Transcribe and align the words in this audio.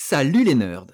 Salut 0.00 0.44
les 0.44 0.54
nerds 0.54 0.86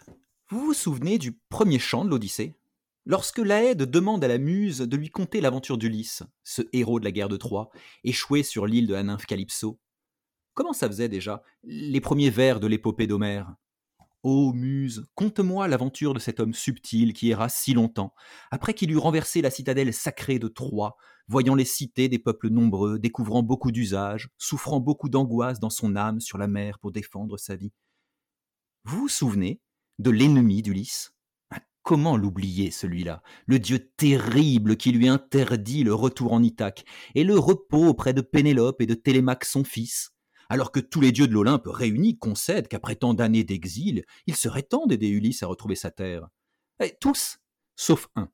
Vous 0.48 0.60
vous 0.60 0.72
souvenez 0.72 1.18
du 1.18 1.38
premier 1.50 1.78
chant 1.78 2.06
de 2.06 2.10
l'Odyssée? 2.10 2.56
Lorsque 3.04 3.38
Laède 3.38 3.82
demande 3.82 4.24
à 4.24 4.28
la 4.28 4.38
muse 4.38 4.78
de 4.78 4.96
lui 4.96 5.10
conter 5.10 5.42
l'aventure 5.42 5.76
d'Ulysse, 5.76 6.22
ce 6.42 6.62
héros 6.72 6.98
de 6.98 7.04
la 7.04 7.12
guerre 7.12 7.28
de 7.28 7.36
Troie, 7.36 7.68
échoué 8.02 8.42
sur 8.42 8.66
l'île 8.66 8.86
de 8.86 8.94
la 8.94 9.02
nymphe 9.02 9.26
Calypso. 9.26 9.78
Comment 10.54 10.72
ça 10.72 10.88
faisait 10.88 11.10
déjà, 11.10 11.42
les 11.64 12.00
premiers 12.00 12.30
vers 12.30 12.60
de 12.60 12.66
l'épopée 12.66 13.06
d'Homère? 13.06 13.54
Ô 14.22 14.54
muse, 14.54 15.06
conte-moi 15.14 15.68
l'aventure 15.68 16.14
de 16.14 16.18
cet 16.18 16.40
homme 16.40 16.54
subtil 16.54 17.12
qui 17.12 17.28
erra 17.28 17.50
si 17.50 17.74
longtemps, 17.74 18.14
après 18.50 18.72
qu'il 18.72 18.90
eut 18.90 18.96
renversé 18.96 19.42
la 19.42 19.50
citadelle 19.50 19.92
sacrée 19.92 20.38
de 20.38 20.48
Troie, 20.48 20.96
voyant 21.28 21.54
les 21.54 21.66
cités 21.66 22.08
des 22.08 22.18
peuples 22.18 22.48
nombreux, 22.48 22.98
découvrant 22.98 23.42
beaucoup 23.42 23.70
d'usages, 23.70 24.30
souffrant 24.38 24.80
beaucoup 24.80 25.10
d'angoisse 25.10 25.60
dans 25.60 25.70
son 25.70 25.94
âme 25.94 26.20
sur 26.20 26.38
la 26.38 26.48
mer 26.48 26.78
pour 26.78 26.90
défendre 26.90 27.36
sa 27.36 27.54
vie. 27.54 27.74
Vous 28.86 29.00
vous 29.00 29.08
souvenez 29.08 29.62
de 29.98 30.10
l'ennemi 30.10 30.60
d'Ulysse? 30.60 31.14
Ah, 31.50 31.60
Comment 31.82 32.18
l'oublier, 32.18 32.70
celui-là? 32.70 33.22
Le 33.46 33.58
dieu 33.58 33.90
terrible 33.96 34.76
qui 34.76 34.92
lui 34.92 35.08
interdit 35.08 35.84
le 35.84 35.94
retour 35.94 36.34
en 36.34 36.42
Ithaque 36.42 36.84
et 37.14 37.24
le 37.24 37.38
repos 37.38 37.86
auprès 37.86 38.12
de 38.12 38.20
Pénélope 38.20 38.82
et 38.82 38.86
de 38.86 38.92
Télémaque 38.94 39.46
son 39.46 39.64
fils? 39.64 40.10
Alors 40.50 40.70
que 40.70 40.80
tous 40.80 41.00
les 41.00 41.12
dieux 41.12 41.26
de 41.26 41.32
l'Olympe 41.32 41.66
réunis 41.66 42.18
concèdent 42.18 42.68
qu'après 42.68 42.96
tant 42.96 43.14
d'années 43.14 43.44
d'exil, 43.44 44.04
il 44.26 44.36
serait 44.36 44.62
temps 44.62 44.86
d'aider 44.86 45.08
Ulysse 45.08 45.42
à 45.42 45.46
retrouver 45.46 45.76
sa 45.76 45.90
terre. 45.90 46.28
Eh, 46.80 46.94
tous, 47.00 47.38
sauf 47.76 48.08
un. 48.16 48.28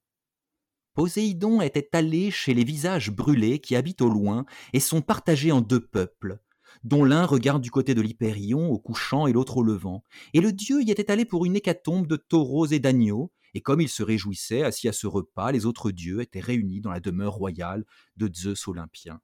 Poséidon 0.94 1.60
était 1.60 1.90
allé 1.92 2.32
chez 2.32 2.54
les 2.54 2.64
visages 2.64 3.12
brûlés 3.12 3.60
qui 3.60 3.76
habitent 3.76 4.02
au 4.02 4.08
loin 4.08 4.44
et 4.72 4.80
sont 4.80 5.00
partagés 5.00 5.52
en 5.52 5.60
deux 5.60 5.86
peuples, 5.86 6.40
dont 6.84 7.04
l'un 7.04 7.24
regarde 7.24 7.62
du 7.62 7.70
côté 7.70 7.94
de 7.94 8.00
l'Hyperion 8.00 8.70
au 8.70 8.78
couchant 8.78 9.26
et 9.26 9.32
l'autre 9.32 9.58
au 9.58 9.62
levant. 9.62 10.04
Et 10.34 10.40
le 10.40 10.52
dieu 10.52 10.82
y 10.82 10.90
était 10.90 11.10
allé 11.10 11.24
pour 11.24 11.44
une 11.44 11.56
hécatombe 11.56 12.06
de 12.06 12.16
taureaux 12.16 12.66
et 12.66 12.78
d'agneaux, 12.78 13.32
et 13.54 13.60
comme 13.60 13.80
il 13.80 13.88
se 13.88 14.02
réjouissait 14.02 14.62
assis 14.62 14.88
à 14.88 14.92
ce 14.92 15.06
repas, 15.06 15.52
les 15.52 15.66
autres 15.66 15.90
dieux 15.90 16.20
étaient 16.20 16.40
réunis 16.40 16.80
dans 16.80 16.90
la 16.90 17.00
demeure 17.00 17.34
royale 17.34 17.84
de 18.16 18.30
Zeus 18.32 18.68
Olympien. 18.68 19.20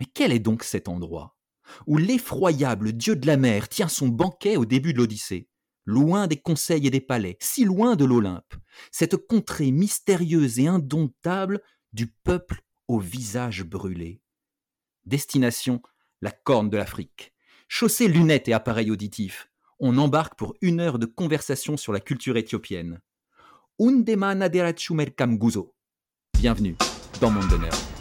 Mais 0.00 0.06
quel 0.12 0.32
est 0.32 0.38
donc 0.38 0.64
cet 0.64 0.88
endroit 0.88 1.36
où 1.86 1.96
l'effroyable 1.96 2.92
dieu 2.92 3.16
de 3.16 3.26
la 3.26 3.36
mer 3.36 3.68
tient 3.68 3.88
son 3.88 4.08
banquet 4.08 4.56
au 4.56 4.64
début 4.64 4.92
de 4.92 4.98
l'Odyssée, 4.98 5.48
loin 5.84 6.26
des 6.26 6.40
conseils 6.40 6.86
et 6.86 6.90
des 6.90 7.00
palais, 7.00 7.36
si 7.40 7.64
loin 7.64 7.96
de 7.96 8.04
l'Olympe, 8.04 8.54
cette 8.90 9.16
contrée 9.16 9.70
mystérieuse 9.70 10.58
et 10.58 10.66
indomptable 10.66 11.60
du 11.92 12.06
peuple 12.06 12.62
au 12.88 12.98
visage 12.98 13.64
brûlé? 13.64 14.22
Destination 15.04 15.82
la 16.20 16.30
corne 16.30 16.70
de 16.70 16.76
l'Afrique. 16.76 17.32
Chaussée 17.68 18.08
lunettes 18.08 18.48
et 18.48 18.52
appareil 18.52 18.90
auditif, 18.90 19.50
on 19.78 19.98
embarque 19.98 20.36
pour 20.36 20.54
une 20.62 20.80
heure 20.80 20.98
de 20.98 21.06
conversation 21.06 21.76
sur 21.76 21.92
la 21.92 22.00
culture 22.00 22.36
éthiopienne. 22.36 23.00
Undema 23.80 24.34
Naderachu 24.34 24.94
Guzo. 24.94 25.74
Bienvenue 26.34 26.76
dans 27.20 27.30
Monde 27.30 27.48
d'honneur. 27.48 27.97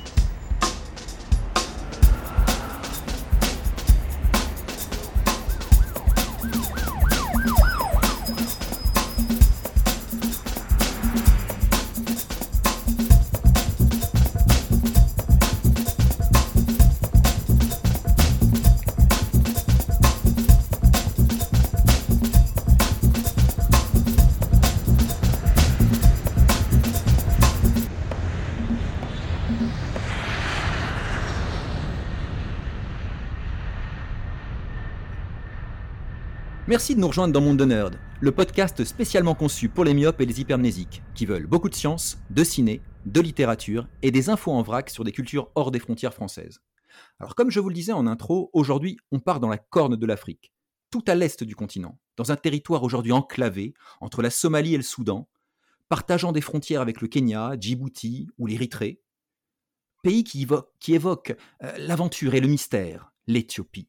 Merci 36.70 36.96
de 36.96 37.00
nous 37.00 37.08
rejoindre 37.08 37.32
dans 37.32 37.40
Monde 37.40 37.56
de 37.56 37.64
Nerd, 37.64 37.98
le 38.20 38.34
podcast 38.34 38.84
spécialement 38.84 39.36
conçu 39.36 39.70
pour 39.70 39.86
les 39.86 39.94
myopes 39.94 40.20
et 40.20 40.26
les 40.26 40.42
hypermnésiques, 40.42 41.02
qui 41.16 41.26
veulent 41.26 41.48
beaucoup 41.48 41.70
de 41.70 41.76
science, 41.76 42.18
de 42.30 42.44
ciné, 42.44 42.82
de 43.06 43.22
littérature 43.22 43.88
et 44.02 44.12
des 44.12 44.30
infos 44.30 44.52
en 44.52 44.62
vrac 44.64 44.90
sur 44.90 45.06
des 45.06 45.14
cultures 45.14 45.50
hors 45.56 45.72
des 45.72 45.80
frontières 45.80 46.14
françaises. 46.14 46.60
Alors 47.22 47.36
comme 47.36 47.52
je 47.52 47.62
vous 47.62 47.70
le 47.70 47.74
disais 47.74 47.94
en 47.94 48.06
intro, 48.06 48.50
aujourd'hui 48.52 48.98
on 49.14 49.22
part 49.22 49.40
dans 49.40 49.48
la 49.48 49.58
corne 49.58 49.96
de 49.96 50.06
l'Afrique, 50.06 50.52
tout 50.92 51.06
à 51.08 51.16
l'est 51.16 51.42
du 51.42 51.56
continent, 51.56 52.02
dans 52.18 52.34
un 52.34 52.36
territoire 52.36 52.84
aujourd'hui 52.84 53.14
enclavé 53.14 53.74
entre 54.02 54.22
la 54.22 54.30
Somalie 54.30 54.74
et 54.74 54.78
le 54.78 54.84
Soudan, 54.84 55.30
partageant 55.88 56.34
des 56.34 56.42
frontières 56.42 56.82
avec 56.82 57.00
le 57.00 57.08
Kenya, 57.08 57.56
Djibouti 57.58 58.28
ou 58.38 58.46
l'Érythrée, 58.46 59.00
pays 60.04 60.26
qui 60.26 60.46
évoque, 60.90 61.34
euh, 61.64 61.78
l'aventure 61.78 62.34
et 62.34 62.42
le 62.42 62.50
mystère, 62.50 63.14
l'Éthiopie. 63.26 63.88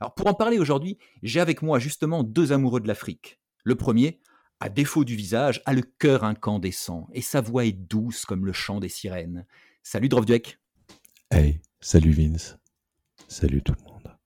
Alors 0.00 0.14
pour 0.14 0.26
en 0.26 0.34
parler 0.34 0.58
aujourd'hui, 0.58 0.98
j'ai 1.22 1.40
avec 1.40 1.62
moi 1.62 1.78
justement 1.78 2.22
deux 2.22 2.52
amoureux 2.52 2.80
de 2.80 2.88
l'Afrique. 2.88 3.40
Le 3.62 3.74
premier, 3.74 4.20
à 4.60 4.68
défaut 4.68 5.04
du 5.04 5.16
visage, 5.16 5.62
a 5.66 5.72
le 5.72 5.82
cœur 5.82 6.24
incandescent 6.24 7.08
et 7.12 7.22
sa 7.22 7.40
voix 7.40 7.64
est 7.64 7.72
douce 7.72 8.24
comme 8.24 8.46
le 8.46 8.52
chant 8.52 8.80
des 8.80 8.88
sirènes. 8.88 9.46
Salut 9.82 10.08
Drovduek. 10.08 10.58
Hey, 11.30 11.60
salut 11.80 12.12
Vince. 12.12 12.58
Salut 13.28 13.62
tout 13.62 13.74
le 13.78 13.84
monde. 13.84 14.16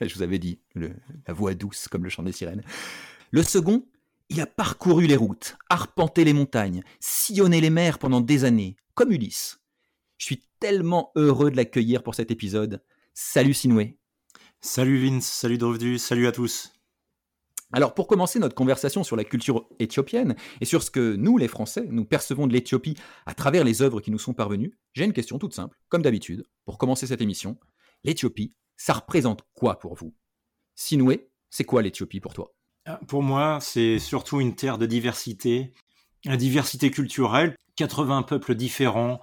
Je 0.00 0.14
vous 0.14 0.22
avais 0.22 0.38
dit, 0.38 0.60
la 0.74 1.34
voix 1.34 1.54
douce 1.54 1.88
comme 1.88 2.04
le 2.04 2.10
chant 2.10 2.22
des 2.22 2.32
sirènes. 2.32 2.62
Le 3.30 3.42
second, 3.42 3.86
il 4.28 4.40
a 4.40 4.46
parcouru 4.46 5.06
les 5.06 5.16
routes, 5.16 5.56
arpenté 5.68 6.24
les 6.24 6.32
montagnes, 6.32 6.82
sillonné 7.00 7.60
les 7.60 7.70
mers 7.70 7.98
pendant 7.98 8.20
des 8.20 8.44
années, 8.44 8.76
comme 8.94 9.12
Ulysse. 9.12 9.60
Je 10.18 10.26
suis 10.26 10.44
tellement 10.60 11.12
heureux 11.16 11.50
de 11.50 11.56
l'accueillir 11.56 12.02
pour 12.02 12.14
cet 12.14 12.30
épisode. 12.30 12.82
Salut 13.12 13.54
Sinoué. 13.54 13.98
Salut 14.66 14.96
Vince, 14.96 15.26
salut 15.26 15.58
Drovdu, 15.58 15.98
salut 15.98 16.26
à 16.26 16.32
tous. 16.32 16.72
Alors 17.70 17.92
pour 17.92 18.06
commencer 18.06 18.38
notre 18.38 18.54
conversation 18.54 19.04
sur 19.04 19.14
la 19.14 19.22
culture 19.22 19.68
éthiopienne 19.78 20.36
et 20.62 20.64
sur 20.64 20.82
ce 20.82 20.90
que 20.90 21.16
nous 21.16 21.36
les 21.36 21.48
Français, 21.48 21.86
nous 21.90 22.06
percevons 22.06 22.46
de 22.46 22.54
l'Éthiopie 22.54 22.96
à 23.26 23.34
travers 23.34 23.62
les 23.62 23.82
œuvres 23.82 24.00
qui 24.00 24.10
nous 24.10 24.18
sont 24.18 24.32
parvenues, 24.32 24.72
j'ai 24.94 25.04
une 25.04 25.12
question 25.12 25.38
toute 25.38 25.52
simple, 25.52 25.78
comme 25.90 26.00
d'habitude, 26.00 26.46
pour 26.64 26.78
commencer 26.78 27.06
cette 27.06 27.20
émission. 27.20 27.58
L'Éthiopie, 28.04 28.54
ça 28.78 28.94
représente 28.94 29.42
quoi 29.52 29.78
pour 29.78 29.96
vous? 29.96 30.14
Sinoué, 30.74 31.28
c'est 31.50 31.64
quoi 31.64 31.82
l'Éthiopie 31.82 32.20
pour 32.20 32.32
toi? 32.32 32.54
Ah, 32.86 32.98
Pour 33.06 33.22
moi, 33.22 33.58
c'est 33.60 33.98
surtout 33.98 34.40
une 34.40 34.56
terre 34.56 34.78
de 34.78 34.86
diversité, 34.86 35.74
la 36.24 36.38
diversité 36.38 36.90
culturelle, 36.90 37.54
80 37.76 38.22
peuples 38.22 38.54
différents, 38.54 39.20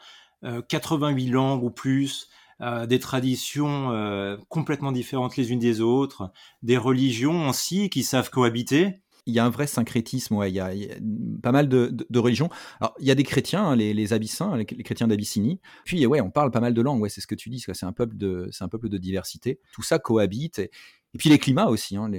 88 0.69 1.29
euh, 1.29 1.34
langues 1.34 1.63
ou 1.63 1.72
plus, 1.72 2.29
euh, 2.62 2.86
des 2.86 3.00
traditions 3.00 3.92
euh, 3.92 4.38
complètement 4.50 4.92
différentes 4.92 5.36
les 5.36 5.52
unes 5.52 5.60
des 5.60 5.82
autres, 5.82 6.32
des 6.62 6.78
religions 6.78 7.50
aussi 7.50 7.90
qui 7.90 8.04
savent 8.04 8.30
cohabiter. 8.30 9.02
Il 9.28 9.34
y 9.34 9.40
a 9.40 9.46
un 9.46 9.50
vrai 9.50 9.68
syncrétisme, 9.68 10.40
il, 10.48 10.54
y 10.54 10.60
a, 10.60 10.72
pas 11.44 11.52
mal 11.52 11.70
de, 11.70 11.96
religions. 12.16 12.50
Alors, 12.80 12.96
il 13.00 13.06
y 13.06 13.12
a 13.12 13.16
des 13.16 13.24
chrétiens, 13.24 13.64
hein, 13.64 13.76
les, 13.76 13.94
les 13.94 14.14
Abyssins, 14.14 14.58
les, 14.58 14.66
chrétiens 14.66 15.08
d'Abyssinie. 15.08 15.60
Puis, 15.86 16.06
ouais, 16.08 16.22
on 16.22 16.32
parle 16.32 16.50
pas 16.50 16.60
mal 16.60 16.74
de 16.74 16.82
langues, 16.82 17.02
ouais, 17.02 17.10
c'est 17.10 17.22
ce 17.22 17.28
que 17.28 17.36
tu 17.36 17.50
dis, 17.50 17.60
c'est 17.60 17.86
un, 17.86 17.94
peuple 17.94 18.18
de, 18.18 18.50
un 18.60 18.68
peuple 18.68 18.90
de 18.90 18.98
diversité. 18.98 19.60
Tout 19.74 19.84
ça 19.84 20.00
cohabite. 20.00 20.58
Et, 20.60 20.72
et 21.14 21.18
puis 21.18 21.30
les 21.30 21.40
climats 21.40 21.68
aussi, 21.68 21.98
hein, 21.98 22.10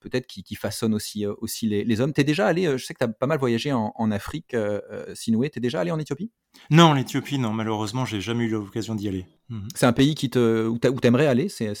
peut-être 0.00 0.26
qui, 0.26 0.42
qui, 0.42 0.56
façonnent 0.56 0.94
aussi, 0.94 1.24
euh, 1.24 1.34
aussi 1.38 1.68
les, 1.68 1.84
les 1.84 2.00
hommes. 2.00 2.12
Tu 2.12 2.20
es 2.20 2.24
déjà 2.24 2.48
allé, 2.48 2.66
euh, 2.66 2.76
je 2.76 2.84
sais 2.84 2.94
que 2.94 2.98
tu 2.98 3.04
as 3.04 3.08
pas 3.08 3.28
mal 3.28 3.38
voyagé 3.38 3.72
en, 3.72 4.10
Afrique, 4.10 4.54
euh, 4.54 4.80
euh 4.90 5.14
Sinoué, 5.14 5.50
tu 5.50 5.58
es 5.58 5.60
déjà 5.60 5.80
allé 5.80 5.92
en 5.92 5.98
Éthiopie? 6.00 6.32
Non, 6.70 6.94
l'Éthiopie, 6.94 7.38
non, 7.38 7.52
malheureusement, 7.52 8.04
j'ai 8.04 8.20
jamais 8.20 8.44
eu 8.44 8.48
l'occasion 8.48 8.96
d'y 8.96 9.06
aller. 9.06 9.26
Mhm. 9.50 9.68
C'est 9.76 9.86
un 9.86 9.92
pays 9.92 10.16
qui 10.16 10.30
te, 10.30 10.66
où 10.66 10.78
tu 10.80 11.06
aimerais 11.06 11.28
aller? 11.28 11.48
C'est, 11.48 11.72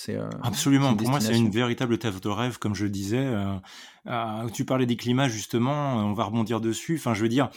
Absolument, 0.42 0.94
pour 0.94 1.08
moi 1.08 1.20
c'est 1.20 1.36
une 1.36 1.50
véritable 1.50 1.98
terre 1.98 2.20
de 2.20 2.28
rêve, 2.28 2.58
comme 2.58 2.76
je 2.76 2.84
le 2.84 2.90
disais. 2.90 3.26
tu 4.54 4.64
parlais 4.64 4.86
des 4.86 4.96
climats, 4.96 5.28
justement, 5.28 5.96
on 5.96 6.12
va 6.12 6.24
rebondir 6.24 6.60
dessus. 6.60 6.96
Enfin, 6.98 7.14
je 7.14 7.22
veux 7.22 7.28
dire, 7.28 7.50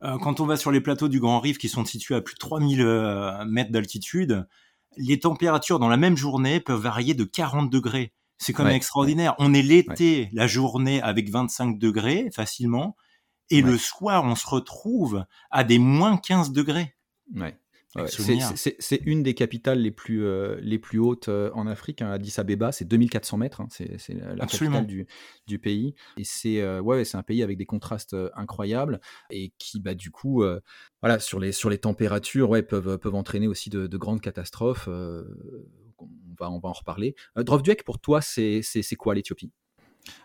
quand 0.00 0.40
on 0.40 0.46
va 0.46 0.56
sur 0.56 0.70
les 0.70 0.80
plateaux 0.80 1.08
du 1.08 1.20
Grand 1.20 1.40
Rift 1.40 1.60
qui 1.60 1.68
sont 1.68 1.84
situés 1.84 2.14
à 2.14 2.22
plus 2.22 2.34
de 2.34 2.38
3000 2.38 3.44
mètres 3.46 3.72
d'altitude, 3.72 4.46
les 4.96 5.20
températures 5.20 5.78
dans 5.78 5.88
la 5.88 5.96
même 5.96 6.16
journée 6.16 6.60
peuvent 6.60 6.80
varier 6.80 7.14
de 7.14 7.24
40 7.24 7.70
degrés. 7.70 8.12
C'est 8.38 8.52
quand 8.52 8.64
même 8.64 8.74
extraordinaire. 8.74 9.34
On 9.38 9.54
est 9.54 9.62
l'été, 9.62 10.28
la 10.32 10.46
journée 10.46 11.00
avec 11.00 11.30
25 11.30 11.78
degrés 11.78 12.30
facilement, 12.32 12.96
et 13.50 13.60
le 13.62 13.78
soir, 13.78 14.24
on 14.24 14.34
se 14.34 14.46
retrouve 14.46 15.24
à 15.50 15.64
des 15.64 15.78
moins 15.78 16.16
15 16.16 16.50
degrés. 16.52 16.96
Ouais. 17.34 17.56
C'est 18.06 19.00
une 19.04 19.22
des 19.22 19.34
capitales 19.34 19.80
les 19.80 19.90
plus, 19.90 20.24
euh, 20.24 20.58
les 20.60 20.78
plus 20.78 20.98
hautes 20.98 21.28
euh, 21.28 21.50
en 21.54 21.66
Afrique, 21.66 22.02
hein, 22.02 22.10
Addis 22.10 22.34
Abeba, 22.38 22.72
c'est 22.72 22.84
2400 22.84 23.36
mètres, 23.36 23.60
hein, 23.60 23.68
c'est 23.70 24.14
la 24.14 24.46
capitale 24.46 24.86
du, 24.86 25.06
du, 25.46 25.58
pays. 25.58 25.94
Et 26.16 26.24
c'est 26.24 26.60
euh, 26.60 26.80
ouais, 26.80 27.02
un 27.14 27.22
pays 27.22 27.42
avec 27.42 27.56
des 27.56 27.66
contrastes 27.66 28.16
incroyables 28.34 29.00
et 29.30 29.52
qui, 29.58 29.80
bah, 29.80 29.94
du 29.94 30.10
coup, 30.10 30.44
voilà, 31.02 31.18
sur, 31.18 31.40
les, 31.40 31.52
sur 31.52 31.70
les 31.70 31.78
températures, 31.78 32.50
ouais, 32.50 32.62
peuvent, 32.62 32.98
peuvent 32.98 33.14
entraîner 33.14 33.46
aussi 33.46 33.70
de, 33.70 33.96
grandes 33.96 34.20
catastrophes. 34.20 34.88
on, 34.88 35.24
va, 36.38 36.50
on 36.50 36.58
va 36.58 36.68
en 36.68 36.72
reparler. 36.72 37.14
Drovduek, 37.36 37.84
pour 37.84 38.00
toi, 38.00 38.20
c'est 38.20 38.62
quoi 38.96 39.14
l'Éthiopie? 39.14 39.52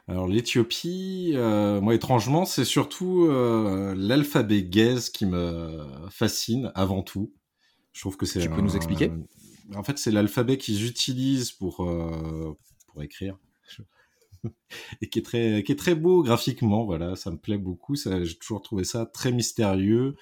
Alors 0.07 0.27
l'Éthiopie, 0.27 1.33
euh, 1.36 1.80
moi 1.81 1.94
étrangement, 1.94 2.45
c'est 2.45 2.66
surtout 2.66 3.27
euh, 3.30 3.94
l'alphabet 3.95 4.63
gaze 4.63 5.10
qui 5.10 5.25
me 5.25 5.86
fascine 6.10 6.71
avant 6.75 7.04
tout. 7.04 7.31
Je 8.00 8.04
trouve 8.04 8.16
que 8.16 8.25
c'est. 8.25 8.40
Tu 8.40 8.50
peux 8.50 8.62
nous 8.62 8.78
expliquer? 8.78 9.12
En 9.75 9.84
fait, 9.84 9.98
c'est 9.98 10.10
l'alphabet 10.10 10.57
qu'ils 10.57 10.86
utilisent 10.86 11.51
pour 11.51 11.86
pour 12.88 13.04
écrire. 13.04 13.38
et 15.01 15.10
qui 15.10 15.19
est 15.19 15.24
très 15.24 15.63
qui 15.63 15.71
est 15.71 15.75
très 15.75 15.95
beau 15.95 16.24
graphiquement 16.24 16.86
voilà 16.86 17.16
ça 17.16 17.31
me 17.31 17.38
plaît 17.38 17.57
beaucoup 17.57 17.95
j'ai 17.95 18.36
toujours 18.36 18.62
trouvé 18.62 18.83
ça 18.83 19.06
très 19.06 19.31
mystérieux 19.31 20.16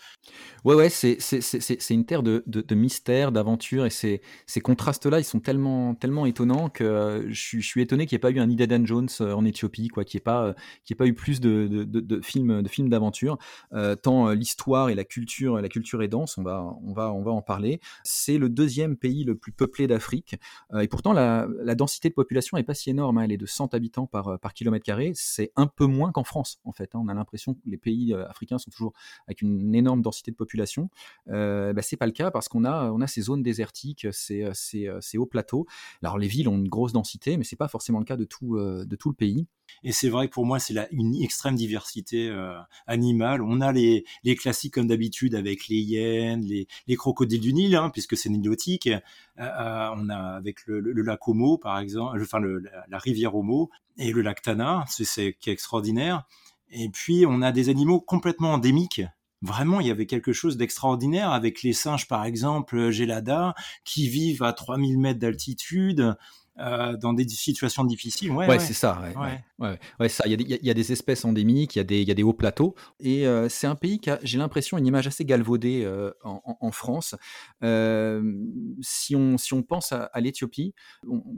ouais 0.66 0.76
ouais 0.76 0.90
c'est 0.90 1.18
c'est 1.20 1.94
une 1.94 2.06
terre 2.06 2.24
de, 2.24 2.44
de, 2.46 2.76
mystère 2.76 3.32
d'aventure 3.32 3.86
et 3.86 3.90
ces 3.90 4.22
ces 4.46 4.62
contrastes 4.62 5.06
là 5.06 5.20
ils 5.20 5.24
sont 5.24 5.40
tellement 5.40 5.96
tellement 5.96 6.26
étonnants 6.26 6.70
que 6.70 6.84
euh, 6.84 7.26
je, 7.30 7.60
suis 7.60 7.82
étonné 7.82 8.06
qu'il 8.06 8.16
n'y 8.16 8.18
ait 8.18 8.20
pas 8.20 8.32
eu 8.32 8.40
un 8.40 8.50
Indiana 8.50 8.84
Jones 8.84 9.10
euh, 9.22 9.34
en 9.34 9.46
Éthiopie 9.46 9.88
quoi 9.88 10.04
qu'il 10.04 10.18
n'y 10.18 10.22
ait 10.22 10.24
pas 10.24 10.48
euh, 10.48 10.54
ait 10.90 10.96
pas 10.96 11.08
eu 11.08 11.14
plus 11.14 11.40
de, 11.40 11.68
de 11.68 12.22
films 12.22 12.62
de 12.62 12.70
films 12.70 12.90
d'aventure 12.90 13.38
tant 14.02 14.30
l'histoire 14.32 14.90
et 14.90 14.96
la 14.96 15.04
culture 15.04 15.60
la 15.62 15.70
culture 15.70 16.02
est 16.04 16.08
dense 16.08 16.38
on 16.38 16.44
va 16.44 16.64
on 16.84 16.94
va 16.94 17.14
on 17.14 17.24
va 17.24 17.32
en 17.32 17.42
parler 17.42 17.80
c'est 18.04 18.38
le 18.38 18.50
deuxième 18.50 18.96
pays 18.96 19.24
le 19.24 19.36
plus 19.36 19.52
peuplé 19.52 19.88
d'Afrique 19.88 20.36
et 20.80 20.88
pourtant 20.88 21.14
la, 21.14 21.48
la 21.62 21.76
densité 21.76 22.10
de 22.10 22.14
population 22.14 22.58
est 22.58 22.64
pas 22.64 22.74
si 22.74 22.90
énorme 22.90 23.18
hein. 23.18 23.24
elle 23.24 23.32
est 23.32 23.38
de 23.38 23.46
100 23.46 23.74
habitants 23.74 24.08
par, 24.08 24.37
par 24.38 24.54
kilomètre 24.54 24.86
carré, 24.86 25.12
c'est 25.16 25.52
un 25.56 25.68
peu 25.68 25.86
moins 25.86 26.12
qu'en 26.12 26.24
France, 26.24 26.60
en 26.64 26.72
fait. 26.72 26.96
Hein. 26.96 27.02
On 27.04 27.08
a 27.10 27.14
l'impression 27.14 27.54
que 27.54 27.60
les 27.66 27.78
pays 27.78 28.14
euh, 28.14 28.28
africains 28.28 28.58
sont 28.58 28.72
toujours 28.72 28.94
avec 29.28 29.42
une 29.42 29.76
énorme 29.76 30.02
densité 30.02 30.32
de 30.32 30.36
population. 30.36 30.90
Euh, 31.30 31.74
bah, 31.74 31.82
pas 31.98 32.06
le 32.06 32.12
cas 32.12 32.30
parce 32.32 32.48
qu'on 32.48 32.64
a, 32.64 32.92
on 32.92 33.02
a 33.02 33.08
ces 33.08 33.22
zones 33.22 33.42
désertiques, 33.42 34.08
ces, 34.12 34.44
euh, 34.44 34.52
ces, 34.54 34.88
euh, 34.88 35.00
ces 35.02 35.18
hauts 35.18 35.26
plateaux. 35.26 35.66
Alors 36.04 36.18
les 36.18 36.28
villes 36.28 36.48
ont 36.48 36.58
une 36.58 36.70
grosse 36.70 36.94
densité, 36.94 37.38
mais 37.38 37.44
c'est 37.44 37.56
pas 37.56 37.68
forcément 37.68 38.00
le 38.00 38.06
cas 38.06 38.18
de 38.18 38.26
tout, 38.26 38.58
de 38.58 38.96
tout 38.96 39.10
le 39.10 39.16
pays. 39.16 39.48
Et 39.84 39.92
c'est 39.92 40.10
vrai 40.10 40.28
que 40.28 40.34
pour 40.34 40.46
moi, 40.46 40.60
c'est 40.60 40.76
une 40.92 41.16
extrême 41.22 41.56
diversité 41.56 42.32
animale. 42.86 43.42
On 43.42 43.60
a 43.62 43.72
les, 43.72 44.06
les 44.24 44.36
classiques 44.36 44.76
comme 44.76 44.88
d'habitude 44.88 45.36
avec 45.36 45.68
les 45.68 45.78
hyènes, 45.78 46.42
les, 46.42 46.68
les 46.88 46.96
crocodiles 46.96 47.42
du 47.42 47.54
Nil, 47.54 47.76
hein, 47.76 47.90
puisque 47.90 48.16
c'est 48.16 48.30
nilotique. 48.30 48.90
On 49.38 50.10
a 50.10 50.36
avec 50.36 50.66
le, 50.66 50.80
le, 50.80 51.02
lac 51.02 51.28
Homo, 51.28 51.58
par 51.58 51.80
exemple, 51.80 52.20
enfin 52.22 52.40
le, 52.40 52.64
la, 52.88 52.98
rivière 52.98 53.36
Homo, 53.36 53.70
et 53.98 54.12
le 54.12 54.22
lac 54.22 54.42
Tana, 54.42 54.86
c'est 54.88 55.38
qui 55.40 55.50
est 55.50 55.54
extraordinaire. 55.54 56.24
Et 56.70 56.90
puis 56.90 57.26
on 57.28 57.42
a 57.42 57.52
des 57.52 57.70
animaux 57.70 58.02
complètement 58.02 58.54
endémiques. 58.54 59.02
Vraiment, 59.44 59.80
il 59.80 59.88
y 59.88 59.92
avait 59.92 60.08
quelque 60.08 60.34
chose 60.34 60.58
d'extraordinaire 60.58 61.32
avec 61.32 61.62
les 61.62 61.74
singes, 61.74 62.08
par 62.08 62.26
exemple, 62.26 62.90
Gelada, 62.90 63.54
qui 63.84 64.10
vivent 64.10 64.42
à 64.42 64.52
3000 64.52 65.00
mètres 65.00 65.20
d'altitude, 65.20 66.16
euh, 66.60 66.98
dans 66.98 67.14
des 67.14 67.28
situations 67.28 67.84
difficiles. 67.84 68.32
Ouais, 68.32 68.58
c'est 68.58 68.74
ça. 68.74 69.00
Ouais, 69.60 69.78
ouais. 70.00 70.10
ça. 70.10 70.24
Il 70.26 70.42
y, 70.42 70.70
a 70.70 70.74
des 70.74 70.92
espèces 70.92 71.24
endémiques, 71.24 71.76
il 71.76 71.80
y, 71.80 71.82
a 71.82 71.84
des, 71.84 72.02
il 72.02 72.08
y 72.08 72.12
a 72.12 72.16
des 72.16 72.24
hauts 72.24 72.34
plateaux. 72.34 72.74
Et 73.00 73.28
euh, 73.28 73.48
c'est 73.48 73.68
un 73.68 73.76
pays 73.76 74.00
qui 74.00 74.10
a, 74.10 74.20
j'ai 74.24 74.40
l'impression, 74.40 74.78
une 74.80 74.88
image 74.88 75.06
assez 75.06 75.24
galvaudée 75.24 75.84
euh, 75.86 76.12
en, 76.24 76.72
France. 76.72 77.16
si, 78.82 79.16
on, 79.16 79.38
si 79.38 79.54
on 79.54 79.62
pense 79.62 79.92
à, 79.92 80.10
l'Éthiopie, 80.20 80.74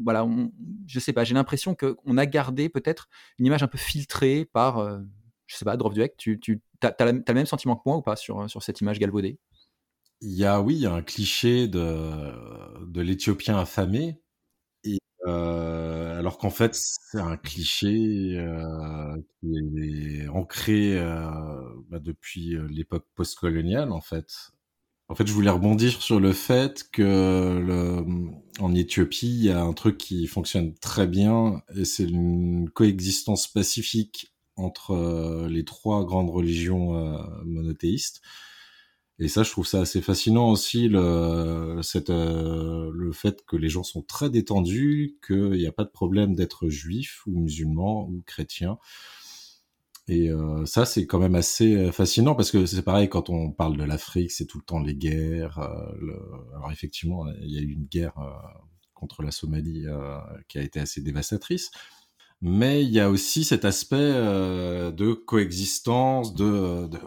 voilà, 0.04 0.24
on, 0.24 0.52
je 0.88 1.00
sais 1.00 1.12
pas, 1.12 1.26
j'ai 1.26 1.34
l'impression 1.34 1.76
qu'on 1.76 2.18
a 2.18 2.26
gardé 2.26 2.70
peut-être 2.70 3.10
une 3.40 3.46
image 3.46 3.64
un 3.64 3.68
peu 3.68 3.78
filtrée 3.78 4.46
par, 4.46 5.02
je 5.48 5.56
sais 5.56 5.66
pas, 5.66 5.76
Drop 5.76 5.94
tu, 6.18 6.40
tu 6.40 6.62
as, 6.82 6.96
le 7.06 7.34
même 7.34 7.46
sentiment 7.46 7.76
que 7.76 7.84
moi 7.86 7.98
ou 7.98 8.02
pas 8.02 8.16
sur, 8.16 8.50
sur 8.50 8.64
cette 8.64 8.80
image 8.80 9.00
galvaudée? 9.00 9.38
Il 10.22 10.34
y 10.34 10.46
a, 10.46 10.62
oui, 10.62 10.76
il 10.76 10.82
y 10.82 10.86
a 10.86 10.94
un 10.94 11.02
cliché 11.02 11.68
de, 11.68 12.86
de 12.86 13.02
l'Éthiopien 13.02 13.58
affamé, 13.58 14.22
euh, 15.30 16.20
alors 16.20 16.38
qu'en 16.38 16.50
fait, 16.50 16.76
c'est 16.76 17.20
un 17.20 17.38
cliché 17.38 18.36
euh, 18.38 19.16
qui 19.40 19.58
est 19.58 20.28
ancré 20.28 20.98
euh, 20.98 21.30
bah, 21.90 22.00
depuis 22.00 22.58
l'époque 22.70 23.06
postcoloniale, 23.16 23.92
en 23.92 24.02
fait. 24.02 24.52
En 25.08 25.16
fait, 25.16 25.26
je 25.28 25.34
voulais 25.34 25.50
rebondir 25.50 26.02
sur 26.02 26.20
le 26.20 26.34
fait 26.34 26.88
que 26.92 28.04
en 28.60 28.76
Éthiopie, 28.76 29.28
il 29.28 29.46
y 29.46 29.50
a 29.50 29.62
un 29.62 29.74
truc 29.74 29.98
qui 29.98 30.28
fonctionne 30.28 30.76
très 30.76 31.08
bien, 31.08 31.64
et 31.76 31.84
c'est 31.86 32.04
une 32.04 32.70
coexistence 32.70 33.48
pacifique 33.48 34.36
entre 34.56 35.48
les 35.50 35.66
trois 35.66 36.06
grandes 36.06 36.30
religions 36.30 36.94
monothéistes. 37.44 38.22
Et 39.22 39.28
ça, 39.28 39.44
je 39.44 39.52
trouve 39.52 39.68
ça 39.68 39.82
assez 39.82 40.02
fascinant 40.02 40.50
aussi, 40.50 40.88
le, 40.88 41.00
euh, 42.10 42.92
le 42.94 43.12
fait 43.12 43.46
que 43.46 43.58
les 43.58 43.68
gens 43.68 43.84
sont 43.84 44.02
très 44.02 44.30
détendus, 44.30 45.18
qu'il 45.28 45.52
n'y 45.52 45.68
a 45.68 45.74
pas 45.74 45.84
de 45.84 45.90
problème 45.90 46.36
d'être 46.36 46.70
juif 46.70 47.24
ou 47.28 47.38
musulman 47.38 48.08
ou 48.08 48.24
chrétien. 48.26 48.78
Et 50.08 50.30
euh, 50.30 50.66
ça, 50.66 50.86
c'est 50.86 51.06
quand 51.06 51.20
même 51.20 51.36
assez 51.36 51.76
euh, 51.76 51.92
fascinant 51.92 52.34
parce 52.34 52.50
que 52.50 52.66
c'est 52.66 52.82
pareil 52.82 53.10
quand 53.10 53.30
on 53.30 53.52
parle 53.52 53.76
de 53.76 53.84
l'Afrique, 53.84 54.32
c'est 54.32 54.46
tout 54.46 54.58
le 54.58 54.64
temps 54.64 54.80
les 54.80 54.96
guerres. 54.96 55.60
Alors 56.56 56.72
effectivement, 56.72 57.26
il 57.42 57.54
y 57.54 57.60
a 57.60 57.62
eu 57.62 57.74
une 57.74 57.86
guerre 57.86 58.16
contre 58.94 59.22
la 59.22 59.32
Somalie 59.32 59.86
qui 60.48 60.58
a 60.60 60.62
été 60.62 60.80
assez 60.80 61.02
dévastatrice. 61.02 61.72
Mais 62.42 62.84
il 62.86 62.90
y 62.90 63.02
a 63.02 63.10
aussi 63.10 63.44
cet 63.44 63.66
aspect 63.66 63.98
de 63.98 65.14
coexistence, 65.14 66.34
de, 66.34 66.88
de 66.88 66.98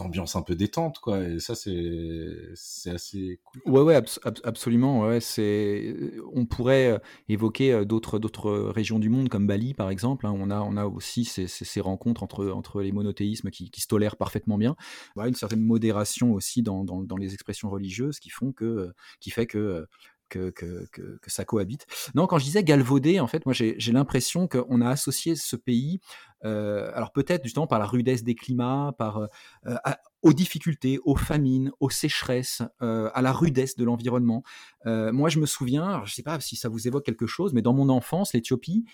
ambiance 0.00 0.36
un 0.36 0.42
peu 0.42 0.54
détente, 0.54 0.98
quoi. 0.98 1.20
Et 1.20 1.38
ça, 1.38 1.54
c'est 1.54 2.34
c'est 2.54 2.90
assez 2.90 3.40
cool. 3.44 3.62
Ouais, 3.66 3.82
ouais, 3.82 4.02
absolument. 4.44 5.06
Ouais, 5.06 5.20
c'est 5.20 5.94
on 6.32 6.46
pourrait 6.46 6.92
euh, 6.92 6.98
évoquer 7.28 7.72
euh, 7.72 7.84
d'autres 7.84 8.18
d'autres 8.18 8.50
régions 8.50 8.98
du 8.98 9.08
monde 9.08 9.28
comme 9.28 9.46
Bali, 9.46 9.74
par 9.74 9.90
exemple. 9.90 10.26
Hein. 10.26 10.34
On 10.36 10.50
a 10.50 10.60
on 10.60 10.76
a 10.76 10.86
aussi 10.86 11.24
ces, 11.24 11.46
ces, 11.46 11.80
rencontres 11.80 12.22
entre 12.22 12.48
entre 12.48 12.82
les 12.82 12.92
monothéismes 12.92 13.50
qui, 13.50 13.70
qui 13.70 13.80
se 13.80 13.86
tolèrent 13.86 14.16
parfaitement 14.16 14.58
bien. 14.58 14.76
une 15.16 15.34
certaine 15.34 15.62
modération 15.62 16.32
aussi 16.32 16.62
dans, 16.62 16.84
dans, 16.84 17.02
dans, 17.02 17.16
les 17.16 17.34
expressions 17.34 17.70
religieuses 17.70 18.18
qui 18.18 18.30
font 18.30 18.52
que 18.52 18.64
euh, 18.64 18.92
qui 19.20 19.30
fait 19.30 19.46
que 19.46 19.86
que, 20.28 20.50
que, 20.50 21.18
ça 21.26 21.44
cohabite. 21.44 21.86
Non, 22.14 22.26
quand 22.26 22.38
je 22.38 22.44
disais 22.44 22.64
galvaudé, 22.64 23.20
en 23.20 23.26
fait, 23.26 23.44
moi 23.46 23.52
j'ai 23.54 23.92
l'impression 23.92 24.48
qu'on 24.48 24.80
a 24.80 24.88
associé 24.88 25.36
ce 25.36 25.56
pays, 25.56 26.00
euh, 26.44 26.90
alors 26.94 27.12
peut-être 27.12 27.44
justement 27.44 27.66
par 27.66 27.78
la 27.78 27.86
rudesse 27.86 28.22
des 28.22 28.34
climats, 28.34 28.94
par, 28.98 29.18
euh, 29.66 29.76
aux 30.22 30.32
difficultés, 30.32 30.98
aux 31.04 31.16
famines, 31.16 31.72
aux 31.80 31.90
sécheresses, 31.90 32.62
euh, 32.82 33.10
à 33.14 33.22
la 33.22 33.32
rudesse 33.32 33.76
de 33.76 33.84
l'environnement. 33.84 34.42
moi 34.84 35.28
je 35.28 35.38
me 35.38 35.46
souviens, 35.46 36.02
je 36.04 36.12
ne 36.12 36.14
sais 36.14 36.22
pas 36.22 36.40
si 36.40 36.56
ça 36.56 36.68
vous 36.68 36.86
évoque 36.86 37.04
quelque 37.04 37.26
chose, 37.26 37.52
mais 37.52 37.62
dans 37.62 37.72
mon 37.72 37.88
enfance, 37.88 38.32
l'Éthiopie, 38.32 38.84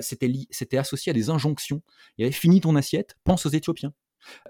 c'était 0.00 0.78
associé 0.78 1.10
à 1.10 1.14
des 1.14 1.30
injonctions. 1.30 1.82
Il 2.16 2.22
y 2.22 2.24
avait 2.24 2.32
fini 2.32 2.60
ton 2.60 2.76
assiette, 2.76 3.16
pense 3.24 3.46
aux 3.46 3.50
Éthiopiens. 3.50 3.92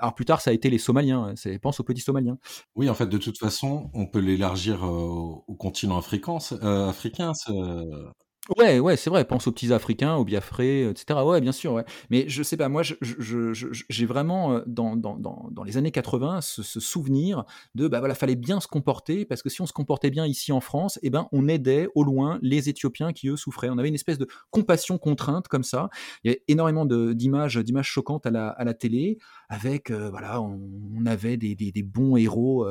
Alors 0.00 0.14
plus 0.14 0.24
tard, 0.24 0.40
ça 0.40 0.50
a 0.50 0.52
été 0.52 0.70
les 0.70 0.78
Somaliens. 0.78 1.24
Hein, 1.24 1.34
pense 1.58 1.80
aux 1.80 1.84
petits 1.84 2.00
Somaliens. 2.00 2.38
Oui, 2.74 2.88
en 2.88 2.94
fait, 2.94 3.06
de 3.06 3.18
toute 3.18 3.38
façon, 3.38 3.90
on 3.94 4.06
peut 4.06 4.20
l'élargir 4.20 4.82
au 4.82 5.54
continent. 5.58 5.98
Euh, 6.62 6.88
africain 6.88 7.32
Ouais, 8.58 8.80
ouais, 8.80 8.96
c'est 8.96 9.08
vrai. 9.08 9.24
Pense 9.24 9.46
aux 9.46 9.52
petits 9.52 9.72
Africains, 9.72 10.16
aux 10.16 10.24
Biafrés, 10.24 10.88
etc. 10.88 11.20
Ouais, 11.24 11.40
bien 11.40 11.52
sûr. 11.52 11.74
Ouais. 11.74 11.84
Mais 12.10 12.24
je 12.28 12.42
sais 12.42 12.56
pas, 12.56 12.68
moi, 12.68 12.82
j'ai 12.82 14.04
vraiment 14.06 14.62
dans, 14.66 14.96
dans, 14.96 15.62
les 15.64 15.76
années 15.76 15.92
80 15.92 16.40
ce, 16.40 16.80
souvenir 16.80 17.44
de 17.76 17.86
bah 17.86 18.00
voilà, 18.00 18.16
fallait 18.16 18.34
bien 18.34 18.58
se 18.58 18.66
comporter 18.66 19.24
parce 19.24 19.42
que 19.42 19.48
si 19.48 19.60
on 19.60 19.66
se 19.66 19.72
comportait 19.72 20.10
bien 20.10 20.26
ici 20.26 20.50
en 20.50 20.60
France, 20.60 20.98
eh 21.02 21.10
ben 21.10 21.28
on 21.30 21.46
aidait 21.46 21.88
au 21.94 22.02
loin 22.02 22.40
les 22.42 22.68
Éthiopiens 22.68 23.12
qui 23.12 23.28
eux 23.28 23.36
souffraient. 23.36 23.68
On 23.68 23.78
avait 23.78 23.88
une 23.88 23.94
espèce 23.94 24.18
de 24.18 24.26
compassion 24.50 24.98
contrainte 24.98 25.46
comme 25.46 25.62
ça. 25.62 25.88
Il 26.24 26.32
y 26.32 26.34
a 26.34 26.38
énormément 26.48 26.84
d'images 26.84 27.58
d'images 27.58 27.88
choquantes 27.88 28.26
à 28.26 28.30
la, 28.32 28.74
télé 28.74 29.18
avec 29.50 29.92
voilà, 29.92 30.42
on, 30.42 31.06
avait 31.06 31.36
des, 31.36 31.82
bons 31.84 32.16
héros 32.16 32.66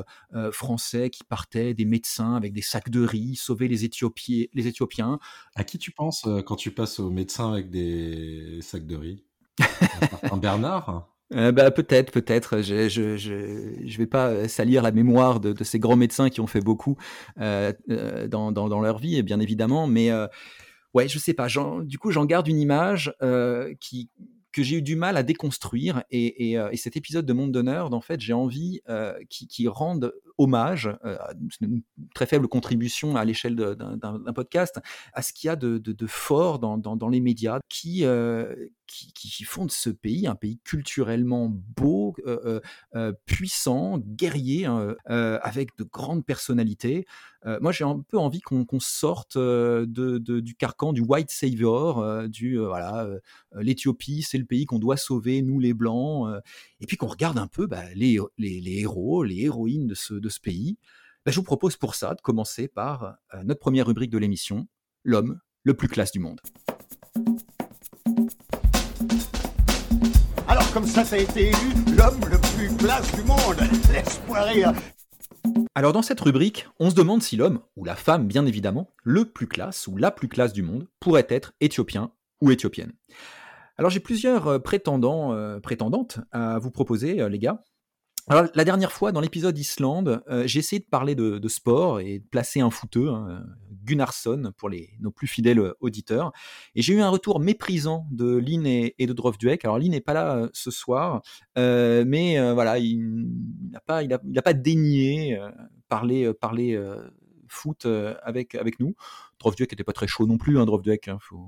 français 0.51 1.09
qui 1.09 1.23
partaient, 1.23 1.73
des 1.73 1.85
médecins 1.85 2.35
avec 2.35 2.51
des 2.51 2.61
sacs 2.61 2.89
de 2.89 3.05
riz, 3.05 3.37
sauver 3.37 3.69
les 3.69 3.85
Éthiopiens. 3.85 5.17
À 5.61 5.63
qui 5.63 5.77
tu 5.77 5.91
penses 5.91 6.25
euh, 6.25 6.41
quand 6.41 6.55
tu 6.55 6.71
passes 6.71 6.99
au 6.99 7.11
médecin 7.11 7.53
avec 7.53 7.69
des 7.69 8.57
sacs 8.63 8.87
de 8.87 8.95
riz? 8.95 9.23
Un 10.31 10.37
Bernard? 10.37 11.07
Euh, 11.35 11.51
bah, 11.51 11.69
peut-être, 11.69 12.11
peut-être. 12.11 12.63
Je, 12.63 12.89
je, 12.89 13.15
je, 13.15 13.97
vais 13.99 14.07
pas 14.07 14.47
salir 14.47 14.81
la 14.81 14.91
mémoire 14.91 15.39
de, 15.39 15.63
ces 15.63 15.77
grands 15.77 15.97
médecins 15.97 16.31
qui 16.31 16.41
ont 16.41 16.47
fait 16.47 16.61
beaucoup 16.61 16.97
euh, 17.39 17.73
dans, 18.27 18.81
leur 18.81 18.97
vie, 18.97 19.21
bien 19.21 19.39
évidemment. 19.39 19.85
Mais 19.85 20.09
ouais, 20.95 21.07
je 21.07 21.19
sais 21.19 21.35
pas. 21.35 21.45
Du 21.83 21.99
coup, 21.99 22.09
j'en 22.09 22.25
garde 22.25 22.47
une 22.47 22.59
image 22.59 23.13
qui, 23.79 24.09
que 24.51 24.63
j'ai 24.63 24.77
eu 24.77 24.81
du 24.81 24.95
mal 24.95 25.17
à 25.17 25.23
déconstruire. 25.23 26.03
Et, 26.09 26.53
et, 26.53 26.77
cet 26.77 26.97
épisode 26.97 27.25
de 27.25 27.33
Monde 27.33 27.51
d'honneur, 27.51 27.93
en 27.93 28.01
fait, 28.01 28.19
j'ai 28.19 28.33
envie 28.33 28.81
qui, 29.29 29.47
qui 29.47 29.67
rende 29.67 30.13
hommage, 30.37 30.89
une 31.61 31.81
très 32.15 32.25
faible 32.25 32.47
contribution 32.47 33.15
à 33.15 33.25
l'échelle 33.25 33.55
d'un 33.55 34.33
podcast, 34.33 34.79
à 35.13 35.21
ce 35.21 35.33
qu'il 35.33 35.47
y 35.47 35.49
a 35.49 35.55
de, 35.55 36.07
fort 36.07 36.59
dans, 36.59 36.77
dans, 36.77 37.09
les 37.09 37.21
médias 37.21 37.59
qui, 37.69 38.03
qui, 38.91 39.13
qui, 39.13 39.43
font 39.43 39.65
de 39.65 39.71
ce 39.71 39.89
pays 39.89 40.27
un 40.27 40.35
pays 40.35 40.59
culturellement 40.63 41.49
beau, 41.49 42.15
puissant, 43.25 43.97
guerrier, 43.99 44.65
hein, 44.65 44.95
avec 45.05 45.77
de 45.77 45.83
grandes 45.83 46.25
personnalités. 46.25 47.05
moi, 47.61 47.71
j'ai 47.71 47.83
un 47.83 47.99
peu 47.99 48.17
envie 48.17 48.41
qu'on 48.41 48.79
sorte 48.79 49.37
du 49.37 50.55
carcan 50.55 50.93
du 50.93 51.01
white 51.01 51.31
savior, 51.31 52.27
du 52.27 52.57
voilà, 52.57 53.07
l'Éthiopie, 53.55 54.21
c'est 54.21 54.37
le 54.37 54.45
pays 54.45 54.65
qu'on 54.65 54.79
doit 54.79 54.97
sauver, 54.97 55.41
nous 55.41 55.59
les 55.59 55.73
blancs, 55.73 56.29
et 56.79 56.85
puis 56.85 56.97
qu'on 56.97 57.07
regarde 57.07 57.37
un 57.37 57.47
peu 57.47 57.67
bah, 57.67 57.83
les, 57.95 58.19
héros, 58.37 59.23
les 59.23 59.41
héroïnes 59.41 59.87
de 59.87 59.95
ce, 59.95 60.13
de 60.13 60.29
ce 60.29 60.39
pays. 60.39 60.77
Bah, 61.25 61.31
je 61.31 61.37
vous 61.37 61.43
propose 61.43 61.77
pour 61.77 61.95
ça 61.95 62.15
de 62.15 62.21
commencer 62.21 62.67
par 62.67 63.17
notre 63.43 63.59
première 63.59 63.87
rubrique 63.87 64.11
de 64.11 64.17
l'émission, 64.17 64.67
l'homme 65.03 65.39
le 65.63 65.73
plus 65.75 65.87
classe 65.87 66.11
du 66.11 66.19
monde. 66.19 66.41
Comme 70.73 70.85
ça, 70.85 71.03
ça 71.03 71.15
a 71.15 71.19
été 71.19 71.49
élu 71.49 71.95
l'homme 71.97 72.19
le 72.29 72.37
plus 72.55 72.75
classe 72.77 73.13
du 73.15 73.23
monde. 73.23 73.57
Laisse-moi. 73.91 74.73
Alors 75.75 75.91
dans 75.91 76.01
cette 76.01 76.19
rubrique, 76.21 76.67
on 76.79 76.89
se 76.89 76.95
demande 76.95 77.21
si 77.21 77.35
l'homme, 77.35 77.59
ou 77.75 77.83
la 77.83 77.95
femme 77.95 78.27
bien 78.27 78.45
évidemment, 78.45 78.89
le 79.03 79.25
plus 79.25 79.47
classe 79.47 79.87
ou 79.87 79.97
la 79.97 80.11
plus 80.11 80.27
classe 80.27 80.53
du 80.53 80.61
monde, 80.61 80.87
pourrait 80.99 81.27
être 81.29 81.53
éthiopien 81.59 82.11
ou 82.41 82.51
éthiopienne. 82.51 82.93
Alors 83.77 83.91
j'ai 83.91 83.99
plusieurs 83.99 84.47
euh, 84.47 84.59
prétendants, 84.59 85.33
euh, 85.33 85.59
prétendantes 85.59 86.19
à 86.31 86.59
vous 86.59 86.71
proposer, 86.71 87.21
euh, 87.21 87.29
les 87.29 87.39
gars. 87.39 87.63
Alors, 88.27 88.45
la 88.53 88.63
dernière 88.63 88.91
fois, 88.91 89.11
dans 89.11 89.19
l'épisode 89.19 89.57
Islande, 89.57 90.23
j'ai 90.45 90.59
essayé 90.59 90.79
de 90.79 90.85
parler 90.85 91.15
de, 91.15 91.47
sport 91.47 91.99
et 91.99 92.19
de 92.19 92.23
placer 92.23 92.61
un 92.61 92.69
footeux, 92.69 93.09
hein, 93.09 93.43
Gunnarsson, 93.83 94.53
pour 94.57 94.69
les, 94.69 94.89
nos 94.99 95.11
plus 95.11 95.27
fidèles 95.27 95.73
auditeurs. 95.79 96.31
Et 96.75 96.81
j'ai 96.81 96.93
eu 96.93 97.01
un 97.01 97.09
retour 97.09 97.39
méprisant 97.39 98.07
de 98.11 98.37
Lynn 98.37 98.65
et, 98.65 98.95
de 98.99 99.13
Drovduek. 99.13 99.65
Alors, 99.65 99.79
Lynn 99.79 99.91
n'est 99.91 100.01
pas 100.01 100.13
là 100.13 100.49
ce 100.53 100.71
soir, 100.71 101.21
mais 101.55 102.53
voilà, 102.53 102.79
il 102.79 103.27
n'a 103.71 103.79
pas, 103.79 104.03
il 104.03 104.13
a, 104.13 104.41
pas 104.41 104.53
daigné 104.53 105.39
parler, 105.87 106.33
parler 106.33 106.79
foot 107.47 107.85
avec, 108.23 108.55
avec 108.55 108.79
nous. 108.79 108.95
Drovduek 109.39 109.71
n'était 109.71 109.83
pas 109.83 109.93
très 109.93 110.07
chaud 110.07 110.27
non 110.27 110.37
plus, 110.37 110.59
hein, 110.59 110.65
Drovduek, 110.65 111.07
hein, 111.07 111.17
faut, 111.19 111.47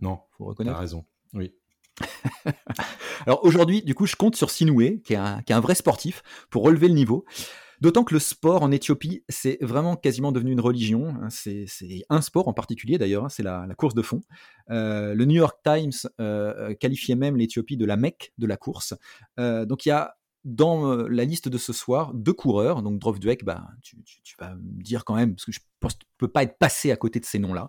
non, 0.00 0.20
faut 0.36 0.44
reconnaître. 0.44 0.78
raison, 0.78 1.04
oui. 1.32 1.54
Alors 3.26 3.44
aujourd'hui, 3.44 3.82
du 3.82 3.94
coup, 3.94 4.06
je 4.06 4.16
compte 4.16 4.36
sur 4.36 4.50
Sinoué, 4.50 5.00
qui 5.02 5.14
est, 5.14 5.16
un, 5.16 5.42
qui 5.42 5.52
est 5.52 5.54
un 5.54 5.60
vrai 5.60 5.74
sportif, 5.74 6.22
pour 6.50 6.62
relever 6.62 6.88
le 6.88 6.94
niveau. 6.94 7.24
D'autant 7.80 8.04
que 8.04 8.12
le 8.12 8.20
sport 8.20 8.62
en 8.62 8.70
Éthiopie, 8.70 9.24
c'est 9.28 9.56
vraiment 9.62 9.96
quasiment 9.96 10.32
devenu 10.32 10.52
une 10.52 10.60
religion. 10.60 11.14
Hein. 11.20 11.28
C'est 11.30 11.66
un 12.10 12.20
sport 12.20 12.46
en 12.46 12.52
particulier 12.52 12.98
d'ailleurs, 12.98 13.24
hein, 13.24 13.28
c'est 13.30 13.42
la, 13.42 13.66
course 13.76 13.94
de 13.94 14.02
fond. 14.02 14.20
Euh, 14.70 15.14
le 15.14 15.24
New 15.24 15.36
York 15.36 15.58
Times 15.64 16.10
euh, 16.20 16.74
qualifiait 16.74 17.14
même 17.14 17.36
l'Éthiopie 17.36 17.78
de 17.78 17.86
la 17.86 17.96
Mecque 17.96 18.32
de 18.36 18.46
la 18.46 18.58
course. 18.58 18.94
Euh, 19.38 19.64
donc 19.64 19.86
il 19.86 19.90
y 19.90 19.92
a 19.92 20.14
dans 20.44 20.96
la 20.96 21.24
liste 21.24 21.48
de 21.48 21.58
ce 21.58 21.72
soir 21.72 22.12
deux 22.14 22.32
coureurs. 22.32 22.82
Donc 22.82 22.98
Drovduek, 22.98 23.44
bah, 23.44 23.68
tu, 23.82 23.96
vas 24.38 24.54
me 24.54 24.82
dire 24.82 25.04
quand 25.04 25.14
même, 25.14 25.34
parce 25.34 25.44
que 25.44 25.52
je 25.52 25.60
pense 25.80 25.94
ne 25.94 26.06
peux 26.18 26.28
pas 26.28 26.42
être 26.42 26.58
passé 26.58 26.90
à 26.90 26.96
côté 26.96 27.20
de 27.20 27.26
ces 27.26 27.38
noms-là. 27.38 27.68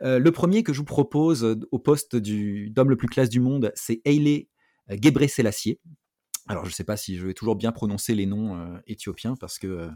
le 0.00 0.30
premier 0.30 0.62
que 0.62 0.72
je 0.72 0.78
vous 0.78 0.84
propose 0.84 1.56
au 1.70 1.78
poste 1.78 2.16
d'homme 2.16 2.90
le 2.90 2.96
plus 2.96 3.08
classe 3.08 3.28
du 3.28 3.40
monde, 3.40 3.72
c'est 3.74 4.00
Haile 4.04 4.44
Gebre 4.88 5.28
Selassie. 5.28 5.78
Alors 6.48 6.64
je 6.64 6.70
ne 6.70 6.74
sais 6.74 6.84
pas 6.84 6.96
si 6.96 7.16
je 7.16 7.26
vais 7.26 7.34
toujours 7.34 7.56
bien 7.56 7.72
prononcer 7.72 8.14
les 8.14 8.26
noms 8.26 8.80
éthiopiens 8.86 9.36
parce 9.36 9.58
que 9.58 9.90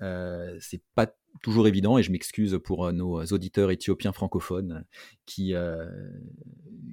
euh, 0.00 0.56
c'est 0.60 0.82
pas 0.94 1.06
toujours 1.40 1.66
évident 1.66 1.98
et 1.98 2.02
je 2.02 2.12
m'excuse 2.12 2.58
pour 2.62 2.86
euh, 2.86 2.92
nos 2.92 3.24
auditeurs 3.26 3.70
éthiopiens 3.70 4.12
francophones 4.12 4.84
qui, 5.26 5.54
euh, 5.54 5.86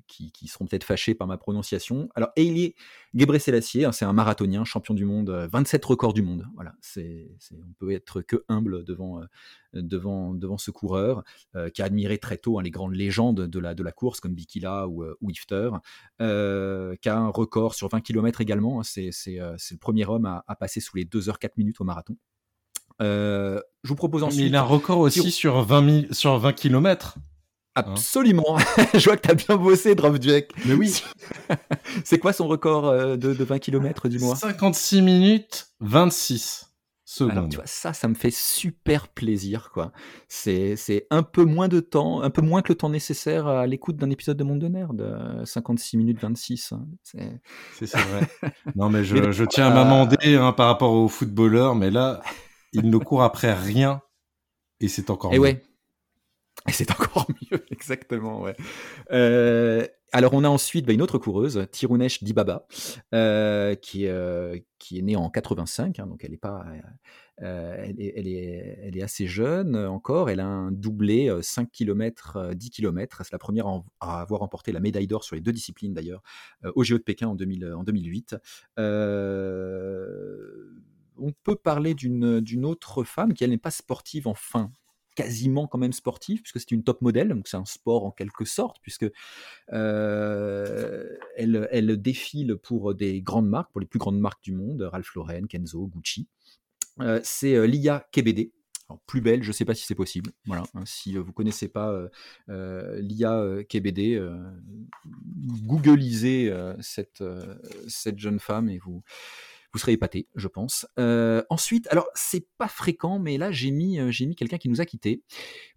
qui, 0.08 0.48
seront 0.48 0.66
peut-être 0.66 0.84
fâchés 0.84 1.14
par 1.14 1.28
ma 1.28 1.38
prononciation. 1.38 2.10
Alors, 2.16 2.30
Elie 2.38 2.76
Gebrselassie, 3.14 3.86
hein, 3.86 3.92
c'est 3.92 4.06
un 4.06 4.14
marathonien, 4.14 4.64
champion 4.64 4.94
du 4.94 5.06
monde, 5.06 5.30
27 5.52 5.84
records 5.86 6.14
du 6.14 6.22
monde. 6.22 6.48
Voilà, 6.56 6.74
c'est, 6.82 7.30
on 7.52 7.74
peut 7.78 7.92
être 7.92 8.22
que 8.22 8.44
humble 8.48 8.84
devant, 8.84 9.22
devant, 9.74 10.34
devant 10.34 10.58
ce 10.58 10.72
coureur 10.72 11.24
qui 11.74 11.82
a 11.82 11.86
admiré 11.86 12.18
très 12.18 12.38
tôt 12.38 12.60
hein, 12.60 12.64
les 12.64 12.72
grandes 12.72 12.96
légendes 12.96 13.42
de 13.48 13.60
la, 13.60 13.74
de 13.74 13.84
la 13.84 13.92
course 13.92 14.20
comme 14.20 14.34
Bikila 14.34 14.88
ou, 14.88 15.04
ou 15.22 15.30
Ifter, 15.30 15.72
qui 16.20 16.26
a 17.10 17.18
un 17.18 17.30
record 17.30 17.76
sur 17.76 17.90
20 17.90 18.02
km 18.02 18.42
également. 18.42 18.80
Hein, 18.80 18.84
c'est, 18.84 19.12
le 19.28 19.78
premier 19.78 20.06
homme 20.06 20.26
à, 20.26 20.44
à 20.48 20.56
passer 20.56 20.80
sous 20.80 20.98
les 20.98 21.06
2 21.06 21.20
h 21.20 21.38
4 21.38 21.58
minutes 21.58 21.82
au 21.82 21.84
marathon. 21.84 22.16
Euh, 23.02 23.62
je 23.84 23.90
vous 23.90 23.96
propose 23.96 24.24
ensuite. 24.24 24.42
Mais 24.42 24.48
il 24.48 24.56
a 24.56 24.62
un 24.62 24.64
record 24.64 25.00
aussi 25.00 25.32
sur 25.32 25.62
20, 25.64 26.14
sur 26.14 26.38
20 26.38 26.54
km. 26.54 27.16
Absolument. 27.76 28.58
je 28.94 29.06
vois 29.06 29.16
que 29.16 29.28
tu 29.28 29.32
as 29.32 29.36
bien 29.36 29.56
bossé, 29.56 29.96
Drovdjek. 29.96 30.52
Mais 30.66 30.74
oui. 30.74 31.02
c'est 32.04 32.20
quoi 32.20 32.34
son 32.34 32.48
record 32.48 32.88
euh, 32.88 33.16
de, 33.16 33.32
20 33.32 33.60
km 33.60 34.10
du 34.10 34.20
mois? 34.20 34.36
56 34.36 35.02
minutes 35.02 35.68
26 35.80 36.66
secondes. 37.06 37.32
Alors, 37.32 37.50
tu 37.50 37.56
vois, 37.56 37.66
ça, 37.68 37.94
ça 37.94 38.08
me 38.10 38.16
fait 38.16 38.34
super 38.34 39.08
plaisir, 39.08 39.70
quoi. 39.74 39.94
C'est, 40.28 41.08
un 41.10 41.24
peu 41.24 41.46
moins 41.46 41.70
de 41.70 41.80
temps, 41.80 42.22
un 42.22 42.30
peu 42.30 42.42
moins 42.42 42.62
que 42.62 42.74
le 42.74 42.76
temps 42.76 42.90
nécessaire 42.90 43.48
à 43.48 43.66
l'écoute 43.66 43.96
d'un 43.96 44.10
épisode 44.10 44.36
de 44.36 44.44
Monde 44.44 44.60
de 44.60 44.68
Nerd. 44.68 45.46
56 45.46 45.96
minutes 45.96 46.20
26. 46.22 46.74
Hein. 46.74 46.86
C'est, 47.04 47.96
vrai. 47.96 48.28
non, 48.76 48.90
mais 48.90 49.06
je, 49.06 49.32
je 49.32 49.46
tiens 49.46 49.68
à 49.68 49.74
m'amender 49.74 50.36
hein, 50.36 50.52
par 50.52 50.68
rapport 50.68 50.92
aux 50.92 51.08
footballeurs, 51.08 51.76
mais 51.76 51.92
là, 51.92 52.22
il 52.74 52.90
ne 52.90 52.98
court 52.98 53.24
après 53.24 53.54
rien 53.54 54.02
et 54.80 54.88
c'est 54.88 55.10
encore 55.10 55.34
et 55.34 55.38
mieux. 55.38 55.44
Ouais. 55.44 55.64
Et 56.68 56.72
c'est 56.72 56.92
encore 56.92 57.28
mieux, 57.52 57.64
exactement. 57.72 58.42
Ouais. 58.42 58.56
Euh, 59.12 59.88
alors 60.12 60.34
on 60.34 60.44
a 60.44 60.50
ensuite 60.50 60.86
bah, 60.86 60.94
une 60.94 61.02
autre 61.02 61.18
coureuse, 61.18 61.68
Tirunesh 61.72 62.24
Dibaba, 62.24 62.66
euh, 63.14 63.76
qui, 63.76 64.08
euh, 64.08 64.58
qui 64.78 65.00
est 65.00 65.02
née 65.02 65.16
en 65.16 65.30
85, 65.30 66.00
hein, 66.00 66.08
donc 66.08 66.24
elle 66.24 66.34
est 66.34 66.38
pas, 66.38 66.66
elle 67.38 68.00
est, 68.02 68.14
elle, 68.16 68.28
est, 68.28 68.80
elle, 68.84 68.98
est, 68.98 69.02
assez 69.02 69.28
jeune 69.28 69.78
encore. 69.78 70.30
Elle 70.30 70.42
a 70.42 70.48
un 70.48 70.72
doublé 70.72 71.34
5 71.42 71.72
km, 71.72 72.54
10 72.54 72.70
km. 72.70 73.22
C'est 73.24 73.32
la 73.32 73.40
première 73.40 73.68
à 74.02 74.20
avoir 74.22 74.42
remporté 74.42 74.72
la 74.72 74.82
médaille 74.82 75.08
d'or 75.08 75.24
sur 75.24 75.36
les 75.36 75.42
deux 75.42 75.54
disciplines 75.54 75.94
d'ailleurs 75.94 76.22
au 76.76 76.84
JO 76.84 76.98
de 76.98 77.04
Pékin 77.04 77.30
en, 77.30 77.36
2000, 77.36 77.74
en 77.74 77.84
2008 77.84 78.36
on 81.20 81.32
peut 81.44 81.56
parler 81.56 81.94
d'une 81.94 82.66
autre 82.66 83.04
femme 83.04 83.34
qui, 83.34 83.48
n'est 83.48 83.58
pas 83.58 83.72
sportive, 83.72 84.28
enfin, 84.28 84.72
quasiment 85.20 85.68
quand 85.68 85.78
même 85.78 85.92
sportive, 85.92 86.42
puisque 86.42 86.62
c'est 86.62 86.72
une 86.72 86.84
top 86.84 87.02
modèle, 87.02 87.28
donc 87.28 87.50
c'est 87.50 87.58
un 87.58 87.66
sport 87.66 88.06
en 88.06 88.12
quelque 88.12 88.46
sorte, 88.46 88.78
puisque 88.82 89.06
euh, 89.74 91.18
elle, 91.36 92.02
défile 92.02 92.56
pour 92.56 92.96
des 92.96 93.22
grandes 93.22 93.50
marques, 93.50 93.70
pour 93.72 93.82
les 93.82 93.86
plus 93.86 94.00
grandes 94.00 94.20
marques 94.20 94.42
du 94.42 94.54
monde, 94.54 94.82
Ralph 94.82 95.14
Lauren, 95.16 95.46
Kenzo, 95.48 95.88
Gucci. 95.88 96.30
Euh, 97.02 97.20
c'est 97.22 97.56
euh, 97.56 97.66
Lia 97.66 98.08
Kebede. 98.14 98.52
plus 99.08 99.20
belle, 99.20 99.44
je 99.44 99.50
ne 99.50 99.54
sais 99.54 99.66
pas 99.66 99.76
si 99.76 99.86
c'est 99.86 99.94
possible. 99.94 100.32
Voilà, 100.46 100.64
hein, 100.74 100.84
si 100.86 101.18
vous 101.18 101.28
ne 101.28 101.32
connaissez 101.32 101.68
pas 101.68 101.94
Lia 102.48 103.64
Kebede, 103.68 104.24
googlisez 105.66 106.54
cette, 106.80 107.24
cette 107.90 108.20
jeune 108.20 108.40
femme 108.40 108.70
et 108.70 108.78
vous, 108.78 109.04
vous 109.74 109.80
serez 109.80 109.94
épaté, 109.94 110.28
je 110.36 110.48
pense. 110.48 110.88
Euh, 110.98 111.44
ensuite, 111.50 111.88
alors 111.92 112.08
c'est 112.16 112.48
pas 112.58 112.68
fréquent, 112.68 113.20
mais 113.20 113.38
là 113.38 113.52
j'ai 113.52 113.72
mis, 113.72 114.00
euh, 114.00 114.12
j'ai 114.12 114.26
mis 114.26 114.36
quelqu'un 114.36 114.58
qui 114.58 114.70
nous 114.70 114.82
a 114.82 114.86
quittés. 114.86 115.24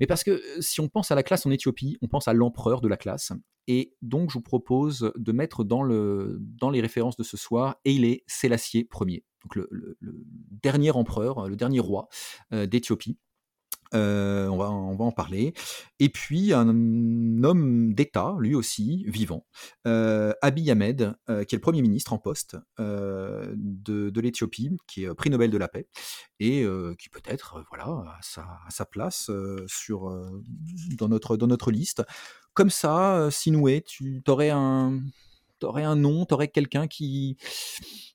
Mais 0.01 0.07
parce 0.07 0.25
que 0.25 0.31
euh, 0.31 0.61
si 0.61 0.81
on 0.81 0.89
pense 0.89 1.11
à 1.11 1.15
la 1.15 1.23
classe 1.23 1.47
en 1.47 1.51
Éthiopie, 1.51 1.99
on 2.01 2.09
pense 2.09 2.29
à 2.29 2.33
l'empereur 2.33 2.81
de 2.81 2.89
la 2.89 2.97
classe. 2.97 3.33
Et 3.69 3.95
donc 4.03 4.31
je 4.31 4.35
vous 4.35 4.43
propose 4.43 5.13
de 5.15 5.33
mettre 5.33 5.63
dans 5.63 5.83
les 5.85 6.81
références 6.81 7.17
de 7.17 7.23
ce 7.23 7.37
soir 7.37 7.77
Haile 7.85 8.19
Selassie 8.27 8.89
Ier, 9.01 9.25
donc 9.45 9.55
le, 9.55 9.97
dernier 10.51 10.91
empereur, 10.91 11.49
le 11.49 11.55
dernier 11.55 11.79
roi 11.79 12.09
d'Éthiopie. 12.51 13.19
Euh, 13.95 14.49
on, 14.49 14.57
va, 14.57 15.05
en 15.05 15.13
parler. 15.13 15.53
Et 15.99 16.09
puis 16.09 16.53
un 16.53 16.69
homme 17.45 17.95
d'État, 17.95 18.35
lui 18.39 18.55
aussi, 18.55 19.05
vivant, 19.07 19.47
euh, 19.87 20.33
Abiy 20.41 20.71
Ahmed, 20.71 21.15
euh, 21.29 21.45
qui 21.45 21.55
est 21.55 21.59
le 21.59 21.63
Premier 21.63 21.83
ministre 21.83 22.13
en 22.13 22.19
poste 22.19 22.57
de, 22.79 24.21
l'Éthiopie, 24.21 24.77
qui 24.87 25.05
est 25.05 25.15
prix 25.15 25.31
Nobel 25.31 25.51
de 25.51 25.59
la 25.59 25.69
paix, 25.69 25.89
et 26.41 26.65
qui 26.99 27.09
peut-être 27.09 27.65
voilà, 27.71 27.85
a 27.85 28.19
sa, 28.23 28.47
sa 28.71 28.85
place 28.85 29.31
sur, 29.67 30.11
dans, 30.97 31.09
notre, 31.09 31.37
dans 31.37 31.47
notre 31.47 31.71
liste. 31.71 32.03
Comme 32.55 32.71
ça, 32.71 33.29
Sinoué, 33.31 33.83
tu 33.83 34.23
aurais 34.29 34.51
un, 34.51 35.01
aurais 35.63 35.85
un 35.85 35.97
nom, 35.97 36.25
tu 36.25 36.35
aurais 36.35 36.49
quelqu'un 36.49 36.87
qui... 36.87 37.37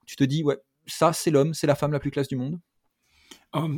Tu 0.06 0.16
te 0.16 0.24
dis, 0.24 0.44
ouais, 0.44 0.58
ça 0.86 1.14
c'est 1.14 1.32
l'homme, 1.32 1.54
c'est 1.54 1.68
la 1.68 1.76
femme 1.76 1.92
la 1.92 2.00
plus 2.00 2.12
classe 2.12 2.28
du 2.28 2.36
monde? 2.36 2.60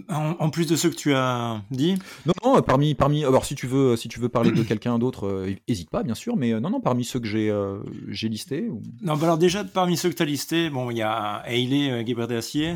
En, 0.09 0.49
plus 0.49 0.67
de 0.67 0.75
ce 0.75 0.87
que 0.87 0.95
tu 0.95 1.13
as 1.13 1.61
dit 1.71 1.97
Non, 2.25 2.33
non, 2.43 2.61
parmi, 2.61 2.95
parmi, 2.95 3.23
alors 3.23 3.45
si 3.45 3.55
tu 3.55 3.67
veux, 3.67 3.95
si 3.95 4.07
tu 4.07 4.19
veux 4.19 4.29
parler 4.29 4.51
de 4.51 4.63
quelqu'un 4.63 4.99
d'autre, 4.99 5.45
n'hésite 5.67 5.87
euh, 5.87 5.97
pas, 5.97 6.03
bien 6.03 6.15
sûr, 6.15 6.35
mais 6.35 6.53
euh, 6.53 6.59
non, 6.59 6.69
non, 6.69 6.81
parmi 6.81 7.03
ceux 7.03 7.19
que 7.19 7.27
j'ai, 7.27 7.49
euh, 7.49 7.79
j'ai 8.07 8.29
listés. 8.29 8.69
Non, 9.01 9.15
bah 9.15 9.25
alors 9.25 9.37
déjà 9.37 9.63
parmi 9.63 9.97
ceux 9.97 10.09
que 10.09 10.15
tu 10.15 10.23
as 10.23 10.25
listés, 10.25 10.69
bon, 10.69 10.91
il 10.91 10.97
y 10.97 11.01
a 11.01 11.43
Haile 11.45 12.05
Gebrselassie, 12.05 12.69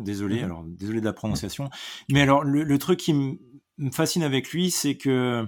désolé, 0.00 0.40
mmh 0.40 0.44
alors 0.44 0.64
désolé 0.64 1.00
de 1.00 1.04
la 1.04 1.12
prononciation. 1.12 1.70
Mais 2.10 2.22
alors 2.22 2.44
le, 2.44 2.78
truc 2.78 2.98
qui 2.98 3.14
me 3.14 3.90
fascine 3.92 4.22
avec 4.22 4.50
lui, 4.50 4.70
c'est 4.70 4.96
que 4.96 5.46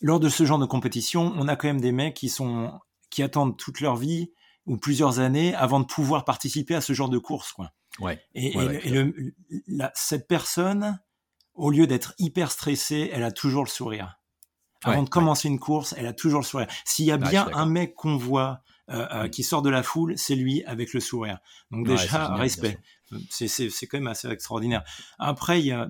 lors 0.00 0.20
de 0.20 0.28
ce 0.28 0.44
genre 0.44 0.58
de 0.58 0.66
compétition, 0.66 1.32
on 1.36 1.48
a 1.48 1.56
quand 1.56 1.68
même 1.68 1.80
des 1.80 1.92
mecs 1.92 2.14
qui 2.14 2.28
sont 2.28 2.72
qui 3.10 3.22
attendent 3.22 3.56
toute 3.56 3.80
leur 3.80 3.96
vie 3.96 4.32
ou 4.66 4.76
plusieurs 4.76 5.18
années 5.18 5.54
avant 5.54 5.80
de 5.80 5.84
pouvoir 5.84 6.24
participer 6.24 6.74
à 6.74 6.80
ce 6.80 6.92
genre 6.92 7.08
de 7.08 7.18
course, 7.18 7.52
quoi. 7.52 7.72
Ouais. 8.00 8.22
Et, 8.34 8.54
cette 9.94 10.28
personne, 10.28 11.00
au 11.54 11.70
lieu 11.70 11.86
d'être 11.86 12.14
hyper 12.18 12.50
stressée, 12.50 13.10
elle 13.12 13.24
a 13.24 13.32
toujours 13.32 13.64
le 13.64 13.68
sourire. 13.68 14.18
Avant 14.84 15.02
de 15.04 15.08
commencer 15.08 15.48
une 15.48 15.60
course, 15.60 15.94
elle 15.96 16.06
a 16.06 16.12
toujours 16.12 16.40
le 16.40 16.46
sourire. 16.46 16.66
S'il 16.84 17.04
y 17.04 17.12
a 17.12 17.16
bien 17.16 17.48
un 17.52 17.66
mec 17.66 17.94
qu'on 17.94 18.16
voit 18.16 18.62
euh, 18.90 19.06
euh, 19.12 19.24
mm. 19.24 19.30
qui 19.30 19.44
sort 19.44 19.62
de 19.62 19.70
la 19.70 19.82
foule, 19.82 20.18
c'est 20.18 20.34
lui 20.34 20.64
avec 20.64 20.92
le 20.92 21.00
sourire. 21.00 21.38
Donc 21.70 21.86
déjà, 21.86 22.34
respect. 22.34 22.78
C'est 23.30 23.86
quand 23.86 23.98
même 23.98 24.08
assez 24.08 24.28
extraordinaire. 24.28 24.82
Après, 25.18 25.60
il 25.60 25.66
y 25.66 25.72
a, 25.72 25.88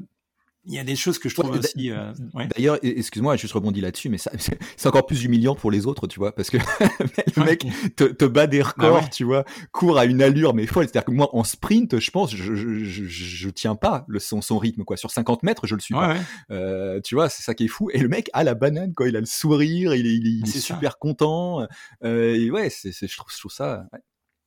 il 0.64 0.74
y 0.74 0.78
a 0.78 0.84
des 0.84 0.94
choses 0.94 1.18
que 1.18 1.28
je 1.28 1.34
trouve 1.34 1.50
aussi. 1.50 1.90
Euh, 1.90 2.12
d'ailleurs, 2.54 2.78
excuse-moi, 2.82 3.34
je 3.36 3.42
juste 3.42 3.54
rebondi 3.54 3.80
là-dessus, 3.80 4.08
mais 4.08 4.18
c'est 4.76 4.86
encore 4.86 5.06
plus 5.06 5.24
humiliant 5.24 5.56
pour 5.56 5.72
les 5.72 5.86
autres, 5.86 6.06
tu 6.06 6.20
vois, 6.20 6.32
parce 6.32 6.50
que 6.50 6.56
le 7.36 7.44
mec 7.44 7.66
te, 7.96 8.24
bat 8.24 8.46
des 8.46 8.60
bah 8.60 8.68
records, 8.68 9.10
tu 9.10 9.24
vois, 9.24 9.44
court 9.72 9.98
à 9.98 10.04
une 10.04 10.22
allure 10.22 10.54
mais 10.54 10.66
folle. 10.66 10.84
C'est-à-dire 10.84 11.04
que 11.04 11.10
moi, 11.10 11.30
en 11.32 11.42
sprint, 11.42 11.98
je 11.98 12.10
pense, 12.12 12.34
je, 12.34 12.54
je, 12.54 12.84
je, 12.84 13.48
tiens 13.50 13.74
pas 13.74 14.04
le, 14.06 14.20
son, 14.20 14.40
son 14.40 14.58
rythme, 14.58 14.84
quoi. 14.84 14.96
Sur 14.96 15.10
50 15.10 15.42
mètres, 15.42 15.66
je 15.66 15.74
le 15.74 15.80
suis 15.80 15.94
pas. 15.94 16.16
Euh, 16.50 17.00
tu 17.00 17.16
vois, 17.16 17.28
c'est 17.28 17.42
ça 17.42 17.54
qui 17.54 17.64
est 17.64 17.68
fou. 17.68 17.90
Et 17.92 17.98
le 17.98 18.08
mec 18.08 18.30
a 18.32 18.44
la 18.44 18.54
banane, 18.54 18.94
quoi. 18.94 19.08
Il 19.08 19.16
a 19.16 19.20
le 19.20 19.26
sourire, 19.26 19.94
il 19.94 20.06
est, 20.06 20.14
il 20.14 20.42
est, 20.44 20.58
super 20.58 20.98
content. 20.98 21.66
Euh, 22.04 22.34
et 22.34 22.50
ouais, 22.52 22.70
c'est, 22.70 22.92
je, 22.92 23.16
trouve, 23.16 23.32
je 23.32 23.38
trouve 23.38 23.52
ça. 23.52 23.84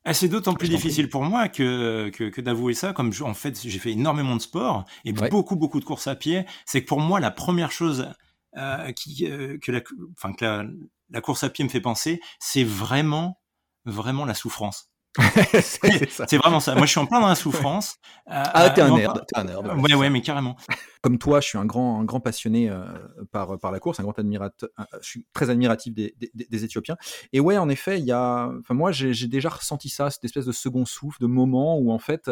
Ah, 0.07 0.13
c'est 0.13 0.27
d'autant 0.27 0.53
plus 0.53 0.69
difficile 0.69 1.09
pour 1.09 1.23
moi 1.23 1.49
que, 1.49 2.09
que, 2.09 2.41
d'avouer 2.41 2.75
ça, 2.75 2.93
comme 2.93 3.11
en 3.21 3.33
fait 3.33 3.59
j'ai 3.67 3.79
fait 3.79 3.91
énormément 3.91 4.35
de 4.35 4.41
sport 4.41 4.85
et 5.03 5.11
beaucoup 5.11 5.55
beaucoup 5.55 5.79
de 5.79 5.85
courses 5.85 6.05
à 6.05 6.15
pied, 6.15 6.45
c'est 6.65 6.83
que 6.83 6.87
pour 6.87 6.99
moi 6.99 7.19
la 7.19 7.31
première 7.31 7.71
chose 7.71 8.07
euh, 8.55 8.91
qui, 8.91 9.25
euh, 9.27 9.57
que, 9.57 9.71
la, 9.71 9.81
enfin, 10.15 10.33
que 10.33 10.69
la, 11.09 11.21
course 11.21 11.43
à 11.43 11.49
pied 11.49 11.65
me 11.65 11.69
fait 11.69 11.81
penser, 11.81 12.21
c'est 12.39 12.63
vraiment 12.63 13.41
vraiment 13.85 14.25
la 14.25 14.35
souffrance. 14.35 14.91
c'est 15.61 16.37
vraiment 16.37 16.59
ça. 16.59 16.75
Moi, 16.75 16.85
je 16.85 16.91
suis 16.91 16.99
en 16.99 17.05
plein 17.05 17.21
dans 17.21 17.27
la 17.27 17.35
souffrance. 17.35 17.97
Euh, 18.29 18.43
ah, 18.53 18.69
t'es 18.69 18.81
un 18.81 18.95
nerd. 18.95 19.25
T'es 19.27 19.37
un 19.37 19.45
nerd. 19.45 19.65
Ouais, 19.79 19.93
ouais, 19.93 20.09
mais 20.09 20.21
carrément. 20.21 20.57
Comme 21.01 21.17
toi, 21.17 21.39
je 21.39 21.47
suis 21.47 21.57
un 21.57 21.65
grand, 21.65 21.99
un 21.99 22.03
grand 22.03 22.19
passionné 22.19 22.69
euh, 22.69 22.83
par, 23.31 23.59
par 23.59 23.71
la 23.71 23.79
course, 23.79 23.99
un 23.99 24.03
grand 24.03 24.17
admirateur. 24.17 24.69
Je 25.01 25.07
suis 25.07 25.25
très 25.33 25.49
admiratif 25.49 25.93
des, 25.93 26.15
des, 26.17 26.47
des, 26.49 26.63
Éthiopiens. 26.65 26.97
Et 27.31 27.39
ouais, 27.39 27.57
en 27.57 27.69
effet, 27.69 27.99
il 27.99 28.05
y 28.05 28.11
a. 28.11 28.51
Enfin, 28.59 28.73
moi, 28.73 28.91
j'ai 28.91 29.27
déjà 29.27 29.49
ressenti 29.49 29.89
ça, 29.89 30.09
cette 30.09 30.25
espèce 30.25 30.45
de 30.45 30.51
second 30.51 30.85
souffle, 30.85 31.21
de 31.21 31.27
moment 31.27 31.77
où 31.77 31.91
en 31.91 31.99
fait, 31.99 32.29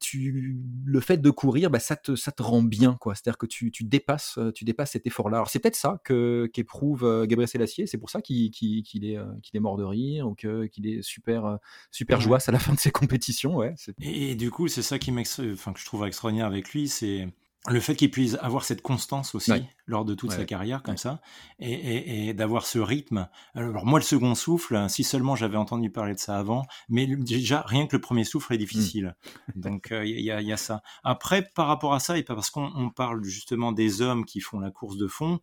tu, 0.00 0.58
le 0.84 1.00
fait 1.00 1.18
de 1.18 1.30
courir, 1.30 1.70
bah, 1.70 1.78
ça, 1.78 1.94
te, 1.94 2.16
ça 2.16 2.32
te 2.32 2.42
rend 2.42 2.62
bien, 2.62 2.96
quoi. 3.00 3.14
C'est-à-dire 3.14 3.38
que 3.38 3.46
tu, 3.46 3.70
tu, 3.70 3.84
dépasses, 3.84 4.38
euh, 4.38 4.50
tu 4.50 4.64
dépasses 4.64 4.92
cet 4.92 5.06
effort-là. 5.06 5.36
Alors 5.36 5.50
c'est 5.50 5.58
peut-être 5.58 5.76
ça 5.76 6.00
que 6.04 6.50
qu'éprouve 6.52 7.04
euh, 7.04 7.26
Gabriel 7.26 7.48
Selassie. 7.48 7.86
C'est 7.86 7.98
pour 7.98 8.10
ça 8.10 8.20
qu'il 8.22 8.48
est, 8.48 9.16
euh, 9.16 9.24
qu'il 9.42 9.56
est 9.56 9.60
mort 9.60 9.76
de 9.76 9.84
rire 9.84 10.26
ou 10.26 10.34
qu'il 10.34 10.86
est 10.86 11.02
super, 11.02 11.58
super 11.90 12.20
joyeux 12.20 12.42
à 12.46 12.52
la 12.52 12.58
fin 12.58 12.72
de 12.72 12.78
ses 12.78 12.90
compétitions. 12.90 13.56
Ouais, 13.56 13.74
et, 14.00 14.34
du 14.34 14.50
coup, 14.50 14.68
c'est 14.68 14.82
ça 14.82 14.98
qui 14.98 15.10
enfin, 15.10 15.72
que 15.72 15.80
je 15.80 15.84
trouve 15.84 16.06
extraordinaire 16.06 16.46
avec 16.46 16.72
lui, 16.72 16.88
c'est 16.88 17.28
le 17.68 17.80
fait 17.80 17.94
qu'il 17.94 18.10
puisse 18.10 18.36
avoir 18.40 18.64
cette 18.64 18.80
constance 18.80 19.34
aussi 19.34 19.52
lors 19.86 20.06
de 20.06 20.14
toute 20.14 20.32
sa 20.32 20.44
carrière 20.44 20.82
comme 20.82 20.96
ça 20.96 21.20
et, 21.58 22.32
d'avoir 22.32 22.64
ce 22.64 22.78
rythme. 22.78 23.28
Alors 23.54 23.84
moi 23.84 23.98
le 23.98 24.04
second 24.04 24.34
souffle, 24.34 24.88
si 24.88 25.04
seulement 25.04 25.36
j'avais 25.36 25.58
entendu 25.58 25.90
parler 25.90 26.14
de 26.14 26.18
ça 26.18 26.38
avant, 26.38 26.64
mais 26.88 27.06
déjà 27.06 27.62
rien 27.66 27.86
que 27.86 27.96
le 27.96 28.00
premier 28.00 28.24
souffle 28.24 28.54
est 28.54 28.56
mmh. 28.56 28.60
difficile. 28.60 29.16
Donc 29.56 29.88
il 29.90 30.20
y, 30.20 30.30
a, 30.30 30.56
ça. 30.56 30.82
Après 31.04 31.42
par 31.54 31.66
rapport 31.66 31.92
à 31.92 32.00
ça 32.00 32.16
et 32.16 32.22
parce 32.22 32.48
qu'on 32.48 32.90
parle 32.90 33.22
justement 33.24 33.72
des 33.72 34.00
hommes 34.00 34.24
qui 34.24 34.40
font 34.40 34.58
la 34.58 34.70
course 34.70 34.96
de 34.96 35.06
fond, 35.06 35.40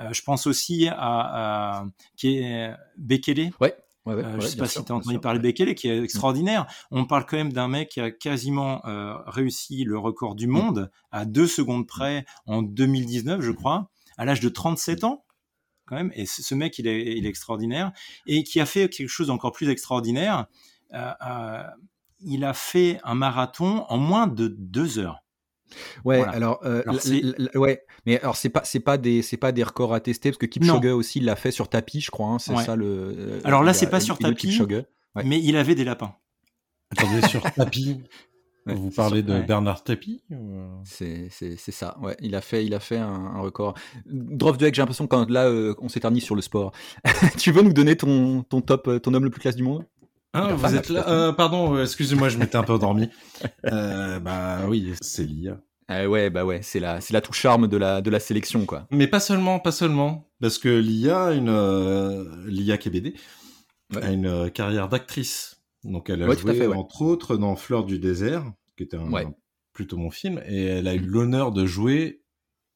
euh, 0.00 0.12
je 0.12 0.22
pense 0.22 0.48
aussi 0.48 0.88
à, 0.90 1.84
qui 2.16 2.38
est 2.38 2.74
Bekele. 2.96 3.52
Ouais. 3.60 3.76
Ouais, 4.06 4.14
euh, 4.14 4.40
je 4.40 4.46
sais 4.46 4.56
pas 4.56 4.66
si 4.66 4.82
tu 4.82 4.92
as 4.92 4.94
entendu 4.94 5.18
parler 5.18 5.38
de 5.38 5.44
Bekele, 5.44 5.74
qui 5.74 5.88
est 5.88 6.02
extraordinaire. 6.02 6.66
On 6.90 7.04
parle 7.04 7.26
quand 7.26 7.36
même 7.36 7.52
d'un 7.52 7.68
mec 7.68 7.90
qui 7.90 8.00
a 8.00 8.10
quasiment 8.10 8.84
euh, 8.86 9.14
réussi 9.26 9.84
le 9.84 9.98
record 9.98 10.34
du 10.34 10.46
monde 10.46 10.90
à 11.10 11.26
deux 11.26 11.46
secondes 11.46 11.86
près 11.86 12.24
en 12.46 12.62
2019, 12.62 13.42
je 13.42 13.50
crois, 13.50 13.90
à 14.16 14.24
l'âge 14.24 14.40
de 14.40 14.48
37 14.48 15.04
ans. 15.04 15.24
Quand 15.86 15.96
même. 15.96 16.12
Et 16.14 16.24
ce 16.24 16.54
mec, 16.54 16.78
il 16.78 16.86
est, 16.86 17.16
il 17.16 17.26
est, 17.26 17.28
extraordinaire. 17.28 17.92
Et 18.26 18.44
qui 18.44 18.60
a 18.60 18.66
fait 18.66 18.88
quelque 18.88 19.08
chose 19.08 19.26
d'encore 19.26 19.52
plus 19.52 19.68
extraordinaire. 19.68 20.46
Euh, 20.94 21.62
il 22.20 22.44
a 22.44 22.54
fait 22.54 23.00
un 23.02 23.14
marathon 23.14 23.84
en 23.88 23.98
moins 23.98 24.26
de 24.26 24.48
deux 24.48 24.98
heures. 24.98 25.22
Ouais, 26.04 26.22
alors, 26.22 26.60
euh, 26.64 26.82
ouais, 27.54 27.82
mais 28.06 28.20
alors 28.20 28.36
c'est 28.36 28.48
pas 28.48 28.62
c'est 28.64 28.80
pas 28.80 28.98
des 28.98 29.22
c'est 29.22 29.36
pas 29.36 29.52
des 29.52 29.62
records 29.62 29.94
à 29.94 30.00
tester 30.00 30.30
parce 30.30 30.38
que 30.38 30.46
Kipchoge 30.46 30.86
aussi 30.86 31.20
l'a 31.20 31.36
fait 31.36 31.50
sur 31.50 31.68
tapis, 31.68 32.00
je 32.00 32.10
crois. 32.10 32.28
Hein, 32.28 32.38
c'est 32.38 32.56
ça 32.56 32.76
le. 32.76 32.86
Euh, 32.86 33.40
alors 33.44 33.62
là, 33.62 33.72
c'est 33.72 33.90
pas 33.90 34.00
sur 34.00 34.18
tapis, 34.18 34.60
mais 35.24 35.40
il 35.40 35.56
avait 35.56 35.74
des 35.74 35.84
lapins. 35.84 36.14
Attendez, 36.90 37.26
sur 37.28 37.42
tapis. 37.54 38.02
Vous 38.66 38.90
parlez 38.90 39.22
de 39.22 39.40
Bernard 39.40 39.82
Tapie 39.82 40.22
C'est 40.84 41.30
ça, 41.30 41.96
ouais. 42.02 42.16
Il 42.20 42.34
a 42.34 42.40
fait, 42.40 42.64
il 42.64 42.74
a 42.74 42.80
fait 42.80 42.98
un, 42.98 43.40
record. 43.40 43.74
Drof 44.06 44.58
Duek, 44.58 44.74
j'ai 44.74 44.82
l'impression 44.82 45.06
quand 45.06 45.28
là, 45.30 45.46
euh, 45.46 45.74
on 45.78 45.88
s'éternise 45.88 46.24
sur 46.24 46.36
le 46.36 46.42
sport. 46.42 46.72
tu 47.38 47.52
veux 47.52 47.62
nous 47.62 47.72
donner 47.72 47.96
ton, 47.96 48.42
ton 48.42 48.60
top, 48.60 49.00
ton 49.02 49.14
homme 49.14 49.24
le 49.24 49.30
plus 49.30 49.40
classe 49.40 49.56
du 49.56 49.62
monde? 49.62 49.86
Ah, 50.32 50.54
vous 50.54 50.74
êtes 50.74 50.88
là 50.88 51.04
euh, 51.08 51.32
Pardon, 51.32 51.80
excusez-moi, 51.80 52.28
je 52.28 52.38
m'étais 52.38 52.56
un 52.56 52.62
peu 52.62 52.72
endormi. 52.74 53.08
Euh, 53.66 54.18
bah 54.20 54.60
oui, 54.68 54.94
c'est 55.00 55.24
l'IA. 55.24 55.60
Euh, 55.90 56.06
ouais, 56.06 56.30
bah 56.30 56.44
ouais, 56.44 56.60
c'est 56.62 56.78
la, 56.78 57.00
c'est 57.00 57.12
la 57.12 57.20
touche 57.20 57.40
charme 57.40 57.66
de 57.66 57.76
la, 57.76 58.00
de 58.00 58.10
la 58.10 58.20
sélection, 58.20 58.64
quoi. 58.64 58.86
Mais 58.90 59.08
pas 59.08 59.18
seulement, 59.18 59.58
pas 59.58 59.72
seulement, 59.72 60.30
parce 60.40 60.58
que 60.58 60.68
l'IA, 60.68 61.32
une, 61.32 61.48
euh, 61.48 62.24
l'IA 62.46 62.78
KBD, 62.78 63.14
a 64.00 64.10
une 64.10 64.26
euh, 64.26 64.48
carrière 64.50 64.88
d'actrice. 64.88 65.62
Donc 65.82 66.10
elle 66.10 66.22
a 66.22 66.32
joué 66.34 66.66
entre 66.66 67.02
autres 67.02 67.36
dans 67.36 67.56
Fleur 67.56 67.84
du 67.84 67.98
désert, 67.98 68.44
qui 68.76 68.84
était 68.84 68.98
un, 68.98 69.10
plutôt 69.72 69.96
mon 69.96 70.10
film, 70.10 70.40
et 70.46 70.64
elle 70.64 70.86
a 70.86 70.94
eu 70.94 71.00
l'honneur 71.00 71.50
de 71.52 71.66
jouer 71.66 72.22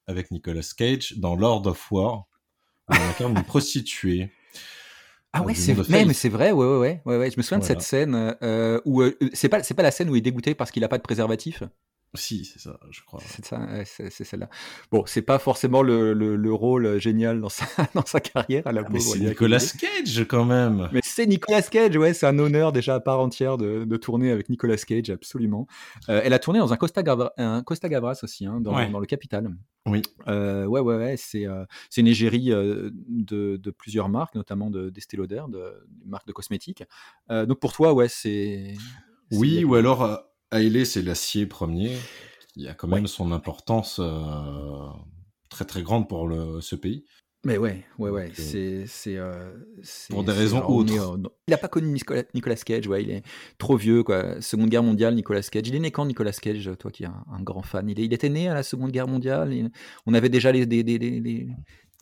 avec 0.06 0.30
Nicolas 0.30 0.66
Cage 0.76 1.14
dans 1.18 1.36
Lord 1.36 1.66
of 1.66 1.92
War, 1.92 2.26
où 2.88 2.94
elle 2.94 3.02
incarne 3.02 3.36
une 3.36 3.44
prostituée. 3.44 4.32
Ah 5.36 5.42
ouais, 5.42 5.54
c'est 5.54 5.72
vrai, 5.72 6.04
mais 6.04 6.14
c'est 6.14 6.28
vrai, 6.28 6.52
ouais, 6.52 6.64
ouais, 6.64 7.02
ouais, 7.04 7.18
ouais, 7.18 7.30
Je 7.30 7.36
me 7.36 7.42
souviens 7.42 7.58
de 7.58 7.64
cette 7.64 7.82
scène 7.82 8.36
euh, 8.40 8.80
où 8.84 9.02
euh, 9.02 9.18
c'est 9.32 9.48
pas, 9.48 9.64
c'est 9.64 9.74
pas 9.74 9.82
la 9.82 9.90
scène 9.90 10.08
où 10.08 10.14
il 10.14 10.18
est 10.18 10.22
dégoûté 10.22 10.54
parce 10.54 10.70
qu'il 10.70 10.84
a 10.84 10.88
pas 10.88 10.96
de 10.96 11.02
préservatif? 11.02 11.64
Si, 12.16 12.44
c'est 12.44 12.60
ça, 12.60 12.78
je 12.90 13.00
crois. 13.02 13.20
C'est 13.26 13.44
ça, 13.44 13.66
c'est 13.84 14.10
celle-là. 14.10 14.48
Bon, 14.92 15.02
c'est 15.06 15.22
pas 15.22 15.40
forcément 15.40 15.82
le, 15.82 16.12
le, 16.12 16.52
rôle 16.54 16.98
génial 17.00 17.40
dans 17.40 17.48
sa, 17.48 17.66
dans 17.94 18.06
sa 18.06 18.20
carrière 18.20 18.66
à 18.66 18.72
la 18.72 18.82
ah, 18.84 18.88
Mais 18.90 19.00
c'est 19.00 19.18
Nicolas 19.18 19.58
Cage 19.58 20.24
quand 20.28 20.44
même. 20.44 20.88
Mais 20.92 21.00
c'est 21.02 21.26
Nicolas 21.26 21.62
Cage, 21.62 21.96
ouais, 21.96 22.14
c'est 22.14 22.26
un 22.26 22.38
honneur 22.38 22.72
déjà 22.72 22.94
à 22.94 23.00
part 23.00 23.18
entière 23.18 23.58
de, 23.58 23.84
de 23.84 23.96
tourner 23.96 24.30
avec 24.30 24.48
Nicolas 24.48 24.76
Cage, 24.76 25.10
absolument. 25.10 25.66
Euh, 26.08 26.20
elle 26.22 26.32
a 26.32 26.38
tourné 26.38 26.60
dans 26.60 26.72
un 26.72 26.76
Costa, 26.76 27.02
Gavras, 27.02 27.32
un 27.36 27.62
Costa 27.62 27.88
Gavras 27.88 28.20
aussi, 28.22 28.46
hein, 28.46 28.60
dans, 28.60 28.90
dans, 28.90 29.00
le 29.00 29.06
Capital. 29.06 29.50
Oui. 29.86 30.02
Euh, 30.28 30.66
ouais, 30.66 30.80
ouais, 30.80 30.96
ouais, 30.96 31.16
c'est 31.16 31.46
euh, 31.46 31.64
c'est 31.90 32.00
une 32.00 32.06
égérie 32.06 32.50
de, 32.50 32.92
de, 33.56 33.70
plusieurs 33.70 34.08
marques, 34.08 34.36
notamment 34.36 34.70
de 34.70 34.88
d'Estée 34.88 35.16
Lauder, 35.16 35.42
de, 35.48 35.84
marques 36.06 36.26
de 36.26 36.32
cosmétiques. 36.32 36.84
donc 37.28 37.58
pour 37.58 37.72
toi, 37.72 37.92
ouais, 37.92 38.08
c'est. 38.08 38.74
Oui, 39.32 39.64
ou 39.64 39.74
alors 39.74 40.22
Haile, 40.52 40.86
c'est 40.86 41.02
l'acier 41.02 41.46
premier, 41.46 41.96
qui 42.52 42.68
a 42.68 42.74
quand 42.74 42.88
même 42.88 43.06
son 43.06 43.32
importance 43.32 43.98
euh, 44.00 44.88
très 45.48 45.64
très 45.64 45.82
grande 45.82 46.08
pour 46.08 46.28
le, 46.28 46.60
ce 46.60 46.76
pays. 46.76 47.04
Mais 47.46 47.58
ouais, 47.58 47.84
ouais, 47.98 48.08
ouais, 48.08 48.32
euh, 48.38 48.84
c'est, 48.86 49.16
euh, 49.18 49.52
pour 50.08 50.24
des 50.24 50.32
raisons 50.32 50.66
autres. 50.66 50.94
il 51.46 51.50
n'a 51.50 51.58
pas 51.58 51.68
connu 51.68 51.88
Nicolas, 51.88 52.22
Nicolas, 52.32 52.56
Cage, 52.56 52.86
ouais, 52.86 53.02
il 53.02 53.10
est 53.10 53.22
trop 53.58 53.76
vieux, 53.76 54.02
quoi. 54.02 54.40
Seconde 54.40 54.70
Guerre 54.70 54.82
mondiale, 54.82 55.14
Nicolas 55.14 55.42
Cage. 55.42 55.68
Il 55.68 55.74
est 55.74 55.80
né 55.80 55.90
quand 55.90 56.06
Nicolas 56.06 56.32
Cage, 56.32 56.70
toi 56.78 56.90
qui 56.90 57.04
es 57.04 57.06
un, 57.06 57.42
grand 57.42 57.60
fan? 57.60 57.86
Il, 57.90 57.98
il, 57.98 58.14
était 58.14 58.30
né 58.30 58.48
à 58.48 58.54
la 58.54 58.62
Seconde 58.62 58.92
Guerre 58.92 59.08
mondiale. 59.08 59.70
on 60.06 60.14
avait 60.14 60.30
déjà 60.30 60.52
les, 60.52 60.64
les, 60.64 60.82
les, 60.82 61.48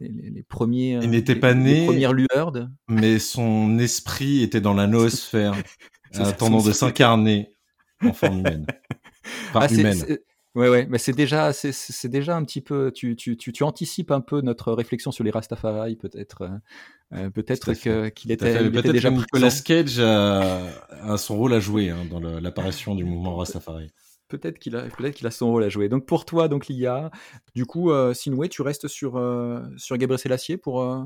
les 0.01 0.43
premiers. 0.45 1.01
Il 1.03 1.11
n'était 1.11 1.35
pas 1.35 1.55
né. 1.55 1.87
premières 1.87 2.13
lueurs. 2.13 2.53
De... 2.53 2.67
Mais 2.89 3.19
son 3.19 3.81
esprit 3.81 4.43
était 4.43 4.61
dans 4.61 4.75
la 4.75 4.87
noosphère, 4.87 5.57
attendant 6.15 6.63
de 6.63 6.71
s'incarner 6.71 7.53
en 8.03 8.13
forme 8.13 8.41
humaine. 8.41 8.67
ah, 9.55 9.67
humaine. 9.73 10.19
Ouais, 10.55 10.69
ouais, 10.69 10.87
mais 10.91 10.99
c'est 10.99 11.15
déjà, 11.15 11.53
c'est 11.55 12.09
déjà 12.09 12.37
un 12.37 12.45
petit 12.45 12.61
peu, 12.61 12.93
tu, 12.95 13.17
tu, 13.17 13.39
tu, 13.39 13.53
tu, 13.53 13.63
anticipes 13.63 14.11
un 14.11 14.21
peu 14.21 14.43
notre 14.43 14.75
réflexion 14.75 15.11
sur 15.11 15.25
les 15.25 15.31
Rastafari, 15.31 15.97
peut-être, 15.97 16.43
euh, 16.43 16.49
euh 17.15 17.31
peut-être 17.31 17.73
qu'il 18.11 18.31
était, 18.31 18.71
peut 18.71 18.83
déjà 18.83 19.09
que 19.09 19.15
Nicolas 19.15 19.63
Cage 19.65 19.99
a, 19.99 21.17
son 21.17 21.37
rôle 21.39 21.55
à 21.55 21.61
jouer 21.61 21.89
hein, 21.89 22.05
dans 22.11 22.21
l'apparition 22.21 22.95
du 22.95 23.05
mouvement 23.05 23.37
Rastafari. 23.37 23.91
Peut-être 24.33 24.59
qu'il 24.59 24.77
a, 24.77 24.85
peut-être 24.85 25.15
qu'il 25.15 25.27
a 25.27 25.31
son 25.31 25.51
rôle 25.51 25.63
à 25.63 25.69
jouer. 25.69 25.91
Donc 25.91 26.07
pour 26.07 26.25
toi, 26.25 26.49
donc 26.49 26.67
l'IA, 26.67 27.11
du 27.55 27.67
coup, 27.67 27.91
euh, 27.91 28.15
Sinoué, 28.15 28.49
tu 28.49 28.63
restes 28.63 28.89
sur 28.89 29.19
euh, 29.19 29.61
sur 29.77 29.99
Gabriel 29.99 30.19
Selassie 30.19 30.57
pour. 30.57 30.81
Euh, 30.81 31.05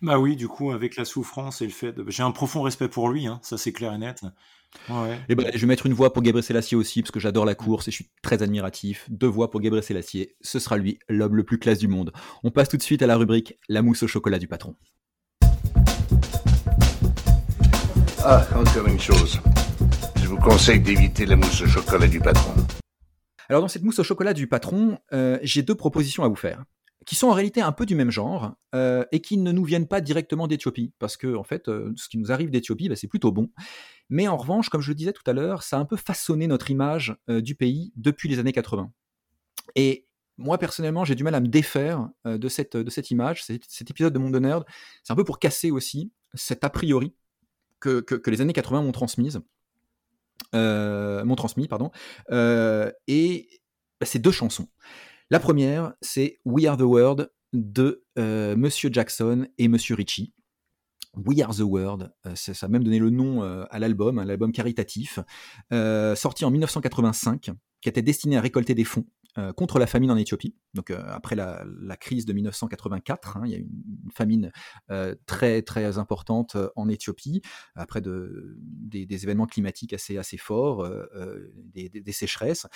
Bah 0.00 0.18
oui, 0.18 0.34
du 0.34 0.48
coup, 0.48 0.70
avec 0.70 0.96
la 0.96 1.04
souffrance 1.04 1.60
et 1.60 1.66
le 1.66 1.72
fait 1.72 1.92
de... 1.92 2.04
J'ai 2.08 2.22
un 2.22 2.30
profond 2.30 2.62
respect 2.62 2.88
pour 2.88 3.10
lui, 3.10 3.26
hein, 3.26 3.38
ça 3.42 3.58
c'est 3.58 3.72
clair 3.72 3.92
et 3.92 3.98
net. 3.98 4.22
Et 4.90 4.92
eh 5.30 5.34
ben, 5.34 5.50
je 5.52 5.58
vais 5.58 5.66
mettre 5.66 5.86
une 5.86 5.92
voix 5.92 6.12
pour 6.12 6.22
Gabriel 6.22 6.44
Selassie 6.44 6.76
aussi, 6.76 7.02
parce 7.02 7.10
que 7.10 7.20
j'adore 7.20 7.44
la 7.44 7.54
course 7.54 7.88
et 7.88 7.90
je 7.90 7.96
suis 7.96 8.10
très 8.22 8.42
admiratif. 8.42 9.06
Deux 9.08 9.26
voix 9.26 9.50
pour 9.50 9.60
Gabriel 9.60 9.82
Selassie, 9.82 10.28
ce 10.40 10.58
sera 10.58 10.76
lui, 10.76 10.98
l'homme 11.08 11.36
le 11.36 11.44
plus 11.44 11.58
classe 11.58 11.78
du 11.78 11.88
monde. 11.88 12.12
On 12.42 12.50
passe 12.50 12.68
tout 12.68 12.76
de 12.76 12.82
suite 12.82 13.02
à 13.02 13.06
la 13.06 13.16
rubrique 13.16 13.58
La 13.68 13.82
mousse 13.82 14.02
au 14.02 14.06
chocolat 14.06 14.38
du 14.38 14.46
patron. 14.46 14.76
Ah, 18.24 18.46
encore 18.54 18.88
une 18.88 19.00
chose. 19.00 19.40
Je 20.20 20.26
vous 20.26 20.38
conseille 20.38 20.80
d'éviter 20.80 21.24
la 21.24 21.36
mousse 21.36 21.62
au 21.62 21.66
chocolat 21.66 22.06
du 22.06 22.20
patron. 22.20 22.52
Alors 23.48 23.62
dans 23.62 23.68
cette 23.68 23.82
mousse 23.82 23.98
au 23.98 24.04
chocolat 24.04 24.34
du 24.34 24.46
patron, 24.46 24.98
euh, 25.12 25.38
j'ai 25.42 25.62
deux 25.62 25.74
propositions 25.74 26.24
à 26.24 26.28
vous 26.28 26.36
faire 26.36 26.64
qui 27.08 27.14
sont 27.14 27.28
en 27.28 27.32
réalité 27.32 27.62
un 27.62 27.72
peu 27.72 27.86
du 27.86 27.94
même 27.94 28.10
genre 28.10 28.52
euh, 28.74 29.02
et 29.12 29.20
qui 29.20 29.38
ne 29.38 29.50
nous 29.50 29.64
viennent 29.64 29.88
pas 29.88 30.02
directement 30.02 30.46
d'Éthiopie, 30.46 30.92
parce 30.98 31.16
que 31.16 31.36
en 31.36 31.42
fait, 31.42 31.68
euh, 31.68 31.90
ce 31.96 32.06
qui 32.06 32.18
nous 32.18 32.30
arrive 32.30 32.50
d'Éthiopie, 32.50 32.90
bah, 32.90 32.96
c'est 32.96 33.06
plutôt 33.06 33.32
bon. 33.32 33.48
Mais 34.08 34.28
en 34.28 34.36
revanche, 34.36 34.68
comme 34.68 34.80
je 34.80 34.90
le 34.90 34.94
disais 34.94 35.12
tout 35.12 35.28
à 35.28 35.32
l'heure, 35.32 35.62
ça 35.62 35.76
a 35.76 35.80
un 35.80 35.84
peu 35.84 35.96
façonné 35.96 36.46
notre 36.46 36.70
image 36.70 37.16
euh, 37.28 37.40
du 37.40 37.54
pays 37.54 37.92
depuis 37.96 38.28
les 38.28 38.38
années 38.38 38.52
80. 38.52 38.90
Et 39.74 40.06
moi, 40.38 40.58
personnellement, 40.58 41.04
j'ai 41.04 41.14
du 41.14 41.24
mal 41.24 41.34
à 41.34 41.40
me 41.40 41.48
défaire 41.48 42.08
de, 42.24 42.48
cette, 42.48 42.76
de 42.76 42.90
cette 42.90 43.10
image, 43.10 43.42
cet, 43.44 43.90
épisode 43.90 44.12
de 44.12 44.18
Monde 44.20 44.32
de 44.32 44.38
Nerd. 44.38 44.64
C'est 45.02 45.12
un 45.12 45.16
peu 45.16 45.24
pour 45.24 45.40
casser 45.40 45.72
aussi 45.72 46.12
cet 46.32 46.62
a 46.62 46.70
priori 46.70 47.12
que, 47.80 48.04
les 48.26 48.40
années 48.40 48.52
80 48.52 48.82
m'ont 48.82 48.92
transmise. 48.92 49.40
m'ont 50.52 51.34
transmis, 51.34 51.66
pardon. 51.66 51.90
et 52.30 53.48
bah, 54.00 54.06
ces 54.06 54.20
deux 54.20 54.30
chansons. 54.30 54.68
La 55.30 55.40
première, 55.40 55.92
c'est 56.00 56.40
We 56.44 56.66
Are 56.66 56.76
the 56.76 56.82
World 56.82 57.30
de 57.52 58.04
euh, 58.18 58.56
Monsieur 58.56 58.90
Jackson 58.92 59.46
et 59.58 59.68
Monsieur 59.68 59.94
Ritchie. 59.94 60.32
We 61.16 61.40
Are 61.42 61.54
the 61.54 61.60
World, 61.60 62.12
euh, 62.26 62.34
ça, 62.34 62.66
a 62.66 62.68
même 62.68 62.84
donné 62.84 62.98
le 62.98 63.10
nom 63.10 63.42
euh, 63.42 63.64
à 63.70 63.78
l'album, 63.78 64.18
un 64.18 64.50
caritatif, 64.50 65.18
sorti 66.14 66.44
en 66.44 66.50
1985, 66.50 67.50
qui 67.80 67.88
était 67.88 68.02
destiné 68.02 68.36
à 68.36 68.40
récolter 68.40 68.74
des 68.74 68.84
fonds 68.84 69.06
euh, 69.38 69.52
contre 69.52 69.78
la 69.78 69.86
famine 69.86 70.10
en 70.10 70.16
Éthiopie. 70.16 70.56
Donc 70.74 70.90
euh, 70.90 71.00
après 71.08 71.36
la, 71.36 71.64
crise 72.00 72.26
de 72.26 72.32
1984, 72.32 73.36
hein, 73.36 73.42
il 73.44 73.50
y 73.50 73.54
a 73.54 73.58
une, 73.58 73.68
une 74.04 74.10
famine 74.10 74.50
euh, 74.90 75.14
très 75.26 75.62
très 75.62 75.98
importante 75.98 76.56
en 76.76 76.88
Éthiopie 76.88 77.40
après 77.74 78.00
de, 78.00 78.56
des, 78.58 79.06
événements 79.24 79.46
climatiques 79.46 79.92
assez 79.92 80.16
assez 80.16 80.38
forts, 80.38 80.88
des, 81.74 82.12
sécheresses. 82.12 82.66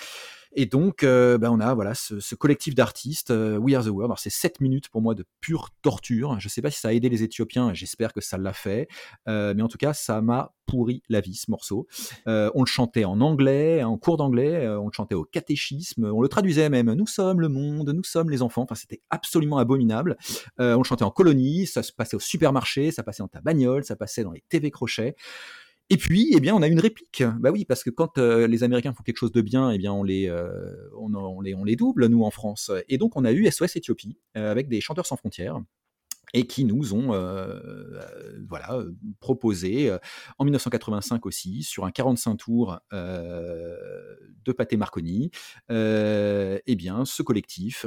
Et 0.53 0.65
donc 0.65 1.03
ben, 1.03 1.49
on 1.49 1.59
a 1.59 1.73
voilà 1.73 1.95
ce, 1.95 2.35
collectif 2.35 2.75
d'artistes 2.75 3.31
We 3.31 3.75
Are 3.75 3.83
the 3.83 3.87
World. 3.87 4.05
Alors 4.05 4.19
c'est 4.19 4.29
7 4.29 4.61
minutes 4.61 4.89
pour 4.89 5.01
moi 5.01 5.15
de 5.15 5.25
pure 5.41 5.69
torture. 5.81 6.39
Je 6.39 6.47
ne 6.47 6.49
sais 6.49 6.61
pas 6.61 6.71
si 6.71 6.79
ça 6.79 6.89
a 6.89 6.93
aidé 6.93 7.09
les 7.09 7.23
Éthiopiens. 7.23 7.73
J'espère 7.73 8.13
que 8.13 8.21
ça 8.21 8.37
l'a 8.37 8.53
fait, 8.53 8.87
mais 9.27 9.61
en 9.61 9.67
tout 9.67 9.77
cas 9.77 9.93
ça 9.93 10.21
m'a 10.21 10.53
pourri 10.65 11.03
la 11.09 11.21
vie 11.21 11.35
ce 11.35 11.49
morceau. 11.49 11.87
on 12.25 12.61
le 12.61 12.65
chantait 12.65 13.05
en 13.05 13.21
anglais, 13.21 13.83
en 13.83 13.97
cours 13.97 14.17
d'anglais, 14.17 14.67
on 14.67 14.87
le 14.87 14.93
chantait 14.93 15.15
au 15.15 15.23
catéchisme, 15.23 16.05
on 16.05 16.21
le 16.21 16.27
traduisait 16.27 16.69
même 16.69 16.93
Nous 16.93 17.07
sommes 17.07 17.41
le 17.41 17.49
monde, 17.49 17.89
nous 17.89 18.03
sommes 18.03 18.29
les 18.29 18.41
enfants. 18.41 18.63
Enfin, 18.63 18.75
c'était 18.75 19.01
absolument 19.09 19.57
abominable. 19.57 20.17
Euh, 20.59 20.75
on 20.75 20.79
le 20.79 20.83
chantait 20.83 21.03
en 21.03 21.11
colonie, 21.11 21.67
ça 21.67 21.83
se 21.83 21.91
passait 21.91 22.15
au 22.15 22.19
supermarché, 22.19 22.91
ça 22.91 23.03
passait 23.03 23.23
dans 23.23 23.27
ta 23.27 23.41
bagnole, 23.41 23.83
ça 23.83 23.95
passait 23.95 24.23
dans 24.23 24.31
les 24.31 24.43
TV 24.49 24.71
crochets. 24.71 25.15
Et 25.89 25.97
puis, 25.97 26.31
eh 26.33 26.39
bien, 26.39 26.55
on 26.55 26.61
a 26.61 26.67
une 26.67 26.79
réplique. 26.79 27.23
Bah 27.39 27.51
oui, 27.51 27.65
parce 27.65 27.83
que 27.83 27.89
quand 27.89 28.17
euh, 28.17 28.47
les 28.47 28.63
Américains 28.63 28.93
font 28.93 29.03
quelque 29.03 29.17
chose 29.17 29.33
de 29.33 29.41
bien, 29.41 29.69
eh 29.71 29.77
bien, 29.77 29.91
on 29.91 30.03
les, 30.03 30.29
euh, 30.29 30.49
on, 30.97 31.41
les, 31.41 31.53
on 31.53 31.63
les 31.63 31.75
double, 31.75 32.07
nous, 32.07 32.23
en 32.23 32.31
France. 32.31 32.71
Et 32.87 32.97
donc, 32.97 33.17
on 33.17 33.25
a 33.25 33.31
eu 33.31 33.49
SOS 33.51 33.75
Éthiopie, 33.75 34.17
avec 34.33 34.69
des 34.69 34.79
chanteurs 34.79 35.05
sans 35.05 35.17
frontières, 35.17 35.59
et 36.33 36.47
qui 36.47 36.65
nous 36.65 36.93
ont 36.93 37.13
euh, 37.13 37.59
voilà, 38.47 38.83
proposé 39.19 39.95
en 40.37 40.43
1985 40.43 41.25
aussi, 41.25 41.63
sur 41.63 41.85
un 41.85 41.91
45 41.91 42.35
tours 42.35 42.79
de 42.91 44.51
Pâté 44.51 44.77
Marconi, 44.77 45.31
eh 45.69 46.75
bien, 46.75 47.05
ce 47.05 47.23
collectif 47.23 47.85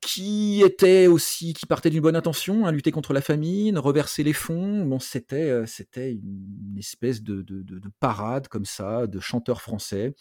qui 0.00 0.62
était 0.62 1.06
aussi, 1.06 1.52
qui 1.52 1.66
partait 1.66 1.90
d'une 1.90 2.02
bonne 2.02 2.14
intention, 2.14 2.64
à 2.64 2.68
hein, 2.68 2.72
lutter 2.72 2.92
contre 2.92 3.12
la 3.12 3.20
famine, 3.20 3.78
reverser 3.78 4.22
les 4.22 4.32
fonds. 4.32 4.84
Bon, 4.84 5.00
c'était, 5.00 5.66
c'était 5.66 6.12
une 6.12 6.76
espèce 6.78 7.22
de, 7.22 7.42
de, 7.42 7.62
de, 7.62 7.90
parade 7.98 8.46
comme 8.48 8.66
ça, 8.66 9.06
de 9.06 9.18
chanteurs 9.18 9.62
français. 9.62 10.14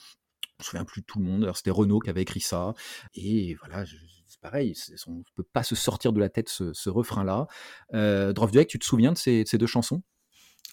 Je 0.60 0.66
me 0.66 0.66
souviens 0.66 0.86
plus 0.86 1.02
de 1.02 1.06
tout 1.06 1.20
le 1.20 1.26
monde. 1.26 1.52
C'était 1.56 1.72
Renaud 1.72 2.00
qui 2.00 2.10
avait 2.10 2.22
écrit 2.22 2.42
ça. 2.42 2.74
Et 3.14 3.56
voilà, 3.56 3.86
pareil, 4.42 4.76
on 5.08 5.16
ne 5.16 5.24
peut 5.36 5.44
pas 5.44 5.64
se 5.64 5.76
sortir 5.76 6.14
de 6.14 6.20
la 6.20 6.30
tête 6.30 6.50
ce, 6.50 6.90
refrain-là. 6.90 7.48
Euh, 7.94 8.34
tu 8.68 8.80
te 8.80 8.86
souviens 8.86 9.12
de 9.12 9.18
ces, 9.18 9.46
deux 9.54 9.68
chansons? 9.68 10.02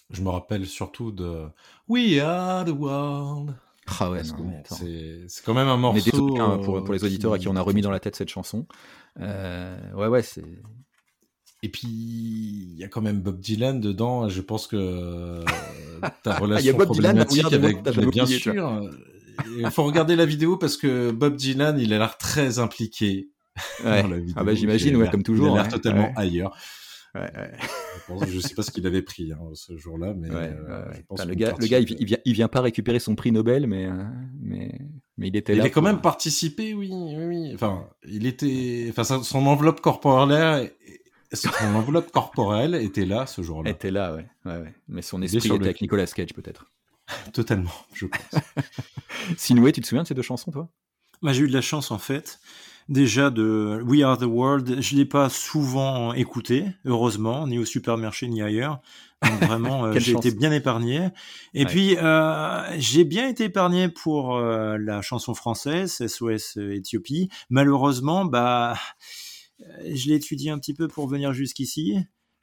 Je 0.09 0.21
me 0.21 0.29
rappelle 0.29 0.65
surtout 0.65 1.11
de 1.11 1.47
We 1.87 2.19
Are 2.19 2.65
the 2.65 2.69
World. 2.69 3.55
Ah 3.99 4.11
ouais, 4.11 4.21
c'est 5.27 5.43
quand 5.45 5.53
même 5.53 5.67
un 5.67 5.77
morceau. 5.77 6.37
Hein, 6.39 6.59
pour, 6.63 6.83
pour, 6.83 6.93
les 6.93 7.03
auditeurs 7.03 7.33
à 7.33 7.39
qui 7.39 7.47
on 7.47 7.55
a 7.55 7.61
remis 7.61 7.81
dans 7.81 7.91
la 7.91 7.99
tête 7.99 8.15
cette 8.15 8.29
chanson. 8.29 8.67
Euh, 9.19 9.77
ouais, 9.93 10.07
ouais, 10.07 10.21
c'est. 10.21 10.43
Et 11.63 11.69
puis, 11.69 11.87
il 11.87 12.77
y 12.77 12.83
a 12.83 12.87
quand 12.87 13.01
même 13.01 13.21
Bob 13.21 13.39
Dylan 13.39 13.79
dedans. 13.79 14.29
Je 14.29 14.41
pense 14.41 14.67
que 14.67 15.43
ta 16.23 16.35
relation 16.39 16.77
problématique 16.77 17.51
avec, 17.51 17.81
bien 18.09 18.25
sûr. 18.25 18.89
Il 19.57 19.69
faut 19.71 19.83
regarder 19.83 20.15
la 20.15 20.25
vidéo 20.25 20.57
parce 20.57 20.77
que 20.77 21.11
Bob 21.11 21.35
Dylan, 21.35 21.79
il 21.79 21.93
a 21.93 21.99
l'air 21.99 22.17
très 22.17 22.59
impliqué 22.59 23.29
Ouais. 23.83 24.03
ah 24.35 24.43
bah 24.43 24.53
j'imagine, 24.53 24.95
ouais, 24.97 25.09
comme 25.09 25.23
toujours. 25.23 25.55
Il 25.55 25.59
a 25.59 25.63
l'air 25.63 25.71
totalement 25.71 26.11
ailleurs. 26.15 26.57
je 27.15 28.35
ne 28.35 28.41
sais 28.41 28.53
pas 28.53 28.63
ce 28.63 28.71
qu'il 28.71 28.85
avait 28.85 29.01
pris 29.01 29.31
hein, 29.31 29.39
ce 29.53 29.77
jour-là, 29.77 30.13
mais 30.15 30.29
euh, 30.31 30.85
le 31.25 31.33
gars, 31.33 31.55
le 31.59 31.67
gars 31.67 31.79
il, 31.79 32.05
vient, 32.05 32.17
il 32.25 32.33
vient 32.33 32.47
pas 32.47 32.61
récupérer 32.61 32.99
son 32.99 33.15
prix 33.15 33.31
Nobel, 33.31 33.67
mais, 33.67 33.85
euh, 33.85 34.03
mais, 34.39 34.79
mais 35.17 35.27
il 35.27 35.35
était 35.35 35.55
là. 35.55 35.63
Il 35.63 35.67
a 35.67 35.69
quand 35.69 35.81
même 35.81 36.01
participé, 36.01 36.73
oui, 36.73 36.89
oui, 36.91 37.25
oui. 37.25 37.51
Enfin, 37.55 37.87
il 38.03 38.25
était, 38.27 38.87
enfin, 38.89 39.03
son 39.03 39.45
enveloppe 39.47 39.81
corporelle, 39.81 40.71
son 41.33 41.49
enveloppe 41.75 42.11
corporelle 42.11 42.75
était 42.75 43.05
là 43.05 43.25
ce 43.25 43.41
jour-là. 43.41 43.69
Était 43.69 43.91
là, 43.91 44.15
ouais, 44.15 44.25
ouais, 44.45 44.73
Mais 44.87 45.01
son 45.01 45.21
esprit 45.21 45.49
était 45.49 45.65
avec 45.65 45.81
Nicolas 45.81 46.07
Cage, 46.07 46.33
peut-être. 46.33 46.65
Totalement, 47.33 47.71
je 47.93 48.05
pense. 48.05 48.41
Sinoué, 49.37 49.71
tu 49.71 49.81
te 49.81 49.87
souviens 49.87 50.03
de 50.03 50.07
ces 50.07 50.13
deux 50.13 50.21
chansons, 50.21 50.51
toi? 50.51 50.69
Bah, 51.21 51.33
J'ai 51.33 51.43
eu 51.43 51.47
de 51.47 51.53
la 51.53 51.61
chance, 51.61 51.91
en 51.91 51.97
fait 51.97 52.39
déjà 52.89 53.29
de 53.29 53.81
We 53.85 54.01
Are 54.03 54.17
the 54.17 54.23
World, 54.23 54.81
je 54.81 54.95
l'ai 54.95 55.05
pas 55.05 55.29
souvent 55.29 56.13
écouté, 56.13 56.65
heureusement, 56.85 57.47
ni 57.47 57.57
au 57.57 57.65
supermarché 57.65 58.27
ni 58.27 58.41
ailleurs. 58.41 58.81
Donc 59.23 59.41
vraiment, 59.45 59.85
euh, 59.85 59.99
j'ai 59.99 60.13
été 60.13 60.31
bien 60.31 60.51
épargné. 60.51 61.09
Et 61.53 61.65
puis, 61.65 61.97
euh, 61.97 62.61
j'ai 62.77 63.03
bien 63.03 63.27
été 63.27 63.45
épargné 63.45 63.89
pour 63.89 64.35
euh, 64.35 64.77
la 64.77 65.01
chanson 65.01 65.33
française, 65.33 66.05
SOS 66.05 66.57
Éthiopie. 66.57 67.29
Malheureusement, 67.49 68.25
bah, 68.25 68.75
je 69.59 70.09
l'ai 70.09 70.15
étudié 70.15 70.51
un 70.51 70.59
petit 70.59 70.73
peu 70.73 70.87
pour 70.87 71.07
venir 71.07 71.33
jusqu'ici 71.33 71.97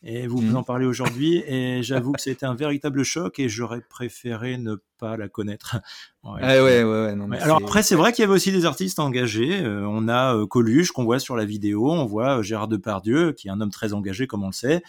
et 0.06 0.26
vous 0.26 0.38
vous 0.38 0.52
mmh. 0.52 0.56
en 0.56 0.62
parlez 0.62 0.86
aujourd'hui. 0.86 1.42
Et 1.46 1.82
j'avoue 1.82 2.12
que 2.12 2.20
c'était 2.20 2.44
un 2.44 2.54
véritable 2.54 3.02
choc 3.04 3.38
et 3.38 3.48
j'aurais 3.48 3.80
préféré 3.80 4.58
ne 4.58 4.76
pas 4.98 5.16
la 5.16 5.28
connaître. 5.28 5.76
ouais, 6.24 6.40
ah 6.42 6.62
ouais, 6.62 6.84
ouais, 6.84 7.14
non, 7.14 7.30
Alors 7.32 7.58
après, 7.62 7.82
c'est 7.82 7.96
vrai 7.96 8.12
qu'il 8.12 8.22
y 8.22 8.24
avait 8.24 8.34
aussi 8.34 8.52
des 8.52 8.66
artistes 8.66 8.98
engagés. 8.98 9.62
Euh, 9.62 9.86
on 9.88 10.08
a 10.08 10.36
euh, 10.36 10.46
Coluche 10.46 10.92
qu'on 10.92 11.04
voit 11.04 11.18
sur 11.18 11.36
la 11.36 11.46
vidéo, 11.46 11.90
on 11.90 12.04
voit 12.04 12.38
euh, 12.38 12.42
Gérard 12.42 12.68
Depardieu 12.68 13.32
qui 13.32 13.48
est 13.48 13.50
un 13.50 13.60
homme 13.60 13.70
très 13.70 13.94
engagé, 13.94 14.26
comme 14.26 14.42
on 14.42 14.48
le 14.48 14.52
sait. 14.52 14.82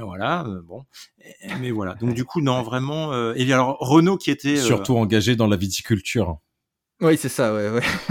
voilà, 0.00 0.46
bon, 0.64 0.84
mais 1.60 1.72
voilà. 1.72 1.94
Donc 1.94 2.14
du 2.14 2.24
coup, 2.24 2.40
non, 2.40 2.62
vraiment. 2.62 3.12
et 3.34 3.52
alors 3.52 3.76
Renault 3.80 4.16
qui 4.16 4.30
était 4.30 4.56
surtout 4.56 4.96
engagé 4.96 5.36
dans 5.36 5.48
la 5.48 5.56
viticulture. 5.56 6.38
Oui, 7.04 7.18
c'est 7.18 7.28
ça, 7.28 7.54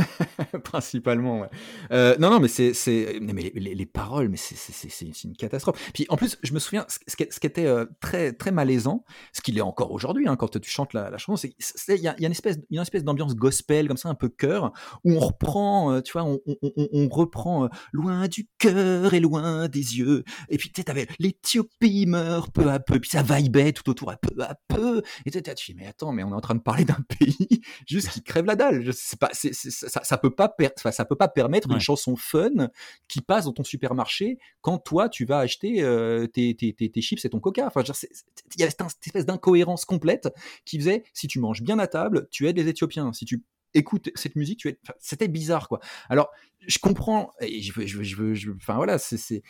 principalement. 0.63 1.47
Euh, 1.91 2.15
non, 2.19 2.29
non, 2.29 2.39
mais 2.39 2.47
c'est, 2.47 2.73
les, 2.85 3.49
les, 3.73 3.85
paroles, 3.87 4.29
mais 4.29 4.37
c'est, 4.37 5.23
une 5.23 5.35
catastrophe. 5.35 5.89
Puis 5.95 6.05
en 6.09 6.15
plus, 6.15 6.37
je 6.43 6.53
me 6.53 6.59
souviens, 6.59 6.85
ce, 6.87 7.15
qui, 7.15 7.23
était 7.23 7.65
euh, 7.65 7.85
très, 8.01 8.33
très 8.33 8.51
malaisant, 8.51 9.03
ce 9.31 9.41
qu'il 9.41 9.57
est 9.57 9.61
encore 9.61 9.91
aujourd'hui, 9.91 10.27
hein, 10.27 10.35
quand 10.35 10.59
tu 10.59 10.69
chantes 10.69 10.93
la, 10.93 11.17
chanson, 11.17 11.49
c'est, 11.57 11.95
il 11.95 12.03
y 12.03 12.07
a, 12.07 12.15
une 12.19 12.31
espèce, 12.31 13.03
d'ambiance 13.03 13.35
gospel 13.35 13.87
comme 13.87 13.97
ça, 13.97 14.09
un 14.09 14.15
peu 14.15 14.29
cœur, 14.29 14.71
où 15.03 15.13
on 15.13 15.19
reprend, 15.19 15.91
euh, 15.93 16.01
tu 16.01 16.13
vois, 16.13 16.23
on, 16.25 17.09
reprend 17.09 17.69
loin 17.93 18.27
du 18.27 18.47
cœur 18.59 19.15
et 19.15 19.19
loin 19.19 19.67
des 19.69 19.97
yeux. 19.97 20.23
Et 20.49 20.57
puis 20.57 20.69
tu 20.69 20.81
sais, 20.81 20.85
t'avais 20.85 21.07
l'Éthiopie 21.17 22.05
meurt 22.05 22.53
peu 22.53 22.69
à 22.69 22.79
peu, 22.79 22.99
puis 22.99 23.09
ça 23.09 23.23
vibait 23.23 23.71
tout 23.71 23.89
autour 23.89 24.11
à 24.11 24.17
peu 24.17 24.39
à 24.43 24.55
peu. 24.67 25.01
Et 25.25 25.31
tu 25.31 25.41
te 25.41 25.51
dis, 25.51 25.73
mais 25.75 25.87
attends, 25.87 26.11
mais 26.11 26.23
on 26.23 26.29
est 26.29 26.35
en 26.35 26.41
train 26.41 26.55
de 26.55 26.61
parler 26.61 26.85
d'un 26.85 27.03
pays 27.19 27.61
juste 27.87 28.09
qui 28.09 28.21
crève 28.21 28.45
la 28.45 28.55
dalle 28.55 28.82
ça, 28.91 30.03
ça, 30.03 30.17
peut 30.17 30.29
pas, 30.29 30.55
ça 30.91 31.05
peut 31.05 31.15
pas 31.15 31.27
permettre 31.27 31.71
une 31.71 31.79
chanson 31.79 32.15
fun 32.15 32.69
qui 33.07 33.21
passe 33.21 33.45
dans 33.45 33.53
ton 33.53 33.63
supermarché 33.63 34.39
quand 34.61 34.77
toi 34.77 35.09
tu 35.09 35.25
vas 35.25 35.39
acheter 35.39 35.81
euh, 35.83 36.27
tes, 36.27 36.55
tes, 36.55 36.73
tes, 36.73 37.01
chips 37.01 37.23
et 37.23 37.29
ton 37.29 37.39
coca. 37.39 37.67
Enfin, 37.67 37.81
il 37.83 38.61
y 38.61 38.63
a 38.63 38.69
cette 38.69 38.81
espèce 39.05 39.25
d'incohérence 39.25 39.85
complète 39.85 40.29
qui 40.65 40.77
faisait 40.77 41.03
si 41.13 41.27
tu 41.27 41.39
manges 41.39 41.61
bien 41.61 41.79
à 41.79 41.87
table, 41.87 42.27
tu 42.31 42.47
aides 42.47 42.57
les 42.57 42.67
Éthiopiens. 42.67 43.13
Si 43.13 43.25
tu 43.25 43.43
écoutes 43.73 44.09
cette 44.15 44.35
musique, 44.35 44.59
tu 44.59 44.69
es... 44.69 44.79
c'était 44.99 45.27
bizarre 45.27 45.67
quoi. 45.67 45.79
Alors, 46.09 46.29
je 46.65 46.79
comprends, 46.79 47.33
et 47.41 47.61
je 47.61 47.73
veux, 47.73 47.85
je 47.85 47.97
veux, 47.97 48.33
je 48.33 48.49
veux, 48.49 48.55
enfin 48.55 48.75
voilà, 48.75 48.97
c'est 48.97 49.43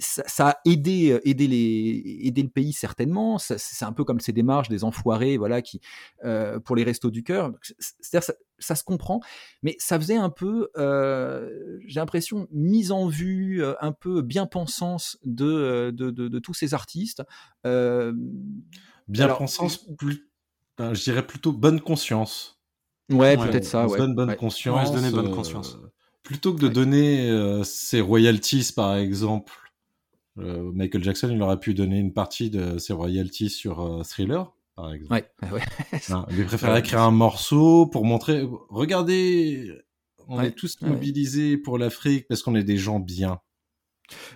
ça, 0.00 0.48
a 0.48 0.58
aidé, 0.64 1.18
aidé, 1.24 1.46
les, 1.46 2.20
aider 2.22 2.42
le 2.42 2.48
pays 2.48 2.72
certainement. 2.72 3.38
C'est 3.38 3.84
un 3.84 3.92
peu 3.92 4.04
comme 4.04 4.20
ces 4.20 4.32
démarches 4.32 4.68
des 4.68 4.84
enfoirés, 4.84 5.36
voilà, 5.36 5.62
qui 5.62 5.80
pour 6.64 6.76
les 6.76 6.84
restos 6.84 7.10
du 7.10 7.22
cœur. 7.22 7.52
C'est-à-dire 7.78 8.24
ça, 8.24 8.34
ça, 8.58 8.74
se 8.74 8.84
comprend, 8.84 9.20
mais 9.62 9.76
ça 9.78 9.98
faisait 9.98 10.16
un 10.16 10.30
peu, 10.30 10.68
j'ai 11.86 12.00
l'impression, 12.00 12.48
mise 12.52 12.92
en 12.92 13.08
vue, 13.08 13.62
un 13.80 13.92
peu 13.92 14.22
bien 14.22 14.46
pensance 14.46 15.18
de, 15.24 15.92
de, 15.94 16.10
de, 16.10 16.38
tous 16.38 16.54
ces 16.54 16.74
artistes. 16.74 17.22
bien 17.64 19.28
pensance, 19.28 19.86
plus, 19.96 20.30
je 20.78 21.02
dirais 21.02 21.26
plutôt 21.26 21.52
bonne 21.52 21.80
conscience. 21.80 22.60
Ouais, 23.10 23.36
peut-être 23.38 23.64
ça. 23.64 23.86
On 23.86 23.88
ouais. 23.88 23.98
donne 23.98 24.14
bonne 24.14 24.36
conscience. 24.36 24.88
se 24.88 24.92
donner 24.92 25.10
bonne 25.10 25.30
conscience. 25.30 25.78
plutôt 26.22 26.52
que 26.52 26.60
de 26.60 26.68
donner 26.68 27.62
ses 27.64 28.00
royalties, 28.00 28.72
par 28.74 28.96
exemple 28.96 29.52
euh, 30.38 30.70
Michael 30.72 31.02
Jackson, 31.02 31.30
il 31.30 31.42
aurait 31.42 31.58
pu 31.58 31.74
donner 31.74 31.98
une 31.98 32.12
partie 32.12 32.50
de 32.50 32.78
ses 32.78 32.92
royalties 32.92 33.50
sur 33.50 33.80
euh, 33.80 34.02
Thriller, 34.02 34.52
par 34.76 34.92
exemple. 34.92 35.12
Ouais, 35.12 35.50
ouais. 35.52 35.62
il 36.30 36.44
préférait 36.44 36.80
écrire 36.80 37.00
un 37.00 37.10
morceau 37.10 37.86
pour 37.86 38.04
montrer, 38.04 38.46
regardez, 38.68 39.72
on 40.28 40.40
est 40.40 40.52
tous 40.52 40.80
mobilisés 40.82 41.56
pour 41.56 41.78
l'Afrique 41.78 42.26
parce 42.28 42.42
qu'on 42.42 42.54
est 42.54 42.64
des 42.64 42.76
gens 42.76 43.00
bien. 43.00 43.40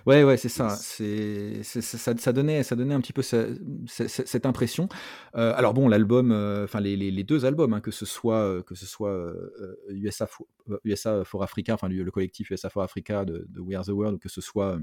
Ouais, 0.05 0.23
ouais, 0.23 0.37
c'est 0.37 0.49
ça. 0.49 0.69
C'est, 0.69 1.63
ça, 1.63 2.15
ça, 2.15 2.31
donnait, 2.31 2.61
ça 2.61 2.75
donnait 2.75 2.93
un 2.93 3.01
petit 3.01 3.13
peu 3.13 3.23
cette 3.23 4.45
impression. 4.45 4.87
Euh, 5.35 5.51
alors 5.55 5.73
bon, 5.73 5.87
l'album, 5.87 6.31
enfin 6.63 6.79
les, 6.79 7.23
deux 7.23 7.45
albums, 7.45 7.73
hein, 7.73 7.81
que 7.81 7.89
ce 7.89 8.05
soit 8.05 8.61
que 8.63 8.75
ce 8.75 8.85
soit 8.85 9.33
USA, 9.89 10.27
for, 10.27 10.45
USA 10.83 11.23
for 11.23 11.41
Africa, 11.41 11.73
enfin 11.73 11.87
le, 11.87 12.11
collectif 12.11 12.51
USA 12.51 12.69
for 12.69 12.83
Africa 12.83 13.25
de, 13.25 13.47
de 13.49 13.61
We 13.61 13.75
Are 13.75 13.83
the 13.83 13.89
World, 13.89 14.15
ou 14.15 14.19
que 14.19 14.29
ce 14.29 14.41
soit 14.41 14.77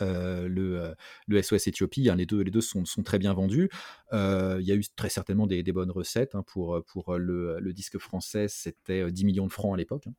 euh, 0.00 0.48
le, 0.48 0.94
euh, 1.30 1.42
SOS 1.42 1.66
Éthiopie, 1.66 2.08
hein, 2.08 2.16
les 2.16 2.26
deux, 2.26 2.60
sont, 2.60 2.84
très 3.04 3.18
bien 3.18 3.32
vendus. 3.32 3.70
Euh, 4.12 4.58
il 4.60 4.66
y 4.66 4.72
a 4.72 4.74
eu 4.74 4.84
très 4.96 5.08
certainement 5.08 5.46
des, 5.46 5.62
bonnes 5.72 5.90
recettes 5.90 6.34
hein, 6.34 6.42
pour, 6.46 6.82
le, 7.16 7.72
disque 7.72 7.98
français, 7.98 8.46
c'était 8.48 9.10
10 9.10 9.24
millions 9.24 9.46
de 9.46 9.52
francs 9.52 9.74
à 9.74 9.76
l'époque. 9.76 10.06
Hein, 10.06 10.14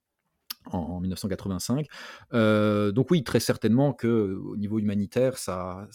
en, 0.71 0.99
1985. 0.99 1.87
donc 2.31 3.11
oui, 3.11 3.23
très 3.23 3.39
certainement 3.39 3.93
que 3.93 4.39
au 4.45 4.57
niveau 4.57 4.79
humanitaire, 4.79 5.37
ça, 5.37 5.87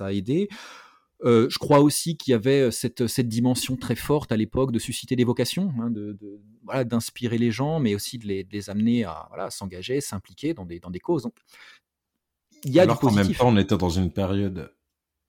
a 0.00 0.12
aidé. 0.12 0.48
je 1.24 1.58
crois 1.58 1.80
aussi 1.80 2.16
qu'il 2.16 2.30
y 2.30 2.34
avait 2.34 2.70
cette, 2.70 3.20
dimension 3.20 3.76
très 3.76 3.96
forte 3.96 4.30
à 4.30 4.36
l'époque 4.36 4.70
de 4.70 4.78
susciter 4.78 5.16
des 5.16 5.24
vocations, 5.24 5.72
d'inspirer 6.84 7.38
les 7.38 7.50
gens, 7.50 7.80
mais 7.80 7.96
aussi 7.96 8.18
de 8.18 8.44
les, 8.50 8.70
amener 8.70 9.04
à 9.04 9.48
s'engager, 9.50 10.00
s'impliquer 10.00 10.54
dans 10.54 10.64
des, 10.64 10.78
dans 10.78 10.90
des 10.90 11.00
causes. 11.00 11.24
Donc 11.24 11.34
il 12.64 12.72
y 12.72 12.80
a 12.80 12.82
Alors 12.82 13.00
qu'en 13.00 13.12
même 13.12 13.32
temps, 13.32 13.48
on 13.48 13.56
était 13.56 13.76
dans 13.76 13.90
une 13.90 14.10
période 14.10 14.72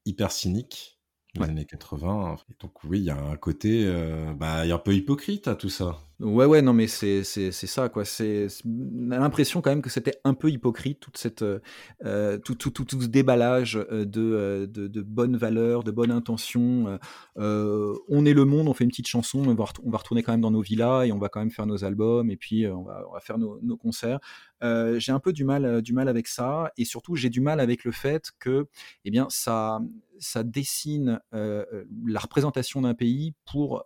hyper 0.05 0.31
cynique, 0.31 0.99
les 1.35 1.43
années 1.43 1.65
80. 1.65 2.37
donc 2.59 2.83
oui, 2.83 2.99
il 2.99 3.05
y 3.05 3.09
a 3.09 3.17
un 3.17 3.37
côté 3.37 3.83
euh, 3.85 4.33
bah, 4.33 4.61
un 4.61 4.77
peu 4.77 4.93
hypocrite 4.93 5.47
à 5.47 5.55
tout 5.55 5.69
ça. 5.69 5.99
Ouais, 6.23 6.45
ouais, 6.45 6.61
non, 6.61 6.71
mais 6.71 6.87
c'est 6.87 7.23
ça, 7.23 7.89
quoi. 7.89 8.05
C'est 8.05 8.47
l'impression 8.63 9.61
quand 9.61 9.71
même 9.71 9.81
que 9.81 9.89
c'était 9.89 10.21
un 10.23 10.33
peu 10.33 10.49
hypocrite, 10.49 11.01
toute 11.01 11.17
cette, 11.17 11.41
euh, 11.41 11.59
euh, 12.05 12.37
tout, 12.37 12.55
tout, 12.55 12.71
tout, 12.71 12.85
ce 12.89 13.07
déballage 13.07 13.75
euh, 13.75 14.05
de, 14.05 14.65
de, 14.71 14.87
de, 14.87 15.01
bonnes 15.01 15.35
valeurs, 15.35 15.83
de 15.83 15.91
bonnes 15.91 16.11
intentions. 16.11 16.97
on 17.35 18.25
est 18.25 18.33
le 18.33 18.45
monde, 18.45 18.69
on 18.69 18.73
fait 18.73 18.85
une 18.85 18.89
petite 18.89 19.07
chanson, 19.07 19.39
on 19.45 19.53
va, 19.53 19.65
on 19.83 19.89
va 19.89 19.97
retourner 19.97 20.23
quand 20.23 20.31
même 20.31 20.39
dans 20.39 20.51
nos 20.51 20.61
villas 20.61 21.05
et 21.05 21.11
on 21.11 21.19
va 21.19 21.27
quand 21.27 21.41
même 21.41 21.51
faire 21.51 21.65
nos 21.65 21.83
albums 21.83 22.31
et 22.31 22.37
puis 22.37 22.67
on 22.67 22.83
va, 22.83 23.03
faire 23.19 23.37
nos, 23.37 23.59
nos 23.61 23.75
concerts. 23.75 24.19
j'ai 24.61 25.11
un 25.11 25.19
peu 25.19 25.33
du 25.33 25.43
mal, 25.43 25.81
du 25.81 25.91
mal 25.91 26.07
avec 26.07 26.27
ça 26.27 26.71
et 26.77 26.85
surtout 26.85 27.15
j'ai 27.15 27.29
du 27.29 27.41
mal 27.41 27.59
avec 27.59 27.83
le 27.83 27.91
fait 27.91 28.31
que, 28.39 28.67
eh 29.03 29.11
bien, 29.11 29.27
ça, 29.29 29.81
ça 30.19 30.43
dessine 30.43 31.19
la 31.33 32.19
représentation 32.19 32.81
d'un 32.81 32.93
pays 32.93 33.33
pour, 33.45 33.85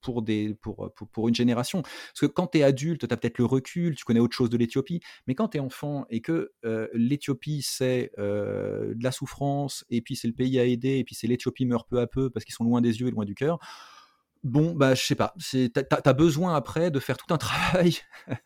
pour, 0.00 0.22
des, 0.22 0.54
pour, 0.54 0.85
pour, 0.94 1.28
une 1.28 1.34
génération. 1.34 1.82
Parce 1.82 2.20
que 2.20 2.26
quand 2.26 2.48
tu 2.48 2.58
es 2.58 2.62
adulte, 2.62 3.06
tu 3.06 3.12
as 3.12 3.16
peut-être 3.16 3.38
le 3.38 3.44
recul, 3.44 3.94
tu 3.94 4.04
connais 4.04 4.20
autre 4.20 4.34
chose 4.34 4.50
de 4.50 4.56
l'Éthiopie, 4.56 5.00
mais 5.26 5.34
quand 5.34 5.48
tu 5.48 5.58
es 5.58 5.60
enfant 5.60 6.06
et 6.10 6.20
que 6.20 6.52
l'Éthiopie, 6.92 7.62
c'est 7.62 8.12
de 8.18 9.02
la 9.02 9.12
souffrance, 9.12 9.84
et 9.90 10.02
puis 10.02 10.16
c'est 10.16 10.28
le 10.28 10.34
pays 10.34 10.58
à 10.58 10.64
aider, 10.64 10.98
et 10.98 11.04
puis 11.04 11.14
c'est 11.14 11.26
l'Éthiopie 11.26 11.66
meurt 11.66 11.88
peu 11.88 12.00
à 12.00 12.06
peu 12.06 12.30
parce 12.30 12.44
qu'ils 12.44 12.54
sont 12.54 12.64
loin 12.64 12.80
des 12.80 13.00
yeux 13.00 13.08
et 13.08 13.10
loin 13.10 13.24
du 13.24 13.34
cœur, 13.34 13.58
bon, 14.44 14.74
bah, 14.74 14.94
je 14.94 15.02
sais 15.02 15.14
pas, 15.14 15.34
tu 15.38 15.70
as, 15.76 16.12
besoin 16.12 16.54
après 16.54 16.90
de 16.90 17.00
faire 17.00 17.16
tout 17.16 17.32
un 17.32 17.38
travail 17.38 17.96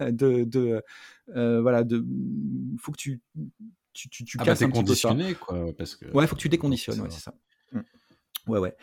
de. 0.00 0.44
de 0.44 0.82
voilà, 1.60 1.84
de. 1.84 2.04
faut 2.78 2.92
que 2.92 2.98
tu 2.98 3.20
tu, 3.92 4.08
tu, 4.08 4.24
tu 4.24 4.36
ah 4.38 4.44
bah, 4.44 4.52
casses 4.52 4.62
un 4.62 4.70
conditionné, 4.70 5.34
quoi. 5.34 5.72
Parce 5.76 5.96
que, 5.96 6.06
ouais, 6.12 6.26
faut 6.26 6.36
que 6.36 6.40
tu 6.40 6.48
déconditionnes, 6.48 7.00
ouais, 7.00 7.10
c'est 7.10 7.20
ça. 7.20 7.34
Ouais, 8.50 8.58
ouais. 8.58 8.74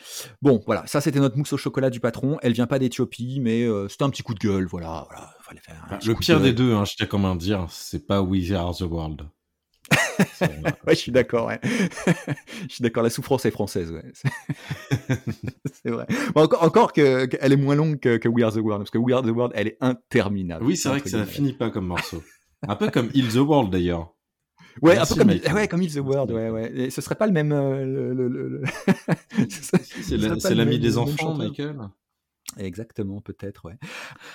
Bon, 0.41 0.61
voilà, 0.65 0.85
ça 0.87 1.01
c'était 1.01 1.19
notre 1.19 1.37
mousse 1.37 1.53
au 1.53 1.57
chocolat 1.57 1.89
du 1.89 1.99
patron. 1.99 2.37
Elle 2.41 2.53
vient 2.53 2.67
pas 2.67 2.79
d'Éthiopie, 2.79 3.39
mais 3.41 3.63
euh, 3.63 3.87
c'était 3.87 4.03
un 4.03 4.09
petit 4.09 4.23
coup 4.23 4.33
de 4.33 4.39
gueule, 4.39 4.65
voilà. 4.65 5.05
voilà 5.09 5.29
fallait 5.47 5.61
faire 5.61 5.75
bah, 5.89 5.99
le 6.05 6.15
pire 6.15 6.41
des 6.41 6.53
deux, 6.53 6.73
hein, 6.73 6.85
je 6.85 6.95
tiens 6.95 7.05
comment 7.05 7.35
dire, 7.35 7.67
c'est 7.69 8.05
pas 8.05 8.21
We 8.21 8.51
Are 8.51 8.75
the 8.75 8.81
World. 8.81 9.29
ouais, 10.41 10.75
je 10.89 10.95
suis 10.95 11.11
d'accord, 11.11 11.47
ouais. 11.47 11.59
je 11.63 12.73
suis 12.73 12.81
d'accord, 12.81 13.03
la 13.03 13.09
souffrance 13.09 13.45
est 13.45 13.51
française, 13.51 13.91
ouais. 13.91 14.03
c'est 15.71 15.89
vrai. 15.89 16.05
Bon, 16.35 16.41
encore, 16.41 16.63
encore 16.63 16.93
qu'elle 16.93 17.29
est 17.31 17.57
moins 17.57 17.75
longue 17.75 17.99
que, 17.99 18.17
que, 18.17 18.27
We 18.27 18.43
Are 18.43 18.51
the 18.51 18.57
World, 18.57 18.81
parce 18.81 18.91
que 18.91 18.97
We 18.97 19.15
Are 19.15 19.21
the 19.21 19.29
World, 19.29 19.53
elle 19.55 19.67
est 19.67 19.77
interminable. 19.79 20.65
Oui, 20.65 20.75
c'est 20.75 20.89
vrai 20.89 21.01
que 21.01 21.09
ça 21.09 21.25
finit 21.25 21.53
pas 21.53 21.69
comme 21.69 21.87
morceau. 21.87 22.23
Un 22.67 22.75
peu 22.75 22.89
comme 22.89 23.09
Heal 23.13 23.27
the 23.29 23.37
World 23.37 23.71
d'ailleurs. 23.71 24.13
Ouais, 24.81 24.97
un 24.97 25.05
peu 25.05 25.15
comme, 25.15 25.29
ouais, 25.29 25.67
comme 25.67 25.81
Heal 25.81 25.93
the 25.93 25.97
World, 25.97 26.31
ouais, 26.31 26.49
ouais. 26.49 26.71
Et 26.75 26.89
ce 26.89 27.01
serait 27.01 27.15
pas 27.15 27.27
le 27.27 27.33
même. 27.33 27.51
Euh, 27.51 28.13
le, 28.13 28.27
le, 28.27 28.63
c'est 29.49 30.55
l'ami 30.55 30.79
des 30.79 30.97
enfants, 30.97 31.35
Michael. 31.35 31.77
Exactement, 32.57 33.21
peut-être, 33.21 33.65
ouais. 33.65 33.77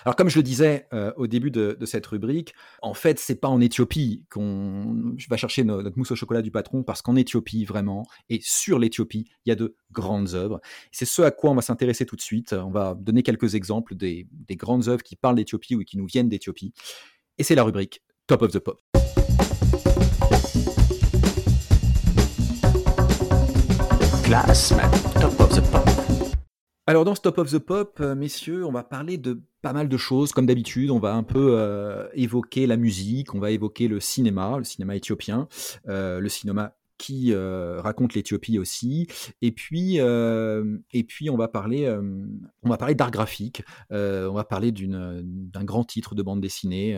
Alors, 0.04 0.16
comme 0.16 0.28
je 0.28 0.38
le 0.38 0.42
disais 0.42 0.86
euh, 0.92 1.12
au 1.16 1.26
début 1.26 1.50
de, 1.50 1.76
de, 1.78 1.86
cette 1.86 2.06
rubrique, 2.06 2.54
en 2.82 2.94
fait, 2.94 3.18
c'est 3.18 3.40
pas 3.40 3.48
en 3.48 3.60
Éthiopie 3.60 4.24
qu'on 4.30 5.16
va 5.28 5.36
chercher 5.36 5.64
notre 5.64 5.96
mousse 5.96 6.10
au 6.10 6.16
chocolat 6.16 6.42
du 6.42 6.50
patron, 6.50 6.82
parce 6.82 7.02
qu'en 7.02 7.16
Éthiopie, 7.16 7.64
vraiment, 7.64 8.06
et 8.28 8.40
sur 8.42 8.78
l'Éthiopie, 8.78 9.30
il 9.44 9.48
y 9.48 9.52
a 9.52 9.56
de 9.56 9.76
grandes 9.90 10.34
œuvres. 10.34 10.60
C'est 10.92 11.06
ce 11.06 11.22
à 11.22 11.30
quoi 11.30 11.50
on 11.50 11.54
va 11.54 11.62
s'intéresser 11.62 12.04
tout 12.04 12.16
de 12.16 12.20
suite. 12.20 12.52
On 12.52 12.70
va 12.70 12.94
donner 12.94 13.22
quelques 13.22 13.54
exemples 13.54 13.94
des, 13.94 14.28
des 14.30 14.56
grandes 14.56 14.88
œuvres 14.88 15.02
qui 15.02 15.16
parlent 15.16 15.36
d'Éthiopie 15.36 15.74
ou 15.74 15.82
qui 15.82 15.96
nous 15.96 16.06
viennent 16.06 16.28
d'Éthiopie. 16.28 16.72
Et 17.38 17.44
c'est 17.44 17.54
la 17.54 17.64
rubrique 17.64 18.02
Top 18.26 18.42
of 18.42 18.52
the 18.52 18.58
Pop. 18.58 18.91
Alors 26.86 27.04
dans 27.04 27.14
Top 27.14 27.38
of 27.38 27.50
the 27.50 27.58
Pop, 27.58 27.98
euh, 28.00 28.14
messieurs, 28.14 28.66
on 28.66 28.72
va 28.72 28.82
parler 28.82 29.16
de 29.16 29.40
pas 29.62 29.72
mal 29.72 29.88
de 29.88 29.96
choses. 29.96 30.32
Comme 30.32 30.46
d'habitude, 30.46 30.90
on 30.90 30.98
va 30.98 31.14
un 31.14 31.22
peu 31.22 31.54
euh, 31.58 32.08
évoquer 32.14 32.66
la 32.66 32.76
musique, 32.76 33.34
on 33.34 33.38
va 33.38 33.50
évoquer 33.50 33.88
le 33.88 34.00
cinéma, 34.00 34.58
le 34.58 34.64
cinéma 34.64 34.96
éthiopien, 34.96 35.48
euh, 35.88 36.18
le 36.18 36.28
cinéma 36.28 36.74
qui 37.02 37.34
raconte 37.34 38.14
l'Éthiopie 38.14 38.58
aussi. 38.58 39.08
Et 39.42 39.50
puis, 39.50 39.96
et 39.96 41.04
puis 41.04 41.30
on 41.30 41.36
va 41.36 41.48
parler, 41.48 41.88
on 42.62 42.68
va 42.68 42.76
parler 42.76 42.94
d'art 42.94 43.10
graphique. 43.10 43.62
on 43.90 44.32
va 44.32 44.44
parler 44.44 44.70
d'un 44.72 45.64
grand 45.64 45.84
titre 45.84 46.14
de 46.14 46.22
bande 46.22 46.40
dessinée. 46.40 46.96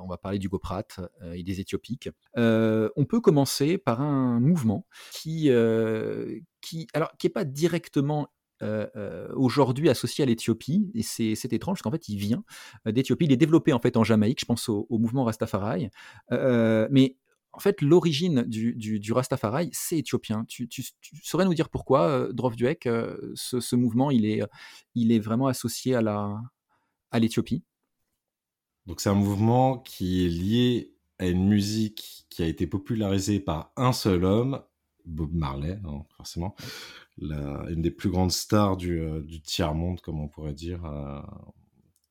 on 0.00 0.06
va 0.08 0.16
parler 0.16 0.38
du 0.38 0.48
Goprat 0.48 0.86
et 1.34 1.42
des 1.42 1.60
Éthiopiques. 1.60 2.08
on 2.36 3.04
peut 3.08 3.20
commencer 3.20 3.76
par 3.76 4.00
un 4.00 4.40
mouvement 4.40 4.86
qui, 5.12 5.50
qui, 6.62 6.86
alors, 6.94 7.12
qui 7.18 7.26
est 7.26 7.30
pas 7.30 7.44
directement 7.44 8.28
aujourd'hui 9.34 9.90
associé 9.90 10.24
à 10.24 10.26
l'Éthiopie, 10.26 10.90
et 10.94 11.02
c'est 11.02 11.52
étrange 11.52 11.76
parce 11.76 11.82
qu'en 11.82 11.90
fait 11.90 12.08
il 12.08 12.16
vient 12.16 12.44
d'Éthiopie, 12.86 13.26
il 13.26 13.32
est 13.32 13.36
développé 13.36 13.74
en 13.74 13.78
fait 13.78 13.98
en 13.98 14.04
Jamaïque, 14.04 14.40
je 14.40 14.46
pense 14.46 14.70
au, 14.70 14.86
mouvement 14.90 15.24
Rastafari, 15.24 15.90
mais 16.30 17.16
en 17.54 17.60
fait, 17.60 17.80
l'origine 17.82 18.42
du, 18.42 18.74
du, 18.74 19.12
Rastafari, 19.12 19.70
c'est 19.72 19.98
éthiopien. 19.98 20.44
Tu, 20.48 20.68
saurais 21.22 21.44
nous 21.44 21.54
dire 21.54 21.68
pourquoi, 21.68 22.08
euh, 22.08 22.32
Drofduek, 22.32 22.86
euh, 22.86 23.16
ce, 23.34 23.76
mouvement, 23.76 24.10
il 24.10 24.26
est, 24.26 24.42
il 24.94 25.12
est 25.12 25.20
vraiment 25.20 25.46
associé 25.46 25.94
à, 25.94 26.02
la, 26.02 26.40
à 27.10 27.18
l'Éthiopie? 27.20 27.62
Donc 28.86 29.00
c'est 29.00 29.08
un 29.08 29.14
mouvement 29.14 29.78
qui 29.78 30.26
est 30.26 30.28
lié 30.28 30.94
à 31.18 31.26
une 31.26 31.46
musique 31.46 32.26
qui 32.28 32.42
a 32.42 32.46
été 32.46 32.66
popularisée 32.66 33.40
par 33.40 33.72
un 33.76 33.92
seul 33.92 34.24
homme, 34.24 34.60
Bob 35.06 35.32
Marley, 35.32 35.78
hein, 35.84 36.02
forcément, 36.16 36.56
une 37.18 37.82
des 37.82 37.92
plus 37.92 38.10
grandes 38.10 38.32
stars 38.32 38.76
du, 38.76 39.00
euh, 39.00 39.22
du 39.22 39.40
tiers-monde, 39.40 40.00
comme 40.00 40.20
on 40.20 40.28
pourrait 40.28 40.54
dire, 40.54 40.84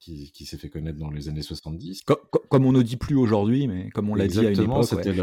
qui, 0.04 0.46
s'est 0.46 0.58
fait 0.58 0.70
connaître 0.70 0.98
dans 0.98 1.10
les 1.10 1.30
années 1.30 1.42
70. 1.42 2.02
Comme, 2.50 2.66
on 2.66 2.72
ne 2.72 2.82
dit 2.82 2.98
plus 2.98 3.16
aujourd'hui, 3.16 3.68
mais 3.68 3.89
comme 3.92 4.10
on 4.10 4.16
l'a 4.16 4.28
dit 4.28 4.39
à 4.39 4.50
une 4.50 4.62
époque. 4.62 4.86
C'était 4.86 5.13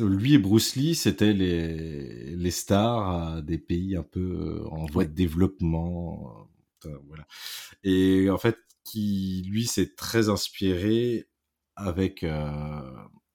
Lui 0.00 0.34
et 0.34 0.38
Bruce 0.38 0.76
Lee, 0.76 0.94
c'était 0.94 1.32
les, 1.32 2.34
les 2.34 2.50
stars 2.50 3.42
des 3.42 3.58
pays 3.58 3.96
un 3.96 4.02
peu 4.02 4.20
euh, 4.64 4.68
en 4.68 4.86
voie 4.86 5.04
de 5.04 5.12
développement. 5.12 6.48
Euh, 6.86 6.98
voilà. 7.08 7.26
Et 7.84 8.28
en 8.30 8.38
fait, 8.38 8.58
qui 8.84 9.42
lui 9.48 9.66
s'est 9.66 9.94
très 9.94 10.28
inspiré 10.28 11.28
avec 11.76 12.22
euh, 12.22 12.80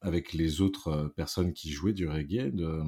avec 0.02 0.34
les 0.34 0.62
autres 0.62 1.12
personnes 1.16 1.54
qui 1.54 1.72
jouaient 1.72 1.94
du 1.94 2.08
reggae 2.08 2.52
de, 2.54 2.82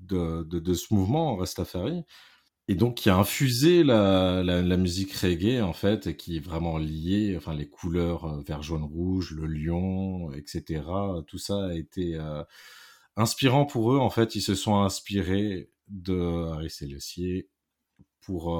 de, 0.00 0.42
de, 0.42 0.74
ce 0.74 0.92
mouvement 0.92 1.36
Rastafari. 1.36 2.02
Et 2.70 2.76
donc, 2.76 2.94
qui 2.94 3.10
a 3.10 3.16
infusé 3.16 3.82
la, 3.82 4.76
musique 4.76 5.12
reggae, 5.12 5.60
en 5.60 5.72
fait, 5.72 6.06
et 6.06 6.16
qui 6.16 6.36
est 6.36 6.40
vraiment 6.40 6.78
lié, 6.78 7.34
enfin, 7.36 7.52
les 7.52 7.68
couleurs 7.68 8.40
vert, 8.42 8.62
jaune, 8.62 8.84
rouge, 8.84 9.32
le 9.32 9.46
lion, 9.46 10.32
etc. 10.32 10.82
Tout 11.26 11.38
ça 11.38 11.66
a 11.66 11.74
été 11.74 12.16
inspirant 13.16 13.66
pour 13.66 13.92
eux. 13.92 13.98
En 13.98 14.10
fait, 14.10 14.36
ils 14.36 14.42
se 14.42 14.54
sont 14.54 14.76
inspirés 14.76 15.70
de 15.88 16.48
Harry 16.52 16.70
Célestier 16.70 17.48
pour 18.20 18.50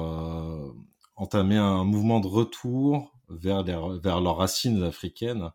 entamer 1.15 1.57
un 1.57 1.83
mouvement 1.83 2.19
de 2.19 2.27
retour 2.27 3.13
vers, 3.29 3.63
leurs 3.63 4.37
racines 4.37 4.83
africaines 4.83 5.51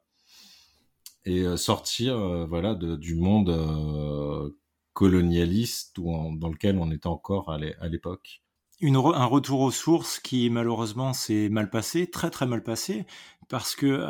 et 1.24 1.40
euh, 1.40 1.56
sortir 1.56 2.16
euh, 2.16 2.46
voilà 2.46 2.74
du 2.74 3.16
monde 3.16 3.50
euh, 3.50 4.50
colonialiste 4.92 5.96
dans 5.98 6.48
lequel 6.48 6.78
on 6.78 6.90
était 6.90 7.08
encore 7.08 7.50
à 7.50 7.88
l'époque. 7.88 8.42
Un 8.82 9.24
retour 9.24 9.60
aux 9.60 9.70
sources 9.70 10.20
qui 10.20 10.50
malheureusement 10.50 11.14
s'est 11.14 11.48
mal 11.48 11.70
passé, 11.70 12.10
très 12.10 12.30
très 12.30 12.46
mal 12.46 12.62
passé, 12.62 13.06
parce 13.48 13.74
que 13.74 14.06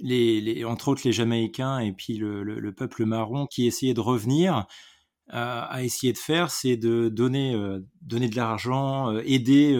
les, 0.00 0.64
entre 0.64 0.88
autres 0.88 1.02
les 1.04 1.12
Jamaïcains 1.12 1.80
et 1.80 1.92
puis 1.92 2.16
le, 2.16 2.72
peuple 2.72 3.04
marron 3.04 3.46
qui 3.46 3.66
essayait 3.66 3.92
de 3.92 4.00
revenir, 4.00 4.66
à 5.28 5.82
essayer 5.82 6.14
de 6.14 6.18
faire, 6.18 6.50
c'est 6.50 6.76
de 6.78 7.10
donner, 7.10 7.54
donner 8.00 8.28
de 8.28 8.36
l'argent, 8.36 9.18
aider 9.18 9.76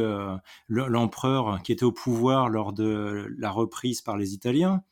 l'empereur 0.68 1.62
qui 1.62 1.72
était 1.72 1.84
au 1.84 1.92
pouvoir 1.92 2.50
lors 2.50 2.74
de 2.74 3.26
la 3.38 3.50
reprise 3.50 4.02
par 4.02 4.18
les 4.18 4.34
Italiens. 4.34 4.82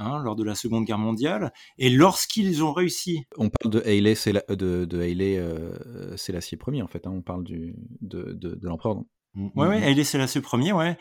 Hein, 0.00 0.18
lors 0.18 0.34
de 0.34 0.44
la 0.44 0.54
Seconde 0.54 0.86
Guerre 0.86 0.98
mondiale. 0.98 1.52
Et 1.76 1.90
lorsqu'ils 1.90 2.64
ont 2.64 2.72
réussi. 2.72 3.26
On 3.36 3.50
parle 3.50 3.70
de 3.70 3.82
Haile, 3.84 4.16
c'est 4.16 4.32
de, 4.48 4.86
de 4.86 5.02
Haile, 5.02 5.20
euh, 5.20 6.16
Sélassié 6.16 6.58
Ier, 6.68 6.80
en 6.80 6.88
fait. 6.88 7.06
Hein, 7.06 7.12
on 7.14 7.20
parle 7.20 7.44
du, 7.44 7.74
de, 8.00 8.32
de, 8.32 8.58
l'empereur. 8.66 8.96
Oui, 8.96 9.04
mm, 9.34 9.50
ouais, 9.56 9.80
mm. 9.80 9.82
Haile 9.82 10.04
Sélassié 10.06 10.40
Ier, 10.54 10.72
ouais, 10.72 10.96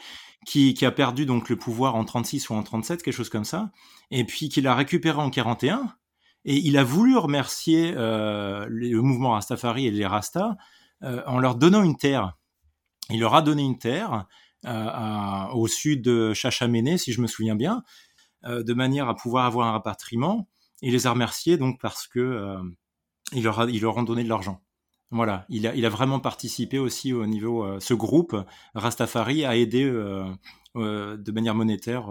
qui, 0.46 0.74
qui, 0.74 0.86
a 0.86 0.92
perdu 0.92 1.26
donc 1.26 1.48
le 1.48 1.56
pouvoir 1.56 1.96
en 1.96 2.04
36 2.04 2.50
ou 2.50 2.56
en 2.56 2.62
37, 2.62 3.02
quelque 3.02 3.14
chose 3.14 3.30
comme 3.30 3.46
ça, 3.46 3.72
et 4.12 4.26
puis 4.26 4.50
qu'il 4.50 4.68
a 4.68 4.76
récupéré 4.76 5.18
en 5.18 5.30
41. 5.30 5.96
Et 6.44 6.56
il 6.56 6.78
a 6.78 6.84
voulu 6.84 7.16
remercier 7.16 7.94
euh, 7.96 8.66
le 8.68 9.02
mouvement 9.02 9.32
Rastafari 9.32 9.88
et 9.88 9.92
les 9.92 10.06
Rastas 10.06 10.58
euh, 11.04 11.22
en 11.26 11.40
leur 11.40 11.56
donnant 11.56 11.84
une 11.84 11.96
terre. 11.96 12.38
Il 13.10 13.22
leur 13.22 13.34
a 13.34 13.42
donné 13.42 13.64
une 13.64 13.78
terre 13.78 14.28
au 15.54 15.68
sud 15.68 16.02
de 16.02 16.34
Chachamene, 16.34 16.98
si 16.98 17.14
je 17.14 17.22
me 17.22 17.28
souviens 17.28 17.56
bien, 17.56 17.82
de 18.44 18.74
manière 18.74 19.10
à 19.10 19.16
pouvoir 19.16 19.46
avoir 19.46 19.68
un 19.68 19.72
rapatriement 19.72 20.48
et 20.82 20.92
les 20.92 21.08
a 21.08 21.12
remerciés 21.12 21.58
donc 21.58 21.80
parce 21.80 22.08
que 22.08 22.20
euh, 22.20 22.62
ils 23.34 23.44
leur, 23.44 23.60
a, 23.60 24.04
donné 24.04 24.24
de 24.24 24.30
l'argent. 24.30 24.62
Voilà, 25.12 25.46
il 25.50 25.68
a, 25.68 25.76
il 25.76 25.88
vraiment 25.88 26.20
participé 26.20 26.78
aussi 26.78 27.14
au 27.14 27.26
niveau, 27.26 27.64
euh, 27.64 27.80
ce 27.80 27.94
groupe, 27.94 28.36
Rastafari, 28.76 29.44
a 29.44 29.58
aidé 29.58 29.84
de 29.86 31.32
manière 31.32 31.56
monétaire 31.56 32.10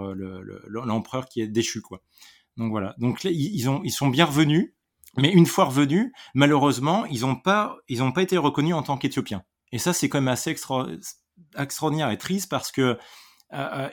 l'empereur 0.68 1.28
qui 1.28 1.40
est 1.40 1.46
déchu. 1.46 1.80
Quoi. 1.80 2.02
Donc 2.56 2.70
voilà, 2.70 2.94
donc 2.98 3.24
ils, 3.24 3.54
ils 3.84 3.92
sont 3.92 4.08
bien 4.08 4.24
revenus, 4.24 4.74
mais 5.16 5.32
une 5.32 5.46
fois 5.46 5.66
revenus, 5.66 6.12
malheureusement, 6.34 7.04
ils 7.06 7.20
n'ont 7.20 7.36
pas 7.36 7.76
été 8.18 8.36
reconnus 8.36 8.74
en 8.74 8.82
tant 8.82 8.98
qu'Éthiopiens. 8.98 9.44
Et 9.70 9.78
ça, 9.78 9.92
c'est 9.92 10.08
quand 10.08 10.18
même 10.18 10.28
assez 10.28 10.54
extraordinaire 11.56 12.10
et 12.10 12.18
triste 12.18 12.48
parce 12.48 12.72
que 12.72 12.98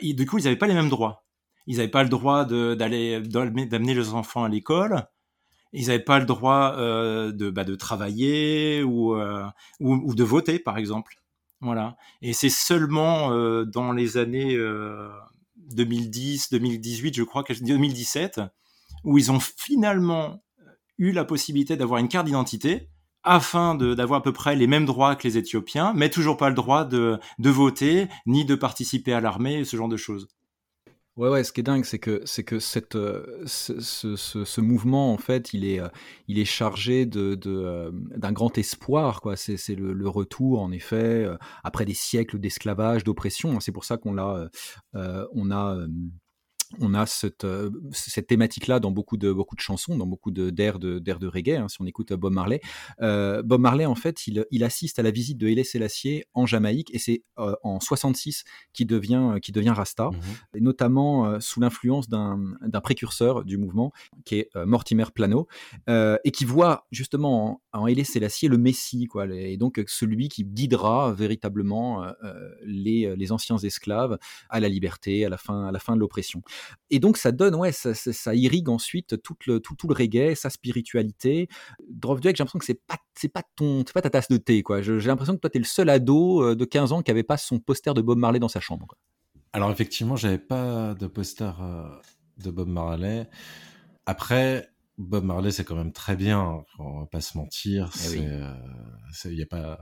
du 0.02 0.26
coup, 0.26 0.40
ils 0.40 0.44
n'avaient 0.46 0.56
pas 0.56 0.68
les 0.68 0.74
mêmes 0.74 0.90
droits 0.90 1.25
ils 1.68 1.78
n'avaient 1.78 1.90
pas 1.90 2.04
le 2.04 2.10
droit 2.10 2.46
d'aller 2.46 3.20
d'amener 3.22 3.94
les 3.94 4.10
enfants 4.10 4.44
à 4.44 4.50
l'école. 4.50 5.08
Ils 5.74 5.88
n'avaient 5.88 6.00
pas 6.00 6.20
le 6.20 6.26
droit 6.26 6.76
euh, 6.78 7.32
de, 7.32 7.50
bah, 7.50 7.64
de 7.64 7.76
travailler 7.76 8.82
ou, 8.84 9.16
euh, 9.16 9.46
ou, 9.80 10.16
de 10.16 10.24
voter, 10.24 10.60
par 10.60 10.78
exemple. 10.78 11.22
Voilà. 11.60 11.98
Et 12.22 12.34
c'est 12.34 12.50
seulement 12.50 13.32
euh, 13.32 13.66
dans 13.66 13.92
les 13.92 14.18
années 14.18 14.58
2010, 15.58 16.52
2018, 16.52 17.16
je 17.16 17.24
crois, 17.24 17.44
2017, 17.44 18.42
où 19.04 19.18
ils 19.18 19.32
ont 19.32 19.40
finalement 19.40 20.44
eu 20.98 21.12
la 21.12 21.26
possibilité 21.26 21.76
d'avoir 21.76 22.00
une 22.00 22.08
carte 22.08 22.26
d'identité 22.26 22.90
afin 23.24 23.74
d'avoir 23.74 24.20
à 24.20 24.24
peu 24.24 24.32
près 24.32 24.56
les 24.56 24.68
mêmes 24.68 24.86
droits 24.86 25.16
que 25.16 25.28
les 25.28 25.38
Éthiopiens, 25.40 25.94
mais 25.96 26.10
toujours 26.12 26.38
pas 26.38 26.50
le 26.50 26.56
droit 26.56 26.86
de, 26.86 27.20
de 27.40 27.50
voter, 27.50 28.08
ni 28.28 28.46
de 28.46 28.54
participer 28.54 29.14
à 29.14 29.20
l'armée, 29.20 29.66
ce 29.66 29.76
genre 29.76 29.90
de 29.90 29.98
choses. 29.98 30.28
Ouais, 31.18 31.30
ouais, 31.30 31.46
ce 31.46 31.54
qui 31.54 31.62
est 31.62 31.64
dingue, 31.64 31.86
c'est 31.86 31.98
que, 31.98 32.22
c'est 32.26 32.44
que 32.44 32.60
cette, 32.60 32.96
euh, 32.98 33.42
ce, 33.46 33.80
ce, 33.80 34.60
mouvement, 34.62 35.14
en 35.14 35.18
fait, 35.18 35.54
il 35.54 35.64
est, 35.64 35.80
euh, 35.80 35.88
il 36.28 36.38
est 36.40 36.46
chargé 36.46 37.06
de, 37.06 37.40
euh, 37.46 37.90
d'un 37.94 38.34
grand 38.34 38.58
espoir, 38.58 39.22
quoi. 39.22 39.38
C'est, 39.38 39.56
c'est 39.56 39.76
le, 39.76 39.94
le, 39.94 40.10
retour, 40.10 40.62
en 40.62 40.74
effet, 40.74 41.26
après 41.64 41.86
des 41.86 41.94
siècles 41.94 42.38
d'esclavage, 42.38 43.06
d'oppression. 43.06 43.62
C'est 43.62 43.72
pour 43.72 43.86
ça 43.86 43.96
qu'on 43.96 44.14
l'a, 44.14 44.50
on 44.94 45.52
a 45.52 45.78
on 46.80 46.94
a 46.94 47.06
cette, 47.06 47.44
euh, 47.44 47.70
cette 47.92 48.28
thématique-là 48.28 48.80
dans 48.80 48.92
beaucoup 48.92 49.18
de, 49.18 49.32
beaucoup 49.32 49.56
de 49.56 49.62
chansons, 49.62 49.98
dans 49.98 50.06
beaucoup 50.06 50.32
d'airs 50.32 50.80
de, 50.80 51.00
de, 51.00 51.14
de 51.14 51.28
reggae, 51.28 51.58
hein, 51.58 51.68
si 51.68 51.82
on 51.82 51.86
écoute 51.86 52.14
Bob 52.14 52.34
Marley. 52.34 52.62
Euh, 53.02 53.42
Bob 53.44 53.62
Marley, 53.62 53.86
en 53.86 53.96
fait, 53.96 54.28
il, 54.28 54.46
il, 54.52 54.64
assiste 54.64 55.00
à 55.00 55.04
la 55.04 55.12
visite 55.12 55.38
de 55.38 55.48
Haile 55.48 55.64
Selassie 55.64 56.24
en 56.34 56.46
Jamaïque, 56.46 56.94
et 56.94 57.00
c'est 57.00 57.24
euh, 57.40 57.56
en 57.64 57.80
66 57.80 58.44
qu'il 58.74 58.88
devient, 58.88 59.36
qui 59.42 59.52
devient 59.52 59.70
Rasta, 59.70 60.10
mmh 60.10 60.16
et 60.56 60.62
notamment 60.62 61.40
sous 61.42 61.60
l'influence 61.60 62.08
d'un 62.08 62.82
précurseur 62.82 63.44
du 63.44 63.58
mouvement, 63.58 63.92
qui 64.24 64.36
est 64.36 64.50
Mortimer 64.56 65.06
Plano, 65.14 65.48
et 65.88 66.32
qui 66.32 66.46
voit 66.46 66.88
justement 66.92 67.62
en, 67.74 67.82
en 67.82 67.88
Haile 67.88 68.06
Selassie 68.06 68.48
le 68.48 68.58
Messie, 68.58 69.06
quoi, 69.06 69.28
et 69.28 69.58
donc 69.58 69.82
celui 69.88 70.30
qui 70.30 70.46
guidera 70.46 71.14
véritablement 71.14 72.06
les, 72.64 73.16
les 73.16 73.32
anciens 73.32 73.58
esclaves 73.58 74.18
à 74.50 74.60
la 74.60 74.70
liberté, 74.70 75.26
à 75.26 75.30
la 75.30 75.38
fin, 75.38 75.66
à 75.68 75.72
la 75.72 75.80
fin 75.80 75.96
de 75.96 76.00
l'oppression. 76.00 76.42
Et 76.90 77.00
donc 77.00 77.18
ça 77.18 77.32
donne, 77.32 77.56
ouais, 77.56 77.72
ça, 77.72 77.94
ça, 77.94 78.36
irrigue 78.36 78.70
ensuite 78.70 79.22
tout 79.22 79.36
le, 79.48 79.60
tout, 79.60 79.76
tout, 79.76 79.88
le 79.88 79.94
reggae, 79.94 80.36
sa 80.36 80.50
spiritualité. 80.50 81.48
Drop 81.90 82.20
j'ai 82.22 82.30
l'impression 82.30 82.60
que 82.60 82.66
c'est 82.66 82.82
pas, 82.88 82.98
c'est 83.16 83.30
pas 83.30 83.44
ton, 83.56 83.84
c'est 83.86 83.94
pas 83.94 84.02
ta 84.02 84.10
tasse 84.10 84.28
de 84.28 84.38
thé, 84.38 84.64
quoi. 84.64 84.82
J'ai 84.82 85.00
l'impression 85.00 85.36
que 85.36 85.42
toi, 85.42 85.50
tu 85.50 85.58
es 85.58 85.60
le 85.60 85.66
seul 85.66 85.90
ado 85.90 86.42
euh, 86.42 86.56
de 86.56 86.66
15 86.66 86.92
ans 86.92 87.02
qui 87.02 87.12
avait 87.12 87.24
pas 87.24 87.38
son 87.38 87.60
poster 87.60 87.94
de 87.94 88.02
Bob 88.02 88.18
Marley 88.18 88.40
dans 88.40 88.48
sa 88.48 88.60
chambre. 88.60 88.88
Alors 89.54 89.72
effectivement, 89.72 90.16
j'avais 90.16 90.38
pas 90.38 90.94
de 90.96 91.08
poster 91.08 91.52
euh, 91.62 91.90
de 92.38 92.52
Bob 92.52 92.68
Marley. 92.68 93.30
Après, 94.06 94.70
Bob 94.98 95.24
Marley, 95.24 95.52
c'est 95.52 95.64
quand 95.64 95.76
même 95.76 95.94
très 95.94 96.16
bien, 96.16 96.64
on 96.80 97.00
va 97.00 97.06
pas 97.06 97.22
se 97.22 97.38
mentir. 97.38 97.90
Eh 98.14 98.20
euh, 98.20 99.34
y 99.34 99.42
a 99.42 99.46
pas, 99.46 99.80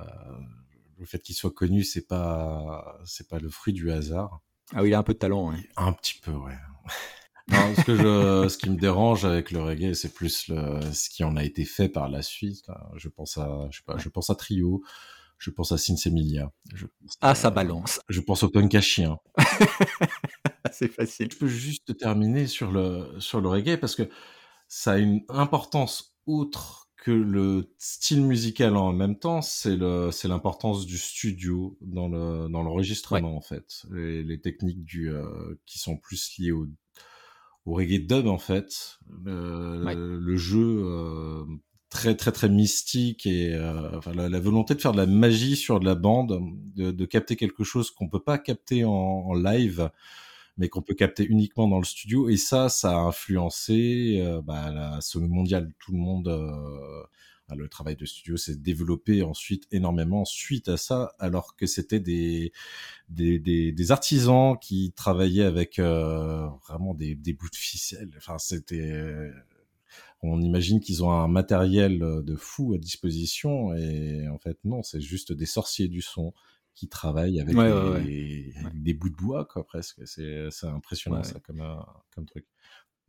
le 0.98 1.06
fait 1.06 1.20
qu'il 1.20 1.36
soit 1.36 1.52
connu, 1.52 1.84
c'est 1.84 2.08
pas, 2.08 3.00
c'est 3.06 3.28
pas 3.28 3.40
le 3.40 3.50
fruit 3.50 3.74
du 3.74 3.92
hasard. 3.92 4.42
Ah 4.74 4.82
oui, 4.82 4.90
il 4.90 4.94
a 4.94 5.00
un 5.00 5.04
peu 5.04 5.14
de 5.14 5.20
talent. 5.20 5.52
Ouais. 5.52 5.70
Un 5.78 5.94
petit 5.94 6.20
peu, 6.22 6.32
ouais. 6.32 6.56
Non, 7.50 7.76
ce, 7.76 7.82
que 7.82 7.96
je, 7.98 8.48
ce 8.48 8.58
qui 8.58 8.70
me 8.70 8.78
dérange 8.78 9.26
avec 9.26 9.52
le 9.52 9.62
reggae, 9.62 9.94
c'est 9.94 10.14
plus 10.14 10.48
le, 10.48 10.80
ce 10.94 11.10
qui 11.10 11.26
en 11.26 11.36
a 11.36 11.44
été 11.44 11.66
fait 11.66 11.90
par 11.90 12.08
la 12.08 12.22
suite. 12.22 12.64
Je 12.96 13.10
pense 13.10 13.38
à, 13.38 13.68
je 13.70 13.80
sais 13.80 13.84
pas, 13.86 13.98
je 13.98 14.08
pense 14.08 14.30
à 14.30 14.36
Trio, 14.36 14.82
je 15.38 15.50
pense 15.50 15.74
à 15.74 15.78
Sinsemilia. 15.78 16.54
ah, 17.20 17.36
ça 17.36 17.50
balance. 17.50 18.00
Je 18.08 18.22
pense 18.22 18.44
au 18.44 18.50
punk 18.50 18.74
à 18.76 18.82
chien. 18.82 19.18
c'est 20.72 20.88
facile. 20.88 21.30
Je 21.34 21.38
peux 21.38 21.48
juste 21.48 21.98
terminer 21.98 22.48
sur 22.48 22.72
le, 22.72 23.14
sur 23.20 23.42
le 23.42 23.50
reggae 23.50 23.78
parce 23.78 23.96
que 23.96 24.10
ça 24.70 24.94
a 24.94 24.98
une 24.98 25.22
importance 25.28 26.16
outre 26.26 26.88
que 27.04 27.12
le 27.12 27.70
style 27.80 28.22
musical 28.22 28.78
en 28.78 28.94
même 28.94 29.20
temps, 29.20 29.42
c'est 29.42 29.76
le, 29.76 30.10
c'est 30.12 30.30
l'importance 30.30 30.86
du 30.86 30.98
studio 30.98 31.78
dans 31.82 32.08
le, 32.08 32.48
dans 32.48 32.64
l'enregistrement 32.64 33.36
en 33.36 33.42
fait, 33.42 33.84
les, 33.92 34.24
les 34.24 34.40
techniques 34.40 34.86
du, 34.86 35.12
euh, 35.12 35.60
qui 35.66 35.80
sont 35.80 35.98
plus 35.98 36.38
liées 36.38 36.52
au, 36.52 36.66
au 37.66 37.74
reggae 37.74 38.00
dub 38.08 38.28
en 38.28 38.38
fait, 38.38 39.00
le 39.26 40.38
jeu 40.38 40.82
euh, 40.86 41.44
très 41.90 42.16
très 42.16 42.32
très 42.32 42.48
mystique 42.48 43.26
et 43.26 43.54
euh, 43.54 43.98
enfin, 43.98 44.14
la, 44.14 44.40
volonté 44.40 44.74
de 44.74 44.80
faire 44.80 44.94
de 44.94 44.98
la 44.98 45.06
magie 45.06 45.58
sur 45.58 45.82
de 45.82 45.86
la 45.86 45.96
bande, 45.96 46.40
de, 46.74 46.92
de 46.92 47.06
capter 47.06 47.36
quelque 47.36 47.66
chose 47.66 47.92
qu'on 47.92 48.08
peut 48.08 48.24
pas 48.24 48.38
capter 48.38 48.86
en, 48.86 48.92
en 48.92 49.34
live 49.34 49.90
mais 50.58 50.70
qu'on 50.70 50.82
peut 50.82 50.94
capter 50.94 51.26
uniquement 51.26 51.68
dans 51.68 51.80
le 51.80 51.86
studio. 51.86 52.30
Et 52.30 52.38
ça, 52.38 52.70
ça 52.70 52.92
a 52.92 53.00
influencé 53.02 54.22
euh, 54.22 54.42
bah, 54.42 54.72
la 54.72 55.02
Sony 55.02 55.28
mondiale. 55.28 55.74
Tout 55.80 55.92
le 55.94 55.98
monde, 55.98 56.28
euh, 56.28 57.56
le 57.56 57.68
travail 57.70 57.96
de 57.96 58.06
studio 58.06 58.38
s'est 58.38 58.56
développé 58.56 59.24
ensuite 59.24 59.68
énormément 59.72 60.26
suite 60.26 60.70
à 60.70 60.78
ça, 60.78 61.14
alors 61.20 61.56
que 61.56 61.66
c'était 61.66 62.00
des, 62.00 62.52
des, 63.10 63.40
des, 63.40 63.72
des, 63.72 63.92
artisans 63.92 64.58
qui 64.60 64.94
travaillaient 64.96 65.44
avec 65.44 65.80
euh, 65.80 66.48
vraiment 66.68 66.94
des, 66.94 67.16
des 67.16 67.34
bouts 67.34 67.50
de 67.50 67.56
ficelle. 67.56 68.12
Enfin, 68.18 68.38
c'était 68.38 69.32
on 70.24 70.42
imagine 70.42 70.80
qu'ils 70.80 71.04
ont 71.04 71.12
un 71.12 71.28
matériel 71.28 72.00
de 72.00 72.36
fou 72.38 72.74
à 72.74 72.78
disposition 72.78 73.74
et 73.76 74.28
en 74.30 74.38
fait 74.38 74.58
non, 74.64 74.82
c'est 74.82 75.02
juste 75.02 75.34
des 75.34 75.46
sorciers 75.46 75.90
du 75.90 76.02
son 76.02 76.34
qui 76.76 76.90
travaillent 76.90 77.40
avec 77.40 77.56
des, 77.56 78.94
bouts 78.94 79.10
de 79.10 79.16
bois, 79.16 79.46
quoi, 79.46 79.66
presque. 79.66 80.02
C'est 80.06 80.48
impressionnant, 80.64 81.24
ça, 81.24 81.40
comme, 81.40 81.64
comme 82.14 82.26
truc. 82.26 82.46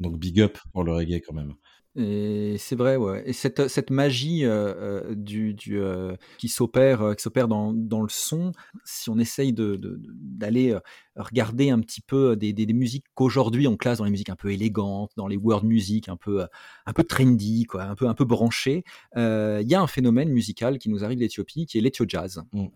Donc, 0.01 0.19
big 0.19 0.41
up 0.41 0.59
pour 0.73 0.85
le 0.85 0.93
reggae, 0.93 1.21
quand 1.25 1.35
même. 1.35 1.55
Et 1.97 2.57
c'est 2.59 2.75
vrai, 2.75 2.97
ouais. 2.97 3.23
Et 3.25 3.33
cette, 3.33 3.69
cette 3.69 3.91
magie 3.91 4.45
euh, 4.45 4.75
euh, 4.75 5.15
du, 5.15 5.55
du 5.55 5.79
euh, 5.79 6.17
qui 6.39 6.49
s'opère, 6.49 7.15
qui 7.17 7.23
s'opère 7.23 7.47
dans, 7.47 7.73
dans, 7.73 8.03
le 8.03 8.09
son, 8.09 8.51
si 8.85 9.11
on 9.11 9.19
essaye 9.19 9.53
de, 9.53 9.79
d'aller 10.11 10.77
regarder 11.17 11.71
un 11.71 11.81
petit 11.81 12.01
peu 12.01 12.37
des, 12.37 12.53
des, 12.53 12.73
musiques 12.73 13.05
qu'aujourd'hui 13.15 13.69
on 13.69 13.77
classe 13.77 13.99
dans 13.99 14.05
les 14.05 14.11
musiques 14.11 14.31
un 14.31 14.37
peu 14.37 14.53
élégantes, 14.53 15.13
dans 15.17 15.29
les 15.29 15.37
world 15.37 15.65
music 15.65 16.09
un 16.09 16.17
peu, 16.17 16.45
un 16.87 16.93
peu 16.93 17.05
trendy, 17.05 17.65
quoi, 17.65 17.85
un 17.85 17.95
peu, 17.95 18.09
un 18.09 18.15
peu 18.15 18.25
branché, 18.25 18.85
il 19.17 19.67
y 19.67 19.75
a 19.75 19.81
un 19.81 19.87
phénomène 19.87 20.31
musical 20.31 20.79
qui 20.79 20.89
nous 20.89 21.05
arrive 21.05 21.19
d'Éthiopie 21.19 21.67
qui 21.67 21.79
est 21.79 21.81
l'Ethio 21.81 22.05
Jazz. 22.09 22.43
Mm. 22.53 22.67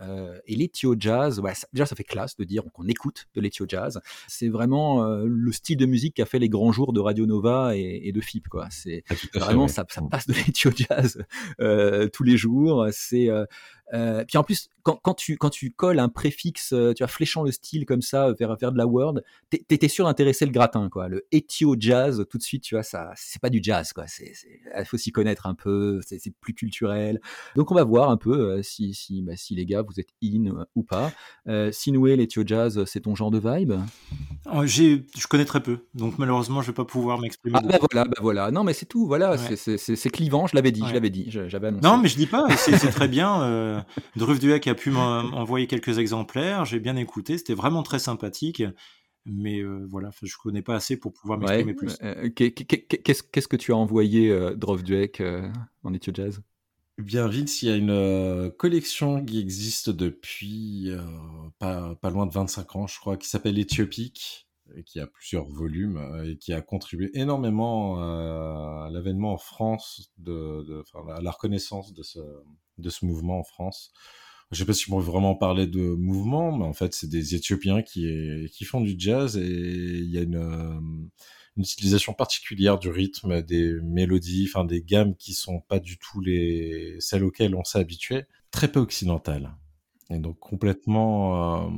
et 0.46 0.56
l'Ethio 0.56 0.94
Jazz, 0.98 1.40
ouais, 1.40 1.52
déjà 1.72 1.86
ça 1.86 1.96
fait 1.96 2.04
classe 2.04 2.36
de 2.36 2.44
dire 2.44 2.62
qu'on 2.72 2.86
écoute 2.86 3.26
de 3.34 3.40
l'Ethio 3.40 3.66
Jazz. 3.68 4.00
C'est 4.28 4.48
vraiment 4.48 5.04
le 5.04 5.52
style 5.52 5.76
de 5.76 5.86
musique 5.86 6.14
qui 6.14 6.22
a 6.22 6.26
fait 6.26 6.38
les 6.38 6.48
grands 6.48 6.72
jours 6.72 6.92
de 6.92 7.00
Radio 7.00 7.26
Nova 7.26 7.76
et, 7.76 8.02
et 8.04 8.12
de 8.12 8.20
FIP, 8.20 8.48
quoi. 8.48 8.68
C'est 8.70 9.02
ah, 9.10 9.14
Vraiment, 9.38 9.68
ça, 9.68 9.84
ça, 9.88 10.02
passe 10.02 10.26
de 10.26 10.32
l'étude 10.46 10.76
jazz 10.76 11.24
tous 12.12 12.22
les 12.22 12.36
jours. 12.36 12.86
C'est 12.92 13.28
euh, 13.94 14.08
euh, 14.08 14.24
puis 14.26 14.38
en 14.38 14.44
plus, 14.44 14.68
quand, 14.82 14.98
quand, 15.02 15.14
tu, 15.14 15.36
quand 15.36 15.50
tu 15.50 15.70
colles 15.70 15.98
un 15.98 16.08
préfixe, 16.08 16.72
euh, 16.72 16.94
tu 16.94 17.02
vois, 17.02 17.08
fléchant 17.08 17.42
le 17.42 17.52
style 17.52 17.84
comme 17.84 18.02
ça 18.02 18.32
vers, 18.38 18.56
vers 18.56 18.72
de 18.72 18.78
la 18.78 18.86
word, 18.86 19.20
t'étais 19.50 19.88
sûr 19.88 20.06
d'intéresser 20.06 20.46
le 20.46 20.50
gratin, 20.50 20.88
quoi. 20.88 21.08
Le 21.08 21.26
Ethio 21.30 21.76
jazz, 21.78 22.24
tout 22.30 22.38
de 22.38 22.42
suite, 22.42 22.62
tu 22.62 22.74
vois, 22.74 22.82
ça, 22.82 23.10
c'est 23.14 23.40
pas 23.40 23.50
du 23.50 23.60
jazz, 23.62 23.92
quoi. 23.92 24.06
Il 24.18 24.84
faut 24.86 24.96
s'y 24.96 25.12
connaître 25.12 25.46
un 25.46 25.54
peu, 25.54 26.00
c'est, 26.06 26.18
plus 26.40 26.54
culturel. 26.54 27.20
Donc 27.56 27.70
on 27.70 27.74
va 27.74 27.84
voir 27.84 28.10
un 28.10 28.16
peu 28.16 28.32
euh, 28.32 28.62
si, 28.62 28.94
si, 28.94 29.22
bah, 29.22 29.36
si 29.36 29.54
les 29.54 29.66
gars, 29.66 29.82
vous 29.82 30.00
êtes 30.00 30.10
in 30.22 30.66
ou 30.74 30.82
pas. 30.82 31.12
Euh, 31.48 31.70
Sinoué, 31.72 32.16
l'Ethio 32.16 32.42
jazz, 32.46 32.82
c'est 32.86 33.00
ton 33.00 33.14
genre 33.14 33.30
de 33.30 33.38
vibe? 33.38 33.74
Oh, 34.52 34.64
Je 34.64 35.26
connais 35.28 35.44
très 35.44 35.62
peu, 35.62 35.86
donc 35.94 36.18
malheureusement, 36.18 36.62
je 36.62 36.68
vais 36.68 36.74
pas 36.74 36.84
pouvoir 36.84 37.20
m'exprimer. 37.20 37.58
Ah, 37.58 37.66
bah 37.66 37.78
voilà, 37.90 38.04
bah 38.04 38.18
voilà. 38.20 38.50
Non, 38.50 38.64
mais 38.64 38.72
c'est 38.72 38.86
tout, 38.86 39.06
voilà, 39.06 39.36
c'est, 39.36 40.10
clivant, 40.10 40.46
je 40.46 40.54
l'avais 40.54 40.72
dit, 40.72 40.82
je 40.86 40.94
l'avais 40.94 41.10
dit, 41.10 41.26
j'avais 41.28 41.68
annoncé. 41.68 41.86
Non, 41.86 41.98
mais 41.98 42.08
je 42.08 42.16
dis 42.16 42.26
pas, 42.26 42.46
c'est, 42.56 42.78
très 42.90 43.08
bien. 43.08 43.77
Duec 44.16 44.66
a 44.66 44.74
pu 44.74 44.90
m'envoyer 44.90 45.66
quelques 45.66 45.98
exemplaires, 45.98 46.64
j'ai 46.64 46.80
bien 46.80 46.96
écouté, 46.96 47.38
c'était 47.38 47.54
vraiment 47.54 47.82
très 47.82 47.98
sympathique. 47.98 48.62
Mais 49.30 49.60
euh, 49.60 49.86
voilà, 49.90 50.10
je 50.22 50.34
connais 50.42 50.62
pas 50.62 50.74
assez 50.74 50.96
pour 50.96 51.12
pouvoir 51.12 51.38
m'exprimer 51.38 51.74
plus. 51.74 51.98
Euh, 52.02 52.30
qu'est-ce 52.30 53.48
que 53.48 53.56
tu 53.56 53.72
as 53.72 53.76
envoyé, 53.76 54.30
euh, 54.30 54.56
euh, 55.20 55.52
en 55.84 55.92
études 55.92 56.16
jazz? 56.16 56.40
Eh 56.98 57.02
Bien, 57.02 57.28
Vince, 57.28 57.62
il 57.62 57.68
y 57.68 57.70
a 57.70 57.76
une 57.76 58.50
collection 58.52 59.24
qui 59.24 59.38
existe 59.38 59.90
depuis 59.90 60.90
pas, 61.58 61.94
pas, 61.96 62.10
loin 62.10 62.26
de 62.26 62.32
25 62.32 62.76
ans, 62.76 62.86
je 62.86 62.98
crois, 62.98 63.16
qui 63.16 63.28
s'appelle 63.28 63.58
Éthiopique, 63.58 64.47
qui 64.86 65.00
a 65.00 65.06
plusieurs 65.06 65.46
volumes 65.46 66.00
et 66.26 66.36
qui 66.36 66.52
a 66.52 66.60
contribué 66.60 67.10
énormément 67.14 67.98
à 68.00 68.88
l'avènement 68.90 69.32
en 69.32 69.38
France, 69.38 70.12
de, 70.18 70.64
de 70.68 70.84
à 71.12 71.20
la 71.20 71.30
reconnaissance 71.30 71.92
de 71.92 72.02
ce, 72.02 72.20
de 72.78 72.90
ce 72.90 73.04
mouvement 73.04 73.38
en 73.38 73.44
France. 73.44 73.92
Je 74.50 74.58
sais 74.58 74.64
pas 74.64 74.72
si 74.72 74.90
on 74.90 74.96
peut 74.96 75.04
vraiment 75.04 75.34
parler 75.34 75.66
de 75.66 75.94
mouvement, 75.94 76.56
mais 76.56 76.64
en 76.64 76.72
fait, 76.72 76.94
c'est 76.94 77.08
des 77.08 77.34
Éthiopiens 77.34 77.82
qui, 77.82 78.48
qui 78.50 78.64
font 78.64 78.80
du 78.80 78.94
jazz 78.96 79.36
et 79.36 79.46
il 79.46 80.10
y 80.10 80.16
a 80.16 80.22
une, 80.22 80.36
euh, 80.36 80.80
une 81.56 81.62
utilisation 81.62 82.14
particulière 82.14 82.78
du 82.78 82.88
rythme, 82.88 83.42
des 83.42 83.74
mélodies, 83.82 84.48
enfin 84.48 84.64
des 84.64 84.80
gammes 84.82 85.14
qui 85.16 85.34
sont 85.34 85.60
pas 85.60 85.80
du 85.80 85.98
tout 85.98 86.22
les 86.22 86.96
celles 86.98 87.24
auxquelles 87.24 87.54
on 87.54 87.64
s'est 87.64 87.78
habitué, 87.78 88.24
très 88.50 88.72
peu 88.72 88.80
occidentales. 88.80 89.54
Et 90.08 90.18
donc 90.18 90.38
complètement 90.38 91.66
euh, 91.66 91.70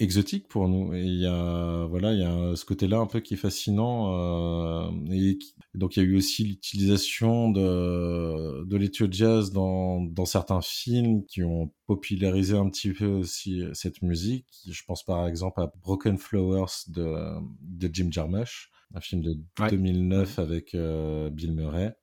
exotique 0.00 0.48
pour 0.48 0.68
nous. 0.68 0.94
Et 0.94 1.02
il 1.02 1.20
y 1.20 1.26
a, 1.26 1.86
voilà, 1.86 2.12
il 2.12 2.20
y 2.20 2.24
a 2.24 2.54
ce 2.56 2.64
côté-là 2.64 2.98
un 2.98 3.06
peu 3.06 3.20
qui 3.20 3.34
est 3.34 3.38
fascinant. 3.38 4.12
Euh, 4.14 4.90
et 5.10 5.38
donc 5.74 5.96
il 5.96 6.02
y 6.02 6.06
a 6.06 6.08
eu 6.08 6.16
aussi 6.16 6.44
l'utilisation 6.44 7.50
de, 7.50 8.64
de 8.64 8.76
l'étude 8.76 9.12
jazz 9.12 9.52
dans, 9.52 10.00
dans 10.02 10.24
certains 10.24 10.60
films 10.60 11.24
qui 11.26 11.42
ont 11.42 11.72
popularisé 11.86 12.56
un 12.56 12.68
petit 12.68 12.92
peu 12.92 13.06
aussi 13.06 13.62
cette 13.72 14.02
musique. 14.02 14.46
Je 14.68 14.82
pense 14.84 15.04
par 15.04 15.26
exemple 15.26 15.60
à 15.60 15.72
Broken 15.82 16.18
Flowers 16.18 16.86
de, 16.88 17.14
de 17.62 17.90
Jim 17.92 18.08
Jarmusch, 18.10 18.70
un 18.94 19.00
film 19.00 19.22
de 19.22 19.38
2009 19.70 20.38
avec 20.38 20.74
euh, 20.74 21.30
Bill 21.30 21.52
Murray 21.52 21.94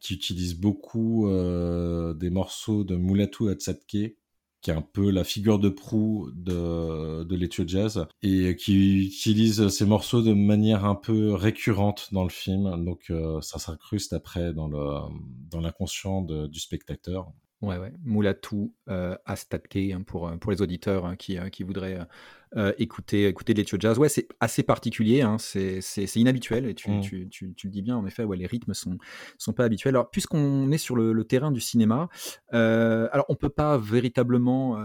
qui 0.00 0.14
utilise 0.14 0.58
beaucoup 0.58 1.28
euh, 1.28 2.14
des 2.14 2.30
morceaux 2.30 2.84
de 2.84 2.96
Mulatu 2.96 3.50
Atsatke 3.50 4.16
qui 4.60 4.70
est 4.70 4.74
un 4.74 4.82
peu 4.82 5.10
la 5.10 5.24
figure 5.24 5.58
de 5.58 5.68
proue 5.68 6.30
de, 6.34 7.24
de 7.24 7.36
l'étude 7.36 7.68
jazz 7.68 8.06
et 8.22 8.56
qui 8.56 9.06
utilise 9.06 9.68
ces 9.68 9.86
morceaux 9.86 10.22
de 10.22 10.32
manière 10.32 10.84
un 10.84 10.94
peu 10.94 11.32
récurrente 11.34 12.08
dans 12.12 12.24
le 12.24 12.30
film. 12.30 12.84
Donc 12.84 13.10
euh, 13.10 13.40
ça 13.40 13.58
s'incruste 13.58 14.12
après 14.12 14.52
dans 14.52 14.68
le 14.68 14.78
dans 15.50 15.60
l'inconscient 15.60 16.22
du 16.22 16.60
spectateur. 16.60 17.32
Ouais, 17.62 17.76
ouais. 17.76 17.92
Moulatou 18.04 18.72
euh, 18.88 19.16
Astatke 19.26 19.76
hein, 19.76 20.02
pour, 20.06 20.28
euh, 20.28 20.36
pour 20.36 20.50
les 20.50 20.62
auditeurs 20.62 21.04
hein, 21.04 21.16
qui, 21.16 21.38
euh, 21.38 21.50
qui 21.50 21.62
voudraient 21.62 21.98
euh, 22.56 22.72
écouter, 22.78 23.26
écouter 23.26 23.52
de 23.52 23.64
jazz. 23.78 23.98
Ouais, 23.98 24.08
c'est 24.08 24.28
assez 24.40 24.62
particulier, 24.62 25.20
hein, 25.20 25.36
c'est 25.38 25.80
inhabituel 26.16 26.66
et 26.66 26.74
tu, 26.74 26.90
mmh. 26.90 27.00
tu, 27.02 27.28
tu, 27.28 27.52
tu, 27.54 27.66
le 27.66 27.70
dis 27.70 27.82
bien, 27.82 27.96
en 27.98 28.06
effet, 28.06 28.24
ouais, 28.24 28.38
les 28.38 28.46
rythmes 28.46 28.72
sont, 28.72 28.96
sont 29.36 29.52
pas 29.52 29.64
habituels. 29.64 29.94
Alors, 29.94 30.10
puisqu'on 30.10 30.72
est 30.72 30.78
sur 30.78 30.96
le, 30.96 31.12
le, 31.12 31.24
terrain 31.24 31.52
du 31.52 31.60
cinéma, 31.60 32.08
alors 32.50 33.26
on 33.28 33.36
peut 33.36 33.50
pas 33.50 33.76
véritablement 33.76 34.78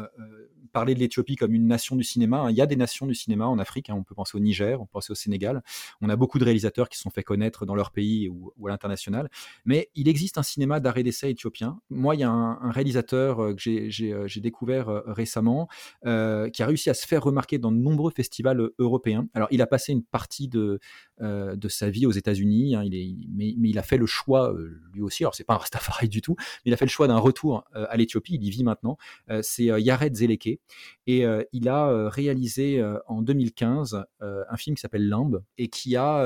parler 0.75 0.93
de 0.93 0.99
l'Éthiopie 0.99 1.37
comme 1.37 1.53
une 1.53 1.67
nation 1.67 1.95
du 1.95 2.03
cinéma. 2.03 2.39
Hein. 2.39 2.51
Il 2.51 2.57
y 2.57 2.61
a 2.61 2.65
des 2.65 2.75
nations 2.75 3.07
du 3.07 3.15
cinéma 3.15 3.47
en 3.47 3.59
Afrique. 3.59 3.89
Hein. 3.89 3.95
On 3.97 4.03
peut 4.03 4.13
penser 4.13 4.35
au 4.35 4.41
Niger, 4.41 4.81
on 4.81 4.85
peut 4.85 4.91
penser 4.91 5.13
au 5.13 5.15
Sénégal. 5.15 5.63
On 6.01 6.09
a 6.09 6.17
beaucoup 6.17 6.37
de 6.37 6.43
réalisateurs 6.43 6.89
qui 6.89 6.97
se 6.97 7.03
sont 7.03 7.09
fait 7.09 7.23
connaître 7.23 7.65
dans 7.65 7.75
leur 7.75 7.91
pays 7.91 8.27
ou, 8.27 8.67
à 8.67 8.71
l'international. 8.71 9.29
Mais 9.63 9.89
il 9.95 10.09
existe 10.09 10.37
un 10.37 10.43
cinéma 10.43 10.81
d'arrêt 10.81 11.03
d'essai 11.03 11.29
éthiopien. 11.29 11.79
Moi, 11.89 12.15
il 12.15 12.19
y 12.19 12.23
a 12.25 12.29
un, 12.29 12.71
réalisateur 12.71 13.41
euh, 13.41 13.53
que 13.53 13.61
j'ai 13.61 14.11
euh, 14.11 14.27
découvert 14.35 14.89
euh, 14.89 15.01
récemment 15.07 15.69
qui 16.03 16.61
a 16.61 16.65
réussi 16.65 16.89
à 16.89 16.93
se 16.93 17.07
faire 17.07 17.23
remarquer 17.23 17.57
dans 17.57 17.71
de 17.71 17.77
nombreux 17.77 18.11
festivals 18.11 18.69
européens. 18.77 19.27
Alors, 19.33 19.47
il 19.51 19.61
a 19.61 19.67
passé 19.67 19.93
une 19.93 20.03
partie 20.03 20.49
de, 20.49 20.79
de 21.21 21.67
sa 21.69 21.89
vie 21.89 22.05
aux 22.05 22.11
États-Unis. 22.11 22.75
Hein. 22.75 22.83
Est, 22.91 23.15
mais, 23.33 23.53
il 23.57 23.79
a 23.79 23.83
fait 23.83 23.97
le 23.97 24.05
choix, 24.05 24.53
lui 24.93 25.01
aussi, 25.01 25.23
alors 25.23 25.35
c'est 25.35 25.45
pas 25.45 25.53
un 25.53 25.57
Rastafari 25.57 26.09
du 26.09 26.21
tout, 26.21 26.35
mais 26.37 26.71
il 26.71 26.73
a 26.73 26.77
fait 26.77 26.85
le 26.85 26.89
choix 26.89 27.07
d'un 27.07 27.17
retour 27.17 27.63
à 27.73 27.95
l'Éthiopie. 27.95 28.35
Il 28.35 28.43
y 28.43 28.49
vit 28.49 28.63
maintenant. 28.63 28.97
c'est 29.41 29.65
Yared 29.65 30.15
Zeleke. 30.15 30.59
Et 31.07 31.25
euh, 31.25 31.43
il 31.51 31.69
a 31.69 31.87
euh, 31.87 32.09
réalisé 32.09 32.79
euh, 32.79 32.97
en 33.07 33.21
2015 33.21 34.03
un 34.21 34.57
film 34.57 34.75
qui 34.75 34.81
s'appelle 34.81 35.07
Limbe 35.07 35.43
et 35.57 35.67
qui 35.67 35.95
a 35.95 36.25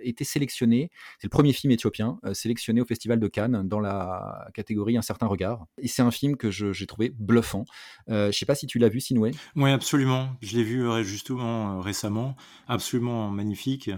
été 0.00 0.24
sélectionné, 0.24 0.90
c'est 1.18 1.26
le 1.26 1.30
premier 1.30 1.52
film 1.52 1.72
éthiopien, 1.72 2.18
sélectionné 2.32 2.80
au 2.80 2.84
Festival 2.84 3.18
de 3.18 3.26
Cannes 3.26 3.66
dans 3.66 3.80
la 3.80 4.48
catégorie 4.54 4.96
Un 4.96 5.02
certain 5.02 5.26
regard. 5.26 5.66
Et 5.78 5.88
c'est 5.88 6.02
un 6.02 6.10
film 6.10 6.36
que 6.36 6.50
j'ai 6.50 6.86
trouvé 6.86 7.12
bluffant. 7.18 7.64
je 8.06 8.26
ne 8.28 8.32
sais 8.32 8.46
pas 8.46 8.54
si 8.54 8.66
tu 8.66 8.78
l'as 8.78 8.88
vu, 8.88 9.00
Sinoué. 9.00 9.32
Oui, 9.56 9.70
absolument. 9.70 10.28
Je 10.40 10.56
l'ai 10.56 10.62
vu 10.62 10.86
justement 11.02 11.80
récemment. 11.80 12.36
Absolument 12.68 13.30
magnifique. 13.30 13.90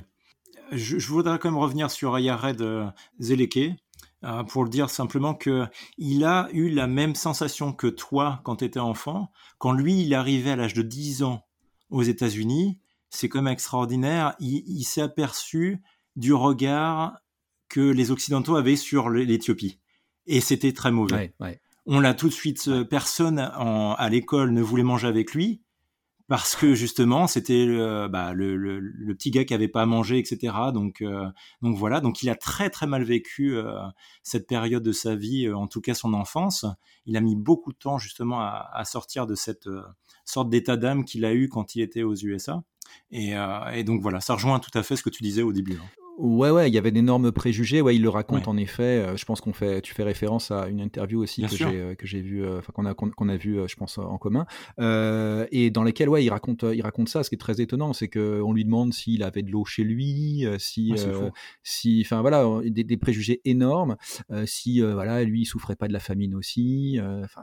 Je, 0.73 1.07
voudrais 1.07 1.39
quand 1.39 1.51
même 1.51 1.61
revenir 1.61 1.91
sur 1.91 2.19
Yared 2.19 2.63
Zeleke, 3.19 3.75
euh, 4.25 4.43
pour 4.43 4.65
le 4.65 4.71
dire 4.71 4.91
simplement 4.91 5.35
que 5.35 5.67
il 5.97 6.25
a 6.25 6.49
eu 6.53 6.71
la 6.71 6.87
même 6.87 7.15
sensation 7.15 7.73
que 7.73 7.87
toi 7.87 8.41
quand 8.45 8.57
tu 8.57 8.65
étais 8.65 8.81
enfant. 8.81 9.31
Quand 9.59 9.73
lui, 9.73 10.03
il 10.03 10.15
arrivait 10.15 10.51
à 10.51 10.57
l'âge 10.57 10.75
de 10.75 10.83
10 10.83 11.23
ans 11.23 11.45
aux 11.91 12.03
États-Unis, 12.03 12.81
c'est 13.11 13.29
quand 13.29 13.43
même 13.43 13.53
extraordinaire. 13.53 14.35
Il, 14.41 14.83
s'est 14.85 15.03
aperçu 15.03 15.83
du 16.17 16.35
regard 16.35 17.19
que 17.69 17.81
les 17.81 18.11
Occidentaux 18.11 18.57
avaient 18.57 18.77
sur 18.77 19.09
l'Éthiopie. 19.09 19.81
Et 20.27 20.41
c'était 20.41 20.73
très 20.73 20.91
mauvais. 20.91 21.35
On 21.87 22.01
l'a 22.01 22.13
tout 22.13 22.29
de 22.29 22.35
suite, 22.35 22.71
personne 22.91 23.39
à 23.39 24.09
l'école 24.11 24.53
ne 24.53 24.61
voulait 24.61 24.83
manger 24.83 25.09
avec 25.09 25.33
lui 25.33 25.63
parce 26.29 26.55
que 26.55 26.75
justement 26.75 27.27
c'était 27.27 27.65
le, 27.65 28.07
bah, 28.09 28.33
le, 28.35 28.57
le, 28.57 29.15
petit 29.15 29.31
gars 29.31 29.45
qui 29.45 29.55
avait 29.55 29.69
pas 29.69 29.83
à 29.83 29.87
manger 29.87 30.19
etc 30.19 30.53
donc 30.73 31.03
euh, 31.03 31.27
donc 31.63 31.77
voilà. 31.77 32.01
Donc 32.01 32.23
il 32.23 32.31
a 32.31 32.35
très 32.35 32.71
très 32.71 32.87
mal 32.87 33.03
vécu 33.03 33.57
euh, 33.57 33.73
cette 34.23 34.47
période 34.47 34.83
de 34.83 34.93
sa 34.93 35.17
vie 35.17 35.47
euh, 35.47 35.57
en 35.57 35.67
tout 35.67 35.81
cas 35.81 35.95
son 35.95 36.15
enfance. 36.15 36.67
Il 37.07 37.17
a 37.17 37.21
mis 37.21 37.37
beaucoup 37.37 37.73
de 37.73 37.79
temps 37.79 37.99
justement 37.99 38.41
à, 38.41 38.71
à 38.73 38.85
sortir 38.85 39.27
de 39.27 39.35
cette 39.35 39.69
sorte 40.25 40.51
d'état 40.51 40.77
d'âme 40.77 41.05
qu'il 41.05 41.25
a 41.25 41.33
eu 41.33 41.49
quand 41.49 41.75
il 41.75 41.83
était 41.83 42.03
aux 42.03 42.15
USA 42.15 42.63
et, 43.11 43.35
et, 43.73 43.85
donc 43.85 44.03
voilà 44.03 44.21
ça 44.21 44.35
rejoint 44.35 44.61
tout 44.61 44.71
à 44.75 44.83
fait 44.83 44.97
ce 44.97 45.03
que 45.03 45.11
tu 45.11 45.23
disais 45.23 45.43
au 45.43 45.53
début 45.53 45.75
hein. 45.75 46.08
Ouais, 46.19 46.51
ouais, 46.51 46.69
il 46.69 46.75
y 46.75 46.79
avait 46.79 46.91
d'énormes 46.91 47.31
préjugés. 47.31 47.81
Ouais, 47.81 47.95
il 47.95 48.03
le 48.03 48.09
raconte 48.09 48.49
en 48.49 48.57
effet. 48.57 48.83
Euh, 48.83 49.17
je 49.17 49.25
pense 49.25 49.41
qu'on 49.41 49.53
fait, 49.53 49.81
tu 49.83 49.95
fais 49.95 50.03
référence 50.03 50.51
à 50.51 50.67
une 50.67 50.81
interview 50.81 51.23
aussi 51.23 51.43
que 51.43 51.57
j'ai, 51.57 51.65
euh, 51.65 51.95
que 51.95 52.09
j'ai 52.09 52.21
vu, 52.21 52.45
euh, 52.45 52.59
enfin 52.59 52.73
qu'on 52.73 52.87
a, 52.87 52.95
qu'on 52.95 53.29
a 53.29 53.37
vu, 53.37 53.61
je 53.69 53.77
pense 53.77 53.99
en 53.99 54.19
commun, 54.19 54.45
et 54.79 55.71
dans 55.71 55.85
lesquelles, 55.85 56.09
ouais, 56.09 56.25
il 56.25 56.31
raconte, 56.31 56.65
il 56.75 56.83
raconte 56.83 57.09
ça. 57.09 57.23
Ce 57.23 57.29
qui 57.29 57.37
est 57.37 57.39
très 57.39 57.61
étonnant, 57.61 57.93
c'est 57.93 58.09
que 58.09 58.43
on 58.43 58.53
lui 58.53 58.65
demande 58.65 58.93
s'il 58.93 59.23
avait 59.23 59.43
de 59.43 59.53
l'eau 59.53 59.65
chez 59.65 59.85
lui, 59.85 60.45
si, 60.59 60.93
si, 61.63 62.03
enfin 62.05 62.21
voilà, 62.21 62.45
des, 62.65 62.83
des, 62.83 62.97
préjugés 62.97 63.41
énormes. 63.45 63.97
si, 64.45 64.81
voilà, 64.81 65.23
lui, 65.23 65.43
il 65.43 65.47
souffrait 65.47 65.77
pas 65.77 65.87
de 65.87 65.93
la 65.93 66.01
famine 66.01 66.35
aussi. 66.35 66.99
Enfin, 67.01 67.43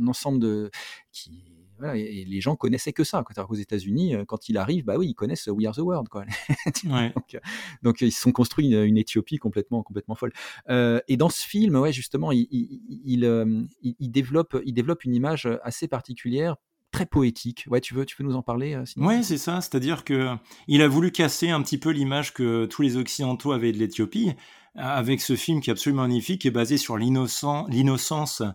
un 0.00 0.06
ensemble 0.08 0.40
de 0.40 0.70
qui 1.12 1.55
et, 1.94 2.24
les 2.24 2.40
gens 2.40 2.56
connaissaient 2.56 2.92
que 2.92 3.04
ça. 3.04 3.24
Quand 3.24 3.50
aux 3.50 3.54
États-Unis, 3.54 4.14
quand 4.26 4.48
il 4.48 4.58
arrive, 4.58 4.84
bah 4.84 4.96
oui, 4.96 5.08
ils 5.08 5.14
connaissent 5.14 5.46
We 5.46 5.66
Are 5.66 5.74
the 5.74 5.80
World. 5.80 6.08
Quoi. 6.08 6.24
donc, 7.82 8.00
ils 8.00 8.12
se 8.12 8.20
sont 8.20 8.32
construits 8.32 8.68
une, 8.68 8.96
Éthiopie 8.96 9.38
complètement, 9.38 9.82
complètement 9.82 10.14
folle. 10.14 10.32
et 10.68 11.16
dans 11.16 11.28
ce 11.28 11.46
film, 11.46 11.76
ouais, 11.76 11.92
justement, 11.92 12.32
il, 12.32 12.46
il, 12.50 14.10
développe, 14.10 14.60
il 14.64 14.72
développe 14.72 15.04
une 15.04 15.14
image 15.14 15.48
assez 15.62 15.88
particulière 15.88 16.56
très 16.96 17.06
poétique. 17.06 17.66
Ouais, 17.68 17.80
tu 17.80 17.94
veux, 17.94 18.06
tu 18.06 18.16
veux 18.18 18.24
nous 18.26 18.36
en 18.36 18.42
parler 18.42 18.74
euh, 18.74 18.84
Ouais, 18.96 19.22
c'est 19.22 19.38
ça. 19.38 19.60
C'est-à-dire 19.60 20.04
que 20.04 20.34
il 20.66 20.82
a 20.82 20.88
voulu 20.88 21.12
casser 21.12 21.50
un 21.50 21.62
petit 21.62 21.78
peu 21.78 21.90
l'image 21.90 22.32
que 22.32 22.66
tous 22.66 22.82
les 22.82 22.96
occidentaux 22.96 23.52
avaient 23.52 23.72
de 23.72 23.78
l'Éthiopie 23.78 24.32
avec 24.74 25.20
ce 25.20 25.36
film 25.36 25.60
qui 25.60 25.70
est 25.70 25.72
absolument 25.72 26.02
magnifique, 26.02 26.42
qui 26.42 26.48
est 26.48 26.52
basé 26.52 26.76
sur 26.76 26.96
l'innocence 26.98 28.40
euh, 28.42 28.50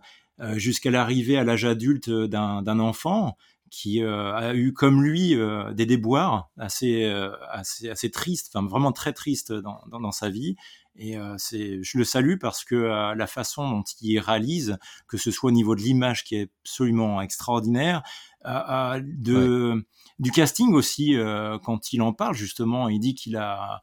jusqu'à 0.56 0.92
l'arrivée 0.92 1.38
à 1.38 1.44
l'âge 1.44 1.66
adulte 1.66 2.10
d'un 2.10 2.80
enfant 2.80 3.38
qui 3.70 4.04
euh, 4.04 4.34
a 4.36 4.54
eu 4.54 4.74
comme 4.74 5.02
lui 5.02 5.38
des 5.74 5.86
déboires 5.86 6.50
assez, 6.58 7.06
assez, 7.50 7.90
assez 7.90 8.12
tristes, 8.12 8.52
enfin 8.54 8.68
vraiment 8.68 8.92
très 8.92 9.14
tristes 9.14 9.54
dans, 9.54 9.82
dans 9.88 10.12
sa 10.12 10.30
vie, 10.30 10.56
et 10.96 11.18
euh, 11.18 11.36
c'est, 11.38 11.82
je 11.82 11.98
le 11.98 12.04
salue 12.04 12.38
parce 12.40 12.66
que 12.66 12.76
euh, 12.76 13.16
la 13.16 13.28
façon 13.28 13.70
dont 13.70 13.84
il 14.02 14.20
réalise, 14.20 14.78
que 15.08 15.18
ce 15.18 15.32
soit 15.32 15.50
au 15.50 15.54
niveau 15.54 15.76
de 15.76 15.82
l'image 15.82 16.24
qui 16.24 16.36
est 16.36 16.52
absolument 16.64 17.22
extraordinaire, 17.22 18.04
euh, 18.46 19.02
de, 19.04 19.86
du 20.20 20.32
casting 20.32 20.74
aussi, 20.74 21.16
quand 21.64 21.94
il 21.94 22.02
en 22.02 22.14
parle 22.14 22.36
justement, 22.36 22.90
il 22.90 23.00
dit 23.00 23.16
qu'il 23.16 23.38
a 23.38 23.82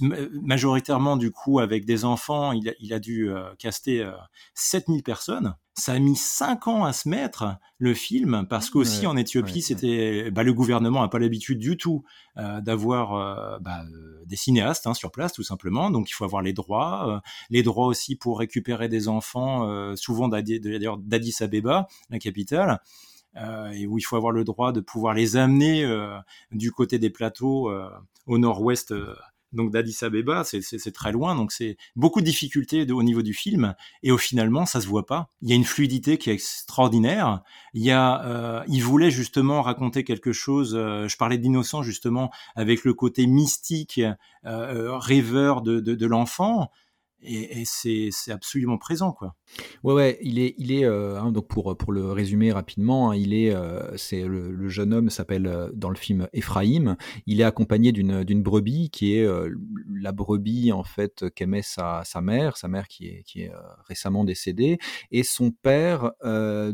majoritairement 0.00 1.16
du 1.16 1.30
coup 1.30 1.60
avec 1.60 1.84
des 1.84 2.04
enfants, 2.04 2.52
il 2.52 2.68
a, 2.68 2.72
il 2.80 2.92
a 2.92 2.98
dû 2.98 3.30
caster 3.58 4.10
7000 4.54 5.02
personnes 5.02 5.54
ça 5.78 5.92
a 5.92 5.98
mis 5.98 6.16
cinq 6.16 6.68
ans 6.68 6.84
à 6.84 6.92
se 6.94 7.08
mettre 7.08 7.58
le 7.78 7.92
film 7.92 8.46
parce 8.48 8.70
qu'aussi 8.70 9.06
en 9.06 9.14
Éthiopie, 9.14 9.60
c'était 9.60 10.30
bah, 10.30 10.42
le 10.42 10.54
gouvernement 10.54 11.02
n'a 11.02 11.08
pas 11.08 11.18
l'habitude 11.18 11.58
du 11.58 11.76
tout 11.76 12.02
euh, 12.38 12.62
d'avoir 12.62 13.14
euh, 13.14 13.58
bah, 13.60 13.84
euh, 13.84 14.24
des 14.24 14.36
cinéastes 14.36 14.86
hein, 14.86 14.94
sur 14.94 15.10
place 15.12 15.34
tout 15.34 15.42
simplement. 15.42 15.90
Donc 15.90 16.08
il 16.08 16.14
faut 16.14 16.24
avoir 16.24 16.40
les 16.40 16.54
droits, 16.54 17.20
les 17.50 17.62
droits 17.62 17.86
aussi 17.86 18.16
pour 18.16 18.38
récupérer 18.38 18.88
des 18.88 19.06
enfants, 19.08 19.94
souvent 19.96 20.28
d'Addis 20.28 21.36
Abeba, 21.40 21.86
la 22.08 22.18
capitale. 22.18 22.80
et 23.74 23.86
où 23.86 23.98
il 23.98 24.02
faut 24.02 24.16
avoir 24.16 24.32
le 24.32 24.44
droit 24.44 24.72
de 24.72 24.80
pouvoir 24.80 25.12
les 25.12 25.36
amener 25.36 25.86
du 26.52 26.72
côté 26.72 26.98
des 26.98 27.10
plateaux 27.10 27.70
au 28.26 28.38
nord-ouest 28.38 28.94
donc 29.52 29.70
d'Addis 29.70 29.98
Abeba, 30.02 30.44
c'est 30.44 30.92
très 30.92 31.12
loin, 31.12 31.34
donc 31.34 31.52
c'est 31.52 31.76
beaucoup 31.94 32.20
de 32.20 32.26
difficultés 32.26 32.90
au 32.90 33.02
niveau 33.02 33.22
du 33.22 33.34
film, 33.34 33.74
et 34.02 34.10
au 34.10 34.18
finalement, 34.18 34.66
ça 34.66 34.80
se 34.80 34.86
voit 34.86 35.06
pas. 35.06 35.30
Il 35.42 35.48
y 35.48 35.52
a 35.52 35.56
une 35.56 35.64
fluidité 35.64 36.18
qui 36.18 36.30
est 36.30 36.34
extraordinaire. 36.34 37.42
Il 37.74 37.82
y 37.82 37.90
a, 37.90 38.24
euh, 38.24 38.64
il 38.68 38.82
voulait 38.82 39.10
justement 39.10 39.62
raconter 39.62 40.04
quelque 40.04 40.32
chose. 40.32 40.74
Euh, 40.74 41.08
je 41.08 41.16
parlais 41.16 41.38
d'innocent 41.38 41.82
justement 41.82 42.30
avec 42.54 42.84
le 42.84 42.94
côté 42.94 43.26
mystique, 43.26 44.00
euh, 44.44 44.98
rêveur 44.98 45.62
de, 45.62 45.80
de 45.80 46.06
l'enfant 46.06 46.70
et, 47.22 47.62
c'est 47.64 48.10
absolument 48.30 48.78
présent 48.78 49.12
quoi. 49.12 49.34
Ouais 49.82 49.94
ouais, 49.94 50.18
il 50.22 50.38
est 50.38 50.54
il 50.58 50.72
est 50.72 50.84
euh, 50.84 51.18
hein, 51.18 51.32
donc 51.32 51.48
pour 51.48 51.76
pour 51.76 51.92
le 51.92 52.12
résumer 52.12 52.52
rapidement, 52.52 53.10
hein, 53.10 53.16
il 53.16 53.32
est 53.32 53.54
euh, 53.54 53.96
c'est 53.96 54.24
le, 54.24 54.68
jeune 54.68 54.92
homme 54.92 55.10
s'appelle 55.10 55.46
euh, 55.46 55.70
dans 55.72 55.88
le 55.88 55.96
film 55.96 56.28
Ephraim, 56.32 56.96
il 57.26 57.40
est 57.40 57.44
accompagné 57.44 57.92
d'une 57.92 58.24
d'une 58.24 58.42
brebis 58.42 58.90
qui 58.90 59.14
est 59.14 59.26
la 60.00 60.12
brebis 60.12 60.72
en 60.72 60.84
fait 60.84 61.24
qu'aimait 61.34 61.62
sa 61.62 62.02
sa 62.04 62.20
mère, 62.20 62.56
sa 62.56 62.68
mère 62.68 62.88
qui 62.88 63.06
est 63.06 63.22
qui 63.24 63.42
est 63.42 63.52
récemment 63.88 64.24
décédée. 64.24 64.78
Et 65.10 65.22
son 65.22 65.50
père 65.50 66.12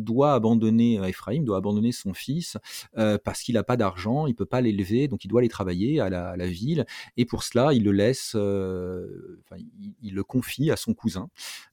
doit 0.00 0.34
abandonner 0.34 1.00
Ephraim 1.06 1.42
doit 1.42 1.58
abandonner 1.58 1.92
son 1.92 2.14
fils 2.14 2.56
parce 2.94 3.42
qu'il 3.42 3.56
a 3.56 3.64
pas 3.64 3.76
d'argent, 3.76 4.26
il 4.26 4.34
peut 4.34 4.46
pas 4.46 4.60
l'élever 4.60 5.08
donc 5.08 5.24
il 5.24 5.28
doit 5.28 5.40
aller 5.40 5.48
travailler 5.48 6.00
à 6.00 6.10
la, 6.10 6.46
ville. 6.46 6.84
Et 7.16 7.24
pour 7.24 7.44
cela 7.44 7.72
il 7.72 7.84
le 7.84 7.92
laisse 7.92 8.34
enfin 8.34 9.62
il, 10.02 10.14
confie 10.32 10.70
à 10.70 10.76
son 10.76 10.94
cousin 10.94 11.28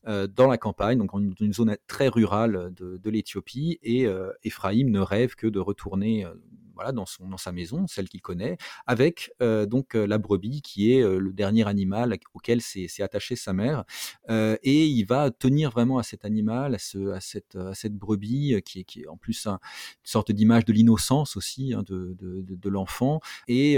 euh, 0.06 0.28
dans 0.28 0.48
la 0.48 0.58
campagne, 0.58 0.98
donc 0.98 1.12
dans 1.14 1.46
une, 1.46 1.54
zone 1.54 1.78
très 1.88 2.10
rurale 2.10 2.74
de, 2.76 3.10
l'Éthiopie. 3.10 3.80
Et 3.84 4.06
euh, 4.06 4.34
Ephraim 4.44 4.90
ne 4.90 5.00
rêve 5.00 5.36
que 5.36 5.48
de 5.48 5.60
retourner 5.60 6.26
euh, 6.26 6.34
voilà, 6.80 6.94
dans, 6.94 7.06
son, 7.06 7.28
dans 7.28 7.38
sa 7.38 7.52
maison, 7.52 7.88
celle 7.88 8.08
qu'il 8.08 8.22
connaît, 8.22 8.58
avec 8.88 9.34
euh, 9.42 9.66
donc 9.66 9.96
euh, 9.96 10.08
la 10.08 10.18
brebis 10.18 10.62
qui 10.62 10.94
est 10.94 11.02
euh, 11.04 11.20
le 11.20 11.34
dernier 11.34 11.68
animal 11.68 12.18
auquel 12.34 12.62
s'est 12.62 12.88
attaché 13.04 13.36
sa 13.36 13.52
mère. 13.52 13.84
et 14.30 14.86
il 14.86 15.04
va 15.04 15.30
tenir 15.30 15.72
vraiment 15.72 15.98
à 15.98 16.04
cet 16.04 16.24
animal, 16.24 16.76
à, 16.76 16.80
ce, 16.80 17.10
à, 17.10 17.20
cette, 17.20 17.58
à 17.58 17.74
cette 17.74 17.96
brebis 17.96 18.62
qui 18.64 18.80
est, 18.80 18.84
qui 18.86 19.02
est 19.02 19.08
en 19.08 19.18
plus 19.18 19.46
une 19.46 19.58
sorte 20.04 20.32
d'image 20.32 20.64
de 20.64 20.72
l'innocence 20.72 21.36
aussi 21.36 21.74
hein, 21.74 21.84
de, 21.86 22.16
de, 22.18 22.42
de, 22.42 22.70
l'enfant. 22.70 23.20
Et 23.50 23.76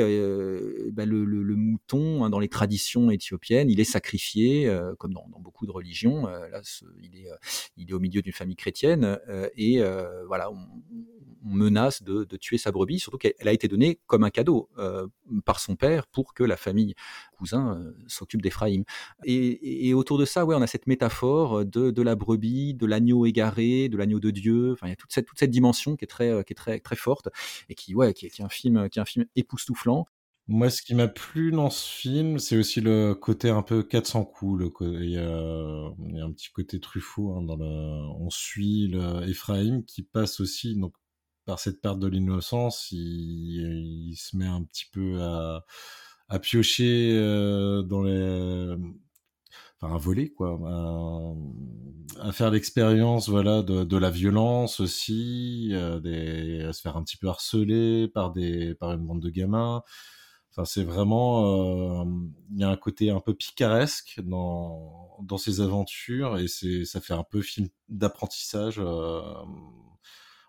bah, 0.92 1.06
le, 1.08 1.56
mouton, 1.56 2.24
hein, 2.24 2.30
dans 2.30 2.40
les 2.40 2.50
traditions 2.50 3.10
éthiopiennes, 3.10 3.72
il 3.72 3.80
est 3.80 3.84
sacrifié, 3.86 4.72
comme 5.00 5.14
dans, 5.14 5.28
dans, 5.30 5.40
beaucoup 5.40 5.66
de 5.66 5.72
religions. 5.72 6.28
là, 6.28 6.62
il, 7.02 7.16
est, 7.16 7.30
il 7.78 7.90
est 7.90 7.94
au 7.94 8.00
milieu 8.00 8.22
d'une 8.22 8.34
famille 8.34 8.56
chrétienne. 8.56 9.18
et 9.56 9.82
voilà, 10.28 10.52
on, 10.52 10.68
on 11.44 11.50
menace 11.50 12.04
de, 12.04 12.24
tuer 12.38 12.58
sa 12.58 12.72
brebis, 12.72 12.91
surtout 13.00 13.18
qu'elle 13.18 13.48
a 13.48 13.54
été 13.54 13.68
donnée 13.68 14.00
comme 14.08 14.24
un 14.24 14.30
cadeau 14.30 14.70
euh, 14.78 15.08
par 15.46 15.60
son 15.60 15.76
père 15.76 16.08
pour 16.08 16.34
que 16.34 16.44
la 16.44 16.58
famille 16.58 16.96
cousin 17.38 17.78
euh, 17.78 17.96
s'occupe 18.08 18.42
d'Éphraïm. 18.42 18.84
Et, 19.26 19.94
autour 19.94 20.18
de 20.18 20.26
ça, 20.26 20.46
ouais, 20.46 20.56
on 20.56 20.62
a 20.62 20.68
cette 20.68 20.88
métaphore 20.88 21.66
de, 21.66 22.02
la 22.02 22.16
brebis, 22.16 22.74
de 22.74 22.86
l'agneau 22.86 23.26
égaré, 23.26 23.90
de 23.90 23.98
l'agneau 23.98 24.20
de 24.20 24.32
Dieu. 24.32 24.72
Enfin, 24.74 24.88
il 24.88 24.90
y 24.92 24.94
a 24.94 24.96
toute 24.96 25.12
cette, 25.12 25.26
toute 25.26 25.40
cette 25.40 25.52
dimension 25.52 25.96
qui 25.96 26.06
est 26.06 26.08
très, 26.08 26.30
euh, 26.30 26.44
qui 26.44 26.54
est 26.54 26.56
très, 26.56 26.80
très 26.80 26.96
forte 26.96 27.30
et 27.70 27.76
qui, 27.76 27.96
ouais, 27.96 28.14
qui, 28.14 28.26
est 28.26 28.42
un 28.42 28.50
film, 28.50 28.90
qui 28.90 29.00
est 29.00 29.02
un 29.02 29.06
film 29.06 29.26
époustouflant. 29.36 30.06
Moi, 30.48 30.70
ce 30.70 30.82
qui 30.82 30.96
m'a 30.96 31.08
plu 31.08 31.52
dans 31.52 31.70
ce 31.70 31.90
film, 31.90 32.40
c'est 32.40 32.58
aussi 32.58 32.82
le 32.82 33.14
côté 33.14 33.50
un 33.50 33.62
peu 33.62 33.84
400 33.84 34.26
coups. 34.26 34.66
il, 34.82 35.12
y 35.12 35.18
a, 35.18 35.24
un 35.24 36.32
petit 36.32 36.50
côté 36.52 36.80
Truffaut 36.80 37.34
hein, 37.34 37.44
dans 37.44 37.56
le. 37.56 37.66
On 38.20 38.30
suit 38.30 38.88
le 38.88 39.82
qui 39.82 40.02
passe 40.04 40.42
aussi 40.42 40.76
donc 40.76 40.94
par 41.46 41.60
cette 41.60 41.82
perte 41.82 42.00
de 42.00 42.08
l'innocence, 42.08 42.90
il, 42.92 44.16
se 44.18 44.36
met 44.38 44.48
un 44.48 44.64
petit 44.64 44.86
peu 44.92 45.22
à, 45.22 45.64
piocher 46.42 47.12
euh, 47.14 47.84
dans 47.84 48.04
les 48.04 48.76
enfin 49.82 49.96
à 49.96 49.98
voler 49.98 50.32
quoi 50.32 50.60
à, 52.20 52.32
faire 52.32 52.52
l'expérience 52.52 53.28
voilà 53.28 53.62
de, 53.64 53.98
la 53.98 54.10
violence 54.10 54.80
aussi 54.80 55.70
euh, 55.74 56.70
à 56.70 56.74
se 56.74 56.82
faire 56.82 56.96
un 56.96 57.04
petit 57.04 57.18
peu 57.18 57.28
harceler 57.28 58.08
par 58.08 58.32
des 58.32 58.76
par 58.76 58.94
une 58.94 59.06
bande 59.06 59.22
de 59.22 59.30
gamins. 59.30 59.84
Enfin 60.52 60.66
c'est 60.66 60.84
vraiment 60.84 62.02
euh, 62.02 62.06
il 62.52 62.60
y 62.60 62.64
a 62.64 62.70
un 62.70 62.78
côté 62.78 63.10
un 63.10 63.22
peu 63.22 63.34
picaresque 63.34 64.22
dans 64.24 65.18
dans 65.24 65.38
ces 65.38 65.62
aventures 65.62 66.38
et 66.38 66.48
c'est 66.48 66.86
ça 66.86 67.02
fait 67.02 67.14
un 67.14 67.26
peu 67.30 67.42
film 67.42 67.68
d'apprentissage 67.90 68.82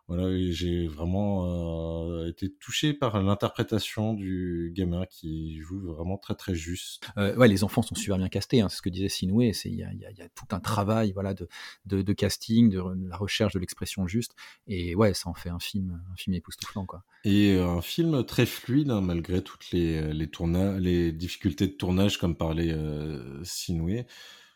voilà, 0.09 0.29
j'ai 0.51 0.89
vraiment 0.89 1.47
euh, 1.47 2.29
été 2.29 2.53
touché 2.53 2.93
par 2.93 3.23
l'interprétation 3.23 4.15
du 4.15 4.73
gamin 4.75 5.07
qui 5.07 5.59
joue 5.61 5.81
vraiment 5.81 6.19
très 6.19 6.35
très 6.35 6.55
juste. 6.55 7.09
Euh, 7.17 7.35
ouais, 7.37 7.49
les 7.49 7.65
enfants 7.65 7.83
sont 7.83 7.95
super 7.95 8.19
bien 8.19 8.29
castés, 8.29 8.61
hein, 8.61 8.69
c'est 8.69 8.77
ce 8.77 8.83
que 8.83 8.91
disait 8.91 9.09
Sinoué. 9.09 9.53
Il 9.65 9.75
y 9.75 9.83
a, 9.83 9.93
y, 9.93 9.99
y 9.99 10.23
a, 10.23 10.29
tout 10.35 10.47
un 10.51 10.61
travail 10.61 11.13
voilà 11.13 11.35
de, 11.35 11.49
de, 11.87 12.03
de 12.03 12.13
casting, 12.13 12.69
de, 12.69 12.83
la 13.09 13.17
recherche 13.17 13.55
de 13.55 13.59
l'expression 13.59 14.07
juste, 14.07 14.35
et 14.67 14.95
ouais, 14.95 15.15
ça 15.15 15.29
en 15.29 15.35
fait 15.35 15.51
un 15.51 15.61
film, 15.61 16.03
un 16.13 16.17
film 16.17 16.35
époustouflant 16.35 16.85
quoi. 16.87 17.05
Et 17.25 17.59
un 17.59 17.81
film 17.81 18.25
très 18.25 18.47
fluide 18.47 18.91
hein, 18.91 19.01
malgré 19.01 19.43
toutes 19.43 19.71
les 19.71 20.13
les 20.13 21.13
difficultés 21.13 21.67
de 21.67 21.73
tournage 21.73 22.19
comme 22.19 22.37
parlait 22.37 22.73
euh, 22.73 23.43
Sinoué 23.45 24.07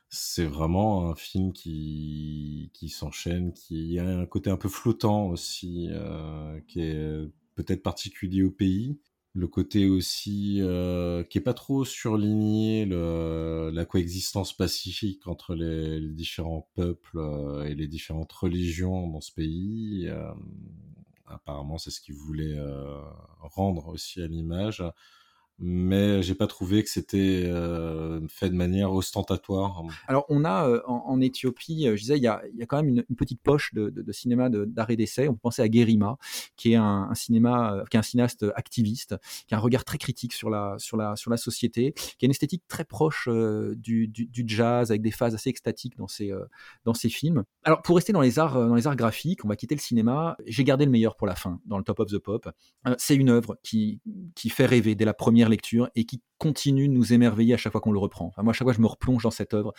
c'est 0.09 0.47
vraiment 0.47 1.11
un 1.11 1.15
film 1.15 1.53
qui, 1.53 2.71
qui 2.75 2.89
s'enchaîne, 2.89 3.53
qui 3.53 3.99
a 3.99 4.07
un 4.07 4.27
côté 4.27 4.51
un 4.51 4.57
peu 4.57 4.69
flottant 4.69 5.29
aussi, 5.29 5.89
euh, 5.91 6.61
qui 6.69 6.81
est 6.81 7.29
peut-être 7.55 7.83
particulier 7.83 8.43
au 8.43 8.51
pays. 8.51 8.99
Le 9.35 9.49
côté 9.49 9.87
aussi 9.87 10.61
euh, 10.63 11.23
qui 11.25 11.39
est 11.39 11.43
pas 11.43 11.55
trop 11.55 11.85
surligné, 11.85 12.87
la 12.87 13.85
coexistence 13.85 14.57
pacifique 14.57 15.27
entre 15.27 15.55
les, 15.55 16.01
différents 16.01 16.71
peuples 16.75 17.19
euh, 17.19 17.65
et 17.65 17.75
les 17.75 17.89
différentes 17.89 18.33
religions 18.33 19.09
dans 19.09 19.21
ce 19.21 19.33
pays. 19.33 20.09
apparemment, 21.27 21.79
c'est 21.79 21.91
ce 21.91 22.01
qu'il 22.01 22.15
voulait 22.15 22.57
rendre 23.41 23.89
aussi 23.89 24.23
à 24.23 24.27
l'image 24.27 24.83
mais 25.59 26.23
j'ai 26.23 26.35
pas 26.35 26.47
trouvé 26.47 26.83
que 26.83 26.91
c'était 26.91 27.45
euh, 27.47 28.21
fait 28.29 28.51
de 28.51 28.55
manière 28.55 28.93
ostentatoire. 28.93 29.83
Alors 30.07 30.27
on 30.29 30.45
a 30.45 30.69
euh, 30.69 30.83
en, 30.87 31.21
Éthiopie, 31.21 31.87
euh, 31.87 31.97
je 31.97 32.03
disais, 32.03 32.19
il 32.19 32.23
y 32.23 32.29
a, 32.29 32.43
quand 32.69 32.83
même 32.83 32.89
une, 33.09 33.17
petite 33.17 33.41
poche 33.41 33.73
de, 33.73 33.89
de, 33.89 34.03
de 34.03 34.13
cinéma 34.13 34.51
d'arrêt 34.51 34.97
d'essai. 34.97 35.29
On 35.29 35.33
peut 35.33 35.41
penser 35.41 35.63
à 35.63 35.71
Gerima, 35.71 36.19
qui 36.57 36.73
est 36.73 36.77
un, 36.77 37.11
cinéaste 37.15 38.45
activiste, 38.55 39.17
qui 39.47 39.55
a 39.55 39.57
un 39.57 39.61
regard 39.61 39.85
très 39.85 39.97
critique 39.97 40.35
sur 40.35 40.51
la 40.51 40.75
sur 40.79 40.99
la 40.99 41.17
sur 41.17 41.31
la 41.31 41.39
société, 41.39 41.93
qui 41.93 42.25
a 42.25 42.27
une 42.27 42.33
esthétique 42.33 42.65
très 42.69 42.85
proche 42.85 43.29
du, 43.29 44.09
du, 44.09 44.27
du, 44.27 44.45
jazz 44.47 44.91
avec 44.91 45.01
des 45.01 45.11
phases 45.11 45.35
assez 45.35 45.49
extatiques 45.49 45.97
dans 45.97 46.09
ses 46.09 46.33
dans 46.85 46.95
ses 46.95 47.09
films. 47.09 47.45
Alors 47.65 47.81
pour 47.81 47.97
rester 47.97 48.13
dans 48.13 48.21
les 48.21 48.39
arts 48.39 48.55
dans 48.55 48.75
les 48.75 48.87
arts 48.87 48.97
graphiques, 48.97 49.45
on 49.45 49.49
va 49.49 49.57
quitter 49.57 49.75
le 49.75 49.81
cinéma. 49.81 50.37
J'ai 50.47 50.65
gardé 50.65 50.85
le 50.85 50.91
meilleur 50.91 51.17
pour 51.17 51.27
la 51.27 51.35
fin 51.35 51.61
dans 51.65 51.79
le 51.79 51.85
top 51.85 52.01
of 52.01 52.11
the 52.11 52.19
pop. 52.19 52.49
C'est 52.99 53.17
une 53.17 53.31
œuvre 53.31 53.59
qui 53.63 54.01
qui 54.35 54.51
fait 54.51 54.67
rêver 54.67 54.95
dès 54.95 55.07
la 55.07 55.15
première 55.15 55.46
lecture 55.49 55.89
et 55.95 56.05
qui 56.05 56.23
continue 56.39 56.89
de 56.89 56.93
nous 56.93 57.13
émerveiller 57.13 57.55
à 57.55 57.57
chaque 57.57 57.73
fois 57.73 57.81
qu'on 57.81 57.93
le 57.93 57.99
reprend. 57.99 58.33
moi, 58.39 58.51
à 58.51 58.53
chaque 58.53 58.67
fois, 58.67 58.73
je 58.73 58.81
me 58.81 58.87
replonge 58.87 59.23
dans 59.23 59.31
cette 59.31 59.55
œuvre. 59.55 59.73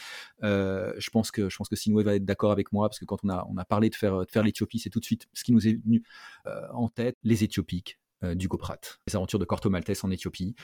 Euh, 0.43 0.93
je 0.97 1.09
pense 1.09 1.31
que 1.31 1.49
je 1.49 1.57
pense 1.57 1.69
que 1.69 1.75
Sinway 1.75 2.03
va 2.03 2.15
être 2.15 2.25
d'accord 2.25 2.51
avec 2.51 2.71
moi 2.71 2.89
parce 2.89 2.99
que 2.99 3.05
quand 3.05 3.19
on 3.23 3.29
a 3.29 3.45
on 3.49 3.57
a 3.57 3.65
parlé 3.65 3.89
de 3.89 3.95
faire 3.95 4.43
l'Éthiopie, 4.43 4.79
c'est 4.79 4.89
tout 4.89 4.99
de 4.99 5.05
suite 5.05 5.27
ce 5.33 5.43
qui 5.43 5.51
nous 5.51 5.67
est 5.67 5.73
venu 5.73 6.03
euh, 6.45 6.61
en 6.73 6.89
tête 6.89 7.15
les 7.23 7.43
Éthiopiques. 7.43 7.99
Euh, 8.23 8.33
Goprat, 8.33 8.79
les 9.05 9.15
aventures 9.15 9.37
de 9.37 9.45
Corto 9.45 9.69
Maltese 9.69 10.03
en 10.03 10.09
Éthiopie. 10.09 10.55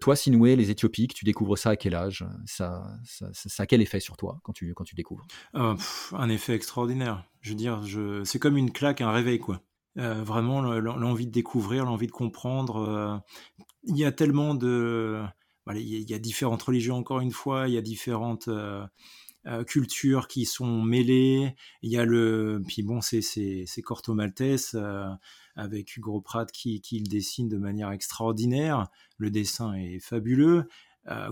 toi, 0.00 0.16
Sinway, 0.16 0.56
les 0.56 0.70
Éthiopiques, 0.72 1.14
tu 1.14 1.24
découvres 1.24 1.56
ça 1.56 1.70
à 1.70 1.76
quel 1.76 1.94
âge? 1.94 2.26
Ça, 2.44 2.88
ça, 3.04 3.62
a 3.62 3.66
quel 3.66 3.80
effet 3.80 4.00
sur 4.00 4.16
toi 4.16 4.40
quand 4.42 4.52
tu, 4.52 4.74
quand 4.74 4.82
tu 4.82 4.96
découvres? 4.96 5.24
Un 5.52 6.28
effet 6.28 6.54
extraordinaire. 6.54 7.24
Je 7.40 7.50
veux 7.50 7.56
dire, 7.56 7.82
c'est 8.24 8.40
comme 8.40 8.56
une 8.56 8.72
claque, 8.72 9.00
un 9.00 9.12
réveil, 9.12 9.38
quoi. 9.38 9.62
Euh, 9.96 10.22
vraiment 10.22 10.62
l'envie 10.62 11.26
de 11.26 11.32
découvrir, 11.32 11.84
l'envie 11.84 12.06
de 12.06 12.12
comprendre. 12.12 12.76
Euh, 12.76 13.18
il 13.84 13.96
y 13.96 14.04
a 14.04 14.12
tellement 14.12 14.54
de... 14.54 15.24
il, 15.74 16.10
y 16.10 16.14
a, 16.14 16.18
différentes 16.18 16.62
religions, 16.62 16.96
encore 16.96 17.20
une 17.20 17.32
fois, 17.32 17.68
il 17.68 17.74
y 17.74 17.78
a 17.78 17.82
différentes... 17.82 18.48
Euh, 18.48 18.86
cultures 19.66 20.28
qui 20.28 20.44
sont 20.44 20.82
mêlées. 20.82 21.54
Il 21.80 21.90
y 21.90 21.96
a 21.96 22.04
le, 22.04 22.60
puis 22.68 22.82
bon, 22.82 23.00
c'est 23.00 23.64
Corto 23.82 24.12
Maltese 24.12 24.76
avec 25.56 25.96
Hugo 25.96 26.20
Pratt 26.20 26.52
qui, 26.52 26.82
qui, 26.82 26.98
le 26.98 27.06
dessine 27.06 27.48
de 27.48 27.56
manière 27.56 27.90
extraordinaire. 27.90 28.88
Le 29.16 29.30
dessin 29.30 29.72
est 29.72 30.00
fabuleux. 30.00 30.68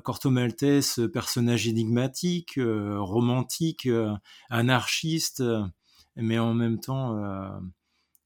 Corto 0.03 0.31
Maltese, 0.31 1.01
personnage 1.13 1.69
énigmatique, 1.69 2.59
romantique, 2.59 3.87
anarchiste, 4.49 5.43
mais 6.15 6.39
en 6.39 6.55
même 6.55 6.81
temps 6.81 7.19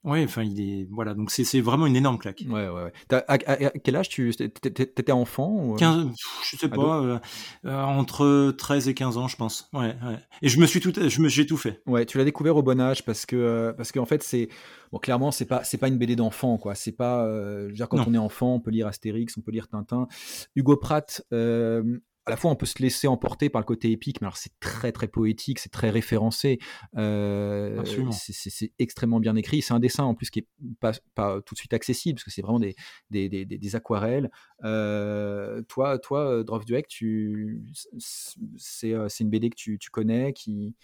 oui, 0.02 0.24
enfin, 0.24 0.42
il 0.42 0.60
est. 0.60 0.88
Voilà, 0.90 1.12
donc 1.12 1.30
c'est 1.30 1.60
vraiment 1.60 1.86
une 1.86 1.96
énorme 1.96 2.16
claque. 2.16 2.42
Ouais, 2.48 2.68
ouais, 2.68 2.84
ouais. 2.84 3.24
À, 3.28 3.38
quel 3.38 3.96
âge 3.96 4.08
tu 4.08 4.30
étais 4.30 5.12
enfant 5.12 5.50
ou... 5.50 5.74
15, 5.74 6.06
euh? 6.06 6.08
je 6.50 6.56
sais 6.56 6.68
pas, 6.68 7.02
euh, 7.02 7.18
euh, 7.66 7.82
entre 7.82 8.50
13 8.56 8.88
et 8.88 8.94
15 8.94 9.18
ans, 9.18 9.28
je 9.28 9.36
pense. 9.36 9.68
Ouais, 9.74 9.94
ouais. 10.02 10.18
Et 10.40 10.48
je 10.48 10.58
me 10.58 10.64
suis 10.64 10.80
tout, 10.80 10.92
je 10.94 11.20
me, 11.20 11.28
j'ai 11.28 11.44
tout 11.44 11.58
fait. 11.58 11.82
Ouais, 11.86 12.06
tu 12.06 12.16
l'as 12.16 12.24
découvert 12.24 12.56
au 12.56 12.62
bon 12.62 12.80
âge 12.80 13.04
parce 13.04 13.26
que, 13.26 13.74
parce 13.76 13.92
qu'en 13.92 14.06
fait, 14.06 14.22
c'est. 14.22 14.48
Bon, 14.90 14.98
clairement, 14.98 15.30
c'est 15.32 15.44
pas, 15.44 15.64
c'est 15.64 15.78
pas 15.78 15.88
une 15.88 15.98
BD 15.98 16.16
d'enfant, 16.16 16.56
quoi. 16.56 16.74
C'est 16.74 16.92
pas. 16.92 17.26
je 17.26 17.66
veux 17.66 17.72
dire, 17.72 17.88
quand 17.88 18.06
on 18.06 18.14
est 18.14 18.18
enfant, 18.18 18.54
on 18.54 18.60
peut 18.60 18.70
lire 18.70 18.86
Astérix, 18.86 19.36
on 19.36 19.42
peut 19.42 19.52
lire 19.52 19.68
Tintin. 19.68 20.08
Hugo 20.56 20.76
Pratt, 20.78 21.22
à 22.26 22.30
la 22.30 22.36
fois 22.36 22.50
on 22.50 22.56
peut 22.56 22.66
se 22.66 22.80
laisser 22.82 23.08
emporter 23.08 23.48
par 23.48 23.60
le 23.60 23.66
côté 23.66 23.90
épique, 23.90 24.20
mais 24.20 24.26
alors 24.26 24.36
c'est 24.36 24.52
très 24.60 24.92
très 24.92 25.08
poétique, 25.08 25.58
c'est 25.58 25.70
très 25.70 25.90
référencé, 25.90 26.58
euh, 26.96 27.82
c'est 28.12 28.72
extrêmement 28.78 29.20
bien 29.20 29.36
écrit. 29.36 29.62
C'est 29.62 29.72
un 29.72 29.80
dessin 29.80 30.04
en 30.04 30.14
plus 30.14 30.30
qui 30.30 30.40
est 30.40 30.46
pas, 30.80 30.92
pas 31.14 31.40
tout 31.40 31.54
de 31.54 31.58
suite 31.58 31.72
accessible 31.72 32.16
parce 32.16 32.24
que 32.24 32.30
c'est 32.30 32.42
vraiment 32.42 32.60
des, 32.60 32.74
des, 33.10 33.28
des, 33.28 33.44
des 33.44 33.76
aquarelles. 33.76 34.30
Euh, 34.64 35.62
toi, 35.62 35.98
toi, 35.98 36.44
Drofduek, 36.44 36.88
tu 36.88 37.64
c'est 38.56 38.92
une 39.20 39.30
BD 39.30 39.50
que 39.50 39.56
tu, 39.56 39.78
tu, 39.78 39.90
connais, 39.90 40.32
qui 40.32 40.76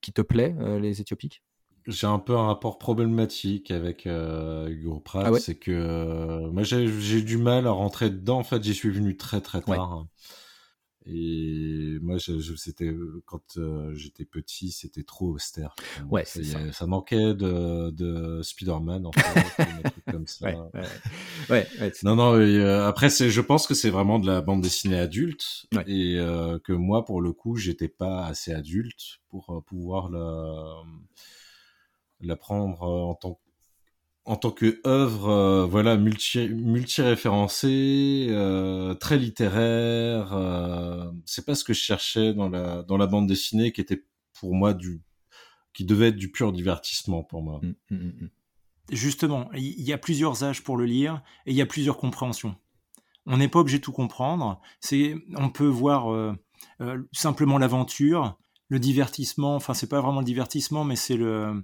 qui 0.00 0.12
te 0.12 0.22
plaît, 0.22 0.54
euh, 0.58 0.80
les 0.80 1.00
Éthiopiques? 1.00 1.42
J'ai 1.86 2.08
un 2.08 2.18
peu 2.18 2.34
un 2.34 2.46
rapport 2.46 2.78
problématique 2.78 3.70
avec 3.70 4.06
Hugo 4.06 4.98
Pratt, 4.98 5.26
ah 5.28 5.38
c'est 5.38 5.54
que 5.54 6.48
moi 6.50 6.64
j'ai 6.64 7.22
du 7.22 7.36
mal 7.36 7.68
à 7.68 7.70
rentrer 7.70 8.10
dedans. 8.10 8.38
En 8.38 8.42
fait, 8.42 8.60
j'y 8.64 8.74
suis 8.74 8.90
venu 8.90 9.16
très 9.16 9.40
très 9.40 9.60
tard. 9.60 10.06
Et 11.08 11.98
moi, 12.02 12.18
je, 12.18 12.40
je 12.40 12.56
c'était 12.56 12.92
quand 13.26 13.58
euh, 13.58 13.94
j'étais 13.94 14.24
petit, 14.24 14.72
c'était 14.72 15.04
trop 15.04 15.28
austère. 15.28 15.76
Ouais, 16.10 16.24
ça, 16.24 16.42
ça. 16.42 16.72
ça, 16.72 16.86
manquait 16.86 17.34
de, 17.34 17.90
de 17.90 18.42
Spider-Man, 18.42 19.06
en 19.06 19.12
fait, 19.12 19.64
des 19.82 19.90
trucs 19.90 20.04
comme 20.06 20.26
ça. 20.26 20.46
Ouais, 20.46 20.82
ouais, 21.50 21.66
ouais 21.80 21.92
non, 22.02 22.16
non. 22.16 22.34
Euh, 22.34 22.88
après, 22.88 23.08
c'est, 23.08 23.30
je 23.30 23.40
pense 23.40 23.68
que 23.68 23.74
c'est 23.74 23.90
vraiment 23.90 24.18
de 24.18 24.26
la 24.26 24.40
bande 24.40 24.62
dessinée 24.62 24.98
adulte, 24.98 25.66
et 25.86 26.16
euh, 26.18 26.58
que 26.58 26.72
moi, 26.72 27.04
pour 27.04 27.20
le 27.20 27.32
coup, 27.32 27.56
j'étais 27.56 27.88
pas 27.88 28.26
assez 28.26 28.52
adulte 28.52 29.20
pour 29.28 29.62
pouvoir 29.66 30.10
la 30.10 30.82
la 32.22 32.34
prendre 32.34 32.82
en 32.82 33.14
tant 33.14 33.38
en 34.26 34.34
tant 34.34 34.50
que 34.50 34.80
œuvre 34.84 35.28
euh, 35.28 35.66
voilà 35.66 35.96
multi 35.96 36.48
multi 36.48 37.00
référencée 37.00 38.26
euh, 38.30 38.94
très 38.94 39.18
littéraire 39.18 40.32
euh, 40.34 41.10
c'est 41.24 41.46
pas 41.46 41.54
ce 41.54 41.62
que 41.62 41.72
je 41.72 41.80
cherchais 41.80 42.34
dans 42.34 42.48
la 42.48 42.82
dans 42.82 42.96
la 42.96 43.06
bande 43.06 43.28
dessinée 43.28 43.72
qui 43.72 43.80
était 43.80 44.04
pour 44.38 44.54
moi 44.54 44.74
du 44.74 45.00
qui 45.72 45.84
devait 45.84 46.08
être 46.08 46.16
du 46.16 46.30
pur 46.30 46.52
divertissement 46.52 47.22
pour 47.22 47.42
moi. 47.42 47.60
Mmh, 47.62 47.74
mmh, 47.90 47.96
mmh, 47.96 48.30
justement 48.90 49.48
il 49.54 49.82
y 49.82 49.92
a 49.92 49.98
plusieurs 49.98 50.42
âges 50.42 50.62
pour 50.64 50.76
le 50.76 50.86
lire 50.86 51.22
et 51.46 51.52
il 51.52 51.56
y 51.56 51.62
a 51.62 51.66
plusieurs 51.66 51.96
compréhensions. 51.96 52.56
On 53.26 53.36
n'est 53.36 53.48
pas 53.48 53.60
obligé 53.60 53.78
de 53.78 53.82
tout 53.82 53.92
comprendre. 53.92 54.60
C'est 54.80 55.16
on 55.36 55.50
peut 55.50 55.66
voir 55.66 56.34
simplement 57.12 57.58
l'aventure 57.58 58.38
le 58.68 58.80
divertissement 58.80 59.54
enfin 59.54 59.74
c'est 59.74 59.88
pas 59.88 60.00
vraiment 60.00 60.20
le 60.20 60.26
divertissement 60.26 60.82
mais 60.82 60.96
c'est 60.96 61.16
le 61.16 61.62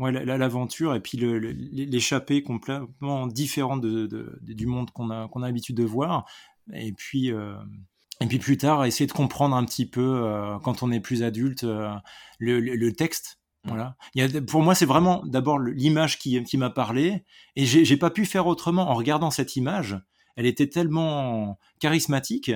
ouais, 0.00 0.12
l'aventure 0.12 0.94
et 0.94 1.00
puis 1.00 1.18
l'échappée 1.18 2.42
complètement 2.42 3.26
différente 3.26 3.80
de, 3.80 4.40
du 4.42 4.66
monde 4.66 4.90
qu'on 4.90 5.10
a, 5.10 5.28
qu'on 5.28 5.42
a 5.42 5.46
l'habitude 5.46 5.76
de 5.76 5.84
voir. 5.84 6.26
Et 6.72 6.92
puis, 6.92 7.32
euh, 7.32 7.54
et 8.20 8.26
puis 8.26 8.38
plus 8.38 8.56
tard, 8.56 8.84
essayer 8.84 9.06
de 9.06 9.12
comprendre 9.12 9.56
un 9.56 9.64
petit 9.64 9.86
peu, 9.86 10.22
euh, 10.24 10.58
quand 10.58 10.82
on 10.82 10.90
est 10.90 11.00
plus 11.00 11.22
adulte, 11.22 11.64
euh, 11.64 11.90
le, 12.38 12.90
texte. 12.90 13.38
Voilà. 13.64 13.96
Il 14.14 14.22
y 14.22 14.36
a, 14.36 14.40
pour 14.40 14.62
moi, 14.62 14.74
c'est 14.74 14.86
vraiment 14.86 15.22
d'abord 15.24 15.58
l'image 15.58 16.18
qui, 16.18 16.42
qui 16.44 16.56
m'a 16.56 16.70
parlé, 16.70 17.24
et 17.56 17.66
j'ai 17.66 17.96
pas 17.96 18.10
pu 18.10 18.24
faire 18.24 18.46
autrement 18.46 18.90
en 18.90 18.94
regardant 18.94 19.30
cette 19.30 19.56
image. 19.56 19.98
Elle 20.36 20.46
était 20.46 20.68
tellement 20.68 21.58
charismatique 21.80 22.52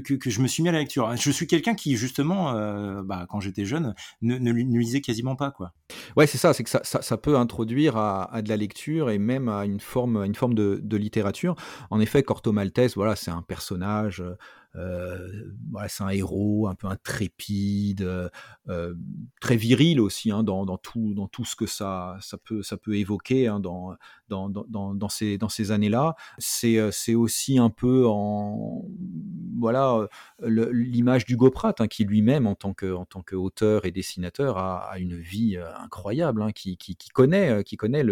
que, 0.00 0.30
je 0.30 0.40
me 0.40 0.46
suis 0.46 0.62
mis 0.62 0.68
à 0.68 0.72
la 0.72 0.78
lecture. 0.78 1.14
Je 1.16 1.30
suis 1.30 1.46
quelqu'un 1.46 1.74
qui, 1.74 1.96
justement, 1.96 2.56
euh, 2.56 3.02
bah, 3.02 3.26
quand 3.28 3.40
j'étais 3.40 3.64
jeune, 3.64 3.94
ne, 4.22 4.52
lisait 4.52 5.00
quasiment 5.00 5.36
pas. 5.36 5.50
Quoi. 5.50 5.72
Ouais, 6.16 6.26
c'est 6.26 6.38
ça, 6.38 6.52
c'est 6.52 6.64
que 6.64 6.70
ça, 6.70 6.82
ça, 6.82 7.16
peut 7.16 7.36
introduire 7.36 7.96
à, 7.96 8.42
de 8.42 8.48
la 8.48 8.56
lecture 8.56 9.10
et 9.10 9.18
même 9.18 9.48
à 9.48 9.64
une 9.64 9.80
forme, 9.80 10.24
une 10.24 10.34
forme 10.34 10.54
de, 10.54 10.80
de 10.82 10.96
littérature. 10.96 11.54
En 11.90 12.00
effet, 12.00 12.22
Corto 12.22 12.52
Maltese, 12.52 12.94
voilà, 12.94 13.16
c'est 13.16 13.30
un 13.30 13.42
personnage 13.42 14.20
euh, 14.20 14.36
voilà, 14.74 15.88
c'est 15.88 16.02
un 16.02 16.08
héros 16.08 16.66
un 16.68 16.74
peu 16.74 16.86
intrépide, 16.86 18.02
euh, 18.02 18.28
euh, 18.68 18.94
très 19.40 19.56
viril 19.56 20.00
aussi 20.00 20.30
hein, 20.30 20.42
dans, 20.42 20.64
tout, 20.78 21.14
dans 21.14 21.28
tout 21.28 21.44
ce 21.44 21.56
que 21.56 21.66
ça, 21.66 22.16
ça, 22.20 22.38
peut, 22.38 22.62
ça 22.62 22.76
peut 22.76 22.96
évoquer 22.96 23.48
hein, 23.48 23.60
dans, 23.60 23.94
dans, 24.28 24.48
dans, 24.48 24.94
dans, 24.94 25.08
ces, 25.08 25.38
dans 25.38 25.48
ces 25.48 25.72
années-là. 25.72 26.14
C'est, 26.38 26.90
c'est 26.90 27.14
aussi 27.14 27.58
un 27.58 27.70
peu 27.70 28.06
en 28.06 28.84
voilà 29.58 30.08
l'image 30.42 31.24
d'Hugo 31.24 31.50
Pratt 31.50 31.80
hein, 31.80 31.86
qui 31.86 32.04
lui-même 32.04 32.46
en 32.46 32.54
tant 32.54 32.74
que 32.74 32.92
en 32.92 33.04
tant 33.04 33.22
qu'auteur 33.22 33.84
et 33.84 33.92
dessinateur 33.92 34.58
a, 34.58 34.98
une 34.98 35.16
vie 35.16 35.56
incroyable, 35.76 36.52
qui, 36.52 36.76
qui, 36.76 36.96
connaît 37.10 37.62
qui 37.64 37.76
connaît 37.76 38.04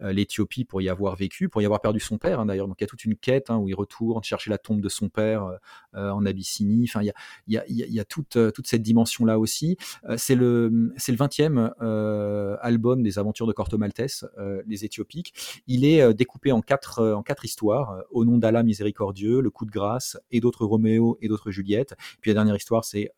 l'Éthiopie 0.00 0.64
pour 0.64 0.80
y 0.80 0.88
avoir 0.88 1.16
vécu, 1.16 1.48
pour 1.48 1.60
y 1.62 1.64
avoir 1.64 1.80
perdu 1.80 2.00
son 2.00 2.18
père 2.18 2.44
d'ailleurs. 2.46 2.68
Donc 2.68 2.76
il 2.80 2.84
y 2.84 2.86
a 2.86 2.88
toute 2.88 3.04
une 3.04 3.16
quête 3.16 3.50
où 3.50 3.68
il 3.68 3.74
retourne 3.74 4.22
chercher 4.22 4.50
la 4.50 4.58
tombe 4.58 4.80
de 4.80 4.88
son 4.88 5.08
père 5.08 5.46
euh, 5.46 5.58
en 5.96 6.24
Abyssinie. 6.26 6.86
Enfin, 6.88 7.02
il 7.02 7.12
y 7.48 8.00
a, 8.00 8.04
toute, 8.04 8.36
euh, 8.36 8.50
cette 8.64 8.82
dimension-là 8.82 9.38
aussi. 9.38 9.76
Euh, 10.08 10.16
c'est 10.18 10.34
le, 10.34 10.92
c'est 10.96 11.12
le 11.12 11.18
20e 11.18 12.56
album 12.60 13.02
des 13.02 13.18
aventures 13.18 13.46
de 13.46 13.52
Corto 13.52 13.78
Maltese, 13.78 14.28
les 14.66 14.84
Éthiopiques. 14.84 15.62
Il 15.66 15.84
est 15.84 16.14
découpé 16.14 16.52
en 16.52 16.60
quatre, 16.62 17.44
histoires, 17.44 18.02
au 18.10 18.24
nom 18.24 18.38
d'Allah 18.38 18.62
miséricordieux, 18.62 19.40
le 19.40 19.50
coup 19.50 19.64
de 19.64 19.70
grâce 19.70 20.18
et 20.30 20.40
d'autres 20.40 20.64
Roméo 20.64 21.18
et 21.20 21.28
d'autres 21.28 21.50
Juliette. 21.50 21.94
Puis 22.20 22.30
la 22.30 22.34
dernière 22.34 22.56
histoire, 22.56 22.84
c'est 22.84 23.10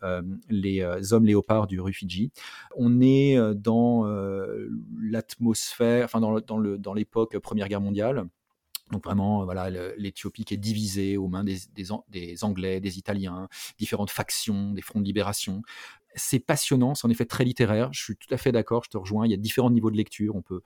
les 0.48 1.12
hommes 1.12 1.26
léopards 1.26 1.66
du 1.66 1.80
Rufiji. 1.80 2.30
On 2.76 3.00
est 3.00 3.36
dans 3.54 4.04
l'atmosphère, 5.00 6.04
enfin 6.04 6.20
dans 6.20 6.94
l'époque 6.94 7.38
Première 7.38 7.68
Guerre 7.68 7.80
mondiale. 7.80 8.28
Donc 8.90 9.04
vraiment, 9.04 9.44
voilà, 9.44 9.70
l'Éthiopie 9.96 10.44
qui 10.44 10.54
est 10.54 10.58
divisée 10.58 11.16
aux 11.16 11.28
mains 11.28 11.44
des, 11.44 11.58
des, 12.08 12.44
Anglais, 12.44 12.80
des 12.80 12.98
Italiens, 12.98 13.48
différentes 13.78 14.10
factions, 14.10 14.72
des 14.72 14.82
fronts 14.82 15.00
de 15.00 15.04
libération. 15.04 15.62
C'est 16.14 16.40
passionnant, 16.40 16.94
c'est 16.94 17.06
en 17.06 17.10
effet 17.10 17.26
très 17.26 17.44
littéraire. 17.44 17.90
Je 17.92 18.02
suis 18.02 18.16
tout 18.16 18.32
à 18.32 18.38
fait 18.38 18.52
d'accord, 18.52 18.84
je 18.84 18.90
te 18.90 18.96
rejoins. 18.96 19.26
Il 19.26 19.30
y 19.30 19.34
a 19.34 19.36
différents 19.36 19.70
niveaux 19.70 19.90
de 19.90 19.96
lecture. 19.96 20.36
On 20.36 20.42
peut, 20.42 20.62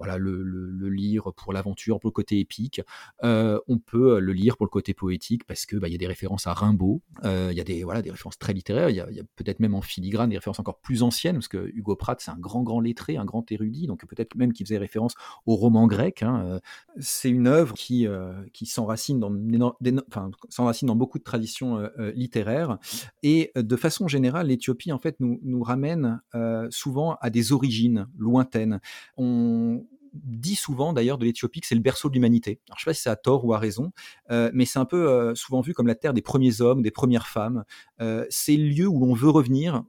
voilà, 0.00 0.16
le, 0.16 0.88
lire 0.88 1.30
pour 1.36 1.52
l'aventure, 1.52 2.00
pour 2.00 2.08
le 2.08 2.12
côté 2.12 2.40
épique. 2.40 2.80
on 3.22 3.78
peut 3.84 4.18
le 4.18 4.32
lire 4.32 4.56
pour 4.56 4.66
le 4.66 4.70
côté 4.70 4.94
poétique 4.94 5.44
parce 5.46 5.66
que 5.66 5.76
bah, 5.76 5.88
il 5.88 5.92
y 5.92 5.94
a 5.94 5.98
des 5.98 6.06
références 6.06 6.46
à 6.46 6.54
Rimbaud, 6.54 7.02
il 7.22 7.52
y 7.52 7.60
a 7.60 7.64
des 7.64 7.84
voilà 7.84 8.00
des 8.02 8.10
références 8.10 8.38
très 8.38 8.54
littéraires, 8.54 8.88
il 8.88 8.96
y 8.96 9.00
a, 9.00 9.06
peut-être 9.36 9.60
même 9.60 9.74
en 9.74 9.82
filigrane 9.82 10.30
des 10.30 10.36
références 10.36 10.58
encore 10.58 10.78
plus 10.78 11.02
anciennes 11.02 11.36
parce 11.36 11.48
que 11.48 11.70
Hugo 11.74 11.96
Pratt 11.96 12.20
c'est 12.20 12.30
un 12.30 12.38
grand 12.38 12.62
grand 12.62 12.80
lettré, 12.80 13.18
un 13.18 13.24
grand 13.26 13.50
érudit, 13.52 13.86
donc 13.86 14.04
peut-être 14.06 14.34
même 14.36 14.52
qu'il 14.52 14.66
faisait 14.66 14.78
référence 14.78 15.14
au 15.46 15.54
roman 15.54 15.86
grec. 15.86 16.22
Hein, 16.22 16.60
c'est 16.98 17.30
une 17.30 17.46
œuvre 17.46 17.74
qui 17.74 18.06
qui 18.54 18.66
s'enracine 18.66 19.20
dans, 19.20 19.76
enfin, 20.08 20.30
s'enracine 20.48 20.88
dans 20.88 20.96
beaucoup 20.96 21.18
de 21.18 21.24
traditions 21.24 21.88
littéraires 22.14 22.78
et 23.22 23.52
de 23.54 23.76
façon 23.76 24.08
générale 24.08 24.46
l'Éthiopie 24.46 24.92
en 24.92 24.98
fait 24.98 25.20
nous 25.20 25.38
nous 25.42 25.62
ramène 25.62 26.22
souvent 26.70 27.16
à 27.20 27.28
des 27.30 27.52
origines 27.52 28.06
lointaines. 28.16 28.80
On 29.16 29.84
dit 30.12 30.56
souvent 30.56 30.92
d'ailleurs 30.92 31.18
de 31.18 31.24
l'Éthiopie 31.24 31.60
que 31.60 31.66
c'est 31.66 31.74
le 31.74 31.80
berceau 31.80 32.08
de 32.08 32.14
l'humanité. 32.14 32.60
Alors 32.68 32.78
je 32.78 32.84
sais 32.84 32.90
pas 32.90 32.94
si 32.94 33.02
c'est 33.02 33.10
à 33.10 33.16
tort 33.16 33.44
ou 33.44 33.52
à 33.54 33.58
raison, 33.58 33.92
euh, 34.30 34.50
mais 34.52 34.64
c'est 34.64 34.78
un 34.78 34.84
peu 34.84 35.08
euh, 35.08 35.34
souvent 35.34 35.60
vu 35.60 35.74
comme 35.74 35.86
la 35.86 35.94
terre 35.94 36.14
des 36.14 36.22
premiers 36.22 36.60
hommes, 36.60 36.82
des 36.82 36.90
premières 36.90 37.26
femmes. 37.26 37.64
Euh, 38.00 38.26
c'est 38.30 38.56
le 38.56 38.68
lieu 38.68 38.86
où 38.86 38.98
l'on 38.98 39.14
veut 39.14 39.30
revenir, 39.30 39.82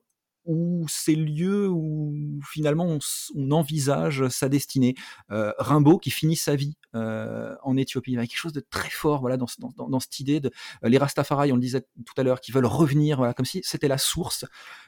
où 0.45 0.85
c'est 0.89 1.13
le 1.13 1.23
lieu 1.23 1.69
où 1.69 2.39
finalement 2.43 2.97
on, 3.35 3.51
envisage 3.51 4.27
sa 4.29 4.49
destinée. 4.49 4.95
Rimbaud 5.29 5.99
qui 5.99 6.09
finit 6.09 6.35
sa 6.35 6.55
vie 6.55 6.75
en 6.93 7.77
Éthiopie, 7.77 8.13
il 8.13 8.15
y 8.15 8.17
a 8.17 8.21
quelque 8.21 8.37
chose 8.37 8.53
de 8.53 8.65
très 8.67 8.89
fort 8.89 9.21
voilà, 9.21 9.37
dans, 9.37 9.45
dans, 9.77 9.99
cette 9.99 10.19
idée 10.19 10.39
de 10.39 10.49
les 10.81 10.97
Rastafari, 10.97 11.51
on 11.51 11.55
le 11.55 11.61
disait 11.61 11.81
tout 11.81 12.13
à 12.17 12.23
l'heure, 12.23 12.41
qui 12.41 12.51
veulent 12.51 12.65
revenir, 12.65 13.17
voilà, 13.17 13.35
comme 13.35 13.45
si 13.45 13.61
c'était 13.63 13.87
la 13.87 13.99
source 13.99 14.45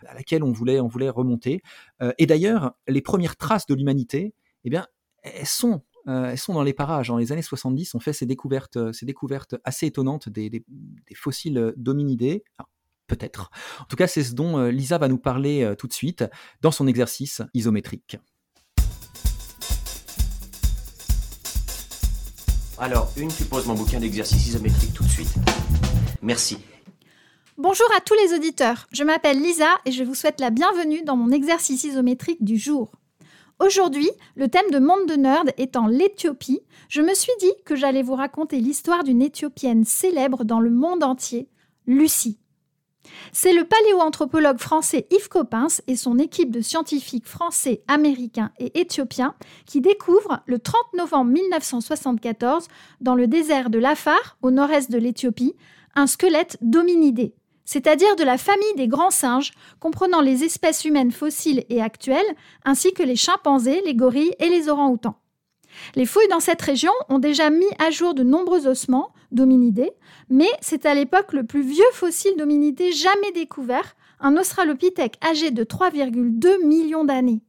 à 0.08 0.16
laquelle 0.16 0.44
on 0.44 0.52
voulait, 0.52 0.80
on 0.80 0.88
voulait 0.88 1.10
remonter. 1.10 1.62
et 2.18 2.26
d'ailleurs, 2.26 2.74
les 2.88 3.02
premières 3.02 3.36
traces 3.36 3.68
de 3.68 3.76
l'humanité, 3.76 4.34
eh 4.64 4.72
bien, 4.72 4.88
elles 5.24 5.48
sont 5.48 5.82
euh, 6.08 6.32
elles 6.32 6.38
sont 6.38 6.54
dans 6.54 6.64
les 6.64 6.74
parages. 6.74 7.08
Dans 7.08 7.18
les 7.18 7.32
années 7.32 7.42
70, 7.42 7.96
on 7.96 8.00
fait 8.00 8.14
ces 8.14 8.26
découvertes, 8.26 8.78
euh, 8.78 8.92
ces 8.92 9.06
découvertes 9.06 9.56
assez 9.64 9.86
étonnantes 9.86 10.30
des, 10.30 10.64
fossiles 11.16 11.74
d'hominidés. 11.78 12.44
Peut-être. 13.08 13.52
En 13.82 13.86
tout 13.86 13.96
cas, 13.96 14.08
c'est 14.08 14.24
ce 14.24 14.34
dont 14.34 14.58
euh, 14.58 14.72
Lisa 14.72 14.98
va 14.98 15.08
nous 15.08 15.18
parler 15.18 15.74
tout 15.78 15.88
de 15.88 15.94
suite 15.94 16.24
dans 16.62 16.72
son 16.72 16.88
exercice 16.88 17.42
isométrique. 17.54 18.18
Alors, 22.78 23.12
une, 23.18 23.30
tu 23.30 23.46
poses 23.46 23.68
mon 23.68 23.76
bouquin 23.76 24.00
d'exercice 24.00 24.48
isométrique 24.48 24.94
tout 24.94 25.04
de 25.04 25.10
suite. 25.10 25.36
Merci. 26.22 26.58
Bonjour 27.58 27.88
à 27.96 28.02
tous 28.02 28.16
les 28.16 28.34
auditeurs. 28.34 28.88
Je 28.92 29.04
m'appelle 29.04 29.40
Lisa 29.40 29.78
et 29.86 29.92
je 29.92 30.04
vous 30.04 30.16
souhaite 30.16 30.42
la 30.42 30.50
bienvenue 30.50 31.04
dans 31.04 31.16
mon 31.16 31.32
exercice 31.32 31.84
isométrique 31.84 32.44
du 32.44 32.58
jour. 32.58 32.92
Aujourd'hui, 33.60 34.10
le 34.36 34.48
thème 34.50 34.70
de 34.72 34.80
Monde 34.80 35.08
de 35.08 35.14
Nerd 35.14 35.52
étant 35.58 35.88
l'Éthiopie, 35.88 36.62
je 36.90 37.02
me 37.02 37.14
suis 37.14 37.32
dit 37.40 37.54
que 37.66 37.76
j'allais 37.76 38.02
vous 38.02 38.16
raconter 38.16 38.60
l'histoire 38.60 39.04
d'une 39.04 39.22
Éthiopienne 39.22 39.84
célèbre 39.84 40.44
dans 40.44 40.60
le 40.60 40.72
monde 40.72 41.04
entier, 41.04 41.48
Lucie. 41.86 42.40
C'est 43.32 43.54
le 43.54 43.66
paléoanthropologue 43.66 44.60
français 44.60 45.08
Yves 45.12 45.30
Coppens 45.30 45.82
et 45.88 45.96
son 45.96 46.18
équipe 46.18 46.52
de 46.52 46.62
scientifiques 46.62 47.28
français, 47.28 47.84
américains 47.88 48.52
et 48.60 48.80
éthiopiens 48.80 49.36
qui 49.66 49.82
découvrent 49.82 50.42
le 50.46 50.60
30 50.60 50.76
novembre 50.98 51.32
1974, 51.32 52.68
dans 53.02 53.16
le 53.16 53.28
désert 53.28 53.70
de 53.70 53.80
l'Afar, 53.80 54.38
au 54.42 54.52
nord-est 54.52 54.92
de 54.92 54.98
l'Éthiopie, 54.98 55.56
un 55.96 56.08
squelette 56.08 56.58
d'hominidé 56.62 57.36
c'est-à-dire 57.66 58.16
de 58.16 58.24
la 58.24 58.38
famille 58.38 58.76
des 58.76 58.88
grands 58.88 59.12
singes, 59.12 59.54
comprenant 59.80 60.22
les 60.22 60.44
espèces 60.44 60.86
humaines 60.86 61.12
fossiles 61.12 61.64
et 61.70 61.82
actuelles, 61.82 62.36
ainsi 62.66 62.94
que 62.94 63.04
les 63.04 63.16
chimpanzés, 63.16 63.82
les 63.86 63.96
gorilles 63.96 64.36
et 64.40 64.50
les 64.50 64.70
orang-outans. 64.70 65.16
Les 65.96 66.06
fouilles 66.06 66.28
dans 66.28 66.40
cette 66.40 66.62
région 66.62 66.92
ont 67.10 67.20
déjà 67.20 67.50
mis 67.50 67.70
à 67.80 67.90
jour 67.90 68.14
de 68.14 68.24
nombreux 68.24 68.68
ossements 68.68 69.12
d'hominidés, 69.32 69.92
mais 70.30 70.50
c'est 70.62 70.86
à 70.86 70.94
l'époque 70.94 71.34
le 71.34 71.46
plus 71.46 71.64
vieux 71.64 71.84
fossile 71.94 72.36
d'hominidés 72.38 72.92
jamais 72.92 73.32
découvert, 73.32 73.96
un 74.20 74.38
australopithèque 74.38 75.18
âgé 75.24 75.52
de 75.52 75.64
3,2 75.64 76.66
millions 76.66 77.04
d'années. 77.04 77.42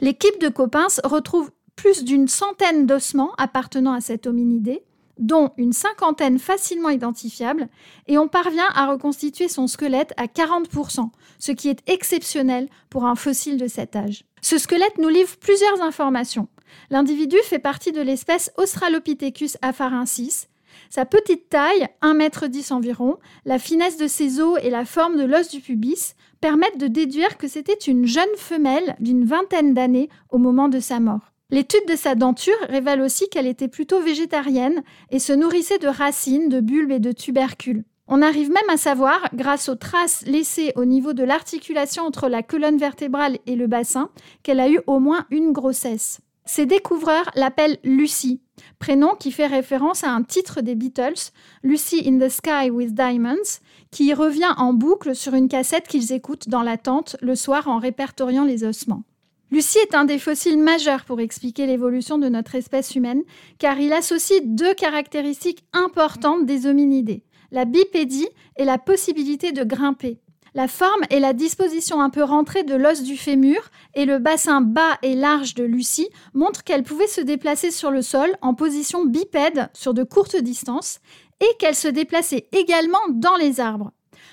L'équipe 0.00 0.40
de 0.40 0.48
Coppens 0.48 1.00
retrouve 1.04 1.50
plus 1.76 2.04
d'une 2.04 2.28
centaine 2.28 2.86
d'ossements 2.86 3.32
appartenant 3.38 3.92
à 3.92 4.00
cet 4.00 4.26
hominidé, 4.26 4.82
dont 5.20 5.52
une 5.56 5.72
cinquantaine 5.72 6.38
facilement 6.38 6.88
identifiables, 6.88 7.68
et 8.08 8.18
on 8.18 8.28
parvient 8.28 8.68
à 8.74 8.86
reconstituer 8.86 9.48
son 9.48 9.66
squelette 9.66 10.12
à 10.16 10.26
40%, 10.26 11.10
ce 11.38 11.52
qui 11.52 11.68
est 11.68 11.88
exceptionnel 11.88 12.68
pour 12.88 13.04
un 13.04 13.14
fossile 13.14 13.56
de 13.56 13.68
cet 13.68 13.94
âge. 13.94 14.24
Ce 14.42 14.58
squelette 14.58 14.98
nous 14.98 15.08
livre 15.08 15.36
plusieurs 15.36 15.82
informations. 15.82 16.48
L'individu 16.90 17.36
fait 17.44 17.58
partie 17.58 17.92
de 17.92 18.00
l'espèce 18.00 18.52
Australopithecus 18.56 19.56
afarensis. 19.62 20.48
Sa 20.88 21.04
petite 21.04 21.48
taille, 21.48 21.88
1,10 22.02 22.72
m 22.72 22.76
environ, 22.76 23.18
la 23.44 23.58
finesse 23.58 23.96
de 23.96 24.06
ses 24.06 24.40
os 24.40 24.58
et 24.62 24.70
la 24.70 24.84
forme 24.84 25.18
de 25.18 25.24
l'os 25.24 25.48
du 25.48 25.60
pubis 25.60 26.14
permettent 26.40 26.78
de 26.78 26.86
déduire 26.86 27.36
que 27.36 27.48
c'était 27.48 27.74
une 27.74 28.06
jeune 28.06 28.36
femelle 28.36 28.96
d'une 28.98 29.24
vingtaine 29.24 29.74
d'années 29.74 30.08
au 30.30 30.38
moment 30.38 30.68
de 30.68 30.80
sa 30.80 30.98
mort. 31.00 31.29
L'étude 31.50 31.86
de 31.88 31.96
sa 31.96 32.14
denture 32.14 32.54
révèle 32.68 33.00
aussi 33.00 33.28
qu'elle 33.28 33.48
était 33.48 33.68
plutôt 33.68 34.00
végétarienne 34.00 34.82
et 35.10 35.18
se 35.18 35.32
nourrissait 35.32 35.78
de 35.78 35.88
racines, 35.88 36.48
de 36.48 36.60
bulbes 36.60 36.92
et 36.92 37.00
de 37.00 37.10
tubercules. 37.10 37.84
On 38.06 38.22
arrive 38.22 38.50
même 38.50 38.68
à 38.68 38.76
savoir, 38.76 39.28
grâce 39.34 39.68
aux 39.68 39.74
traces 39.74 40.24
laissées 40.26 40.72
au 40.76 40.84
niveau 40.84 41.12
de 41.12 41.24
l'articulation 41.24 42.04
entre 42.04 42.28
la 42.28 42.42
colonne 42.42 42.76
vertébrale 42.76 43.38
et 43.46 43.56
le 43.56 43.66
bassin, 43.66 44.10
qu'elle 44.42 44.60
a 44.60 44.68
eu 44.68 44.80
au 44.86 44.98
moins 44.98 45.26
une 45.30 45.52
grossesse. 45.52 46.20
Ses 46.44 46.66
découvreurs 46.66 47.30
l'appellent 47.36 47.78
Lucy, 47.84 48.40
prénom 48.78 49.14
qui 49.14 49.30
fait 49.30 49.46
référence 49.46 50.02
à 50.02 50.10
un 50.10 50.22
titre 50.22 50.60
des 50.60 50.74
Beatles, 50.74 51.30
Lucy 51.62 52.02
in 52.06 52.18
the 52.18 52.28
Sky 52.28 52.70
with 52.70 52.94
Diamonds, 52.94 53.60
qui 53.90 54.12
revient 54.14 54.54
en 54.56 54.72
boucle 54.72 55.14
sur 55.14 55.34
une 55.34 55.48
cassette 55.48 55.86
qu'ils 55.86 56.12
écoutent 56.12 56.48
dans 56.48 56.62
la 56.62 56.76
tente 56.76 57.16
le 57.20 57.36
soir 57.36 57.68
en 57.68 57.78
répertoriant 57.78 58.44
les 58.44 58.64
ossements. 58.64 59.04
Lucie 59.50 59.78
est 59.78 59.96
un 59.96 60.04
des 60.04 60.20
fossiles 60.20 60.62
majeurs 60.62 61.04
pour 61.04 61.18
expliquer 61.20 61.66
l'évolution 61.66 62.18
de 62.18 62.28
notre 62.28 62.54
espèce 62.54 62.94
humaine, 62.94 63.22
car 63.58 63.80
il 63.80 63.92
associe 63.92 64.42
deux 64.44 64.74
caractéristiques 64.74 65.64
importantes 65.72 66.46
des 66.46 66.66
hominidés, 66.66 67.24
la 67.50 67.64
bipédie 67.64 68.28
et 68.56 68.64
la 68.64 68.78
possibilité 68.78 69.50
de 69.50 69.64
grimper. 69.64 70.20
La 70.54 70.68
forme 70.68 71.02
et 71.10 71.18
la 71.18 71.32
disposition 71.32 72.00
un 72.00 72.10
peu 72.10 72.22
rentrée 72.22 72.62
de 72.62 72.76
l'os 72.76 73.02
du 73.02 73.16
fémur 73.16 73.70
et 73.94 74.04
le 74.04 74.18
bassin 74.18 74.60
bas 74.60 74.98
et 75.02 75.14
large 75.14 75.54
de 75.54 75.64
Lucie 75.64 76.10
montrent 76.32 76.62
qu'elle 76.62 76.84
pouvait 76.84 77.06
se 77.08 77.20
déplacer 77.20 77.72
sur 77.72 77.90
le 77.90 78.02
sol 78.02 78.30
en 78.42 78.54
position 78.54 79.04
bipède 79.04 79.68
sur 79.74 79.94
de 79.94 80.04
courtes 80.04 80.36
distances 80.36 81.00
et 81.40 81.56
qu'elle 81.58 81.76
se 81.76 81.88
déplaçait 81.88 82.48
également 82.52 82.98
dans 83.08 83.36
les 83.36 83.58
arbres. 83.58 83.92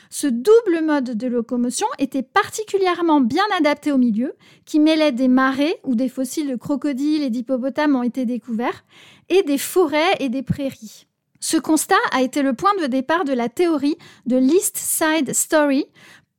Ce 0.10 0.28
double 0.28 0.86
mode 0.86 1.18
de 1.18 1.28
locomotion 1.28 1.88
était 2.00 2.24
particulièrement 2.24 3.22
bien 3.22 3.44
adapté 3.58 3.92
au 3.92 3.98
milieu, 3.98 4.34
qui 4.66 4.80
mêlait 4.80 5.12
des 5.12 5.28
marais 5.28 5.80
où 5.84 5.96
des 5.96 6.10
fossiles 6.10 6.50
de 6.50 6.56
crocodiles 6.56 7.24
et 7.24 7.30
d'hippopotames 7.30 7.96
ont 7.96 8.04
été 8.04 8.26
découverts, 8.26 8.86
et 9.30 9.44
des 9.44 9.58
forêts 9.58 10.16
et 10.20 10.30
des 10.30 10.44
prairies. 10.44 11.08
Ce 11.40 11.58
constat 11.58 11.96
a 12.12 12.22
été 12.22 12.42
le 12.42 12.54
point 12.54 12.74
de 12.82 12.88
départ 12.88 13.24
de 13.24 13.34
la 13.34 13.50
théorie 13.50 13.98
de 14.26 14.38
l'East 14.38 14.78
Side 14.78 15.34
Story, 15.34 15.86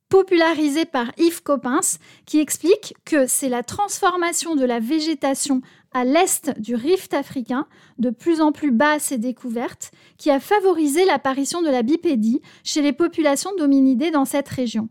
popularisée 0.08 0.86
par 0.86 1.12
Yves 1.18 1.42
Coppens, 1.42 1.98
qui 2.24 2.40
explique 2.40 2.94
que 3.04 3.26
c'est 3.26 3.48
la 3.48 3.62
transformation 3.62 4.56
de 4.56 4.64
la 4.64 4.80
végétation 4.80 5.60
à 5.92 6.04
l'est 6.04 6.58
du 6.60 6.74
rift 6.74 7.14
africain, 7.14 7.66
de 7.98 8.10
plus 8.10 8.40
en 8.40 8.52
plus 8.52 8.70
basse 8.70 9.12
et 9.12 9.18
découverte, 9.18 9.90
qui 10.16 10.30
a 10.30 10.40
favorisé 10.40 11.04
l'apparition 11.04 11.62
de 11.62 11.68
la 11.70 11.82
bipédie 11.82 12.40
chez 12.64 12.82
les 12.82 12.92
populations 12.92 13.54
dominidées 13.56 14.10
dans 14.10 14.24
cette 14.24 14.48
région. 14.48 14.88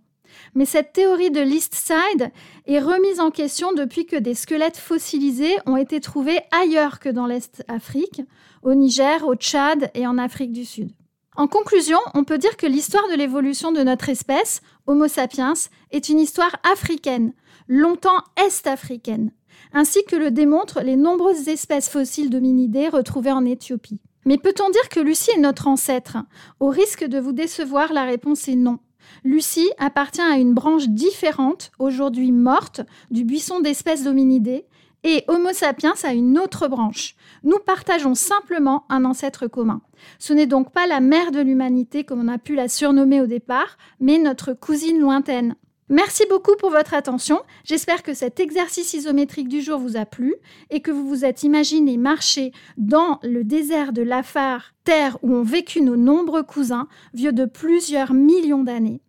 Mais 0.56 0.66
cette 0.66 0.94
théorie 0.94 1.32
de 1.32 1.42
l'East 1.42 1.74
Side 1.76 2.32
est 2.66 2.80
remise 2.80 3.20
en 3.20 3.32
question 3.32 3.74
depuis 3.74 4.06
que 4.06 4.16
des 4.16 4.34
squelettes 4.34 4.78
fossilisés 4.78 5.56
ont 5.66 5.78
été 5.78 6.00
trouvés 6.00 6.40
ailleurs 6.52 7.00
que 7.00 7.10
dans 7.10 7.26
l'Est 7.26 7.64
Afrique, 7.68 8.22
au 8.64 8.74
Niger, 8.74 9.26
au 9.26 9.36
Tchad 9.36 9.92
et 9.94 10.08
en 10.08 10.18
Afrique 10.18 10.52
du 10.52 10.66
Sud. 10.66 10.92
En 11.36 11.48
conclusion, 11.48 12.00
on 12.16 12.24
peut 12.24 12.40
dire 12.40 12.58
que 12.58 12.66
l'histoire 12.66 13.08
de 13.10 13.16
l'évolution 13.16 13.72
de 13.72 13.84
notre 13.84 14.10
espèce, 14.10 14.62
Homo 14.88 15.08
sapiens, 15.08 15.54
est 15.92 16.10
une 16.10 16.20
histoire 16.20 16.56
africaine, 16.64 17.34
longtemps 17.68 18.24
est-africaine 18.44 19.32
ainsi 19.74 20.04
que 20.06 20.16
le 20.16 20.32
démontrent 20.32 20.82
les 20.82 20.96
nombreuses 20.96 21.48
espèces 21.48 21.90
fossiles 21.90 22.30
d'hominidés 22.30 22.90
retrouvées 22.90 23.32
en 23.32 23.46
Éthiopie. 23.46 24.00
Mais 24.26 24.38
peut-on 24.38 24.70
dire 24.70 24.90
que 24.90 25.00
Lucie 25.00 25.32
est 25.32 25.40
notre 25.40 25.68
ancêtre? 25.68 26.18
Au 26.60 26.68
risque 26.68 27.06
de 27.06 27.20
vous 27.20 27.32
décevoir, 27.32 27.94
la 27.94 28.04
réponse 28.04 28.48
est 28.48 28.56
non. 28.56 28.80
Lucie 29.24 29.70
appartient 29.78 30.22
à 30.22 30.38
une 30.38 30.54
branche 30.54 30.90
différente, 30.90 31.72
aujourd'hui 31.80 32.32
morte, 32.32 32.82
du 33.10 33.24
buisson 33.24 33.62
d'espèces 33.62 34.04
d'hominidés, 34.04 34.66
et 35.04 35.24
Homo 35.28 35.54
sapiens 35.54 35.94
a 36.04 36.12
une 36.12 36.38
autre 36.38 36.68
branche. 36.68 37.16
Nous 37.44 37.60
partageons 37.60 38.16
simplement 38.16 38.84
un 38.90 39.06
ancêtre 39.06 39.48
commun. 39.48 39.82
Ce 40.20 40.34
n'est 40.34 40.48
donc 40.48 40.74
pas 40.74 40.88
la 40.88 41.00
mère 41.00 41.32
de 41.32 41.40
l'humanité 41.40 42.04
comme 42.04 42.20
on 42.20 42.28
a 42.28 42.38
pu 42.38 42.56
la 42.56 42.68
surnommer 42.68 43.22
au 43.22 43.28
départ, 43.28 43.78
mais 44.00 44.18
notre 44.18 44.54
cousine 44.54 45.00
lointaine. 45.00 45.56
Merci 45.90 46.26
beaucoup 46.30 46.58
pour 46.58 46.70
votre 46.70 46.94
attention. 46.94 47.42
J'espère 47.64 48.04
que 48.04 48.14
cet 48.14 48.42
exercice 48.42 48.94
isométrique 48.94 49.48
du 49.48 49.62
jour 49.62 49.80
vous 49.80 49.96
a 49.96 50.06
plu 50.06 50.36
et 50.70 50.82
que 50.82 50.92
vous 50.92 51.08
vous 51.08 51.24
êtes 51.24 51.44
imaginé 51.44 51.96
marcher 51.96 52.52
dans 52.76 53.20
le 53.24 53.46
désert 53.46 53.94
de 53.94 54.02
Lafar, 54.02 54.74
terre 54.84 55.18
où 55.22 55.34
ont 55.34 55.44
vécu 55.44 55.82
nos 55.82 55.96
nombreux 55.96 56.44
cousins, 56.44 56.90
vieux 57.14 57.32
de 57.32 57.46
plusieurs 57.46 58.14
millions 58.14 58.64
d'années. 58.64 59.02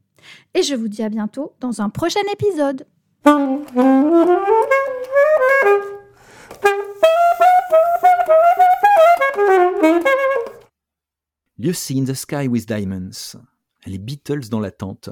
Et 0.55 0.63
je 0.63 0.77
vous 0.77 0.87
dis 0.87 1.03
à 1.03 1.09
bientôt 1.09 1.53
dans 1.59 1.83
un 1.83 1.91
prochain 1.91 2.21
épisode. 2.33 2.87
Lucy 11.59 11.99
in 11.99 12.05
the 12.05 12.15
Sky 12.15 12.47
with 12.47 12.69
Diamonds. 12.69 13.37
Les 13.85 13.99
Beatles 13.99 14.49
dans 14.49 14.61
la 14.61 14.71
tente. 14.71 15.11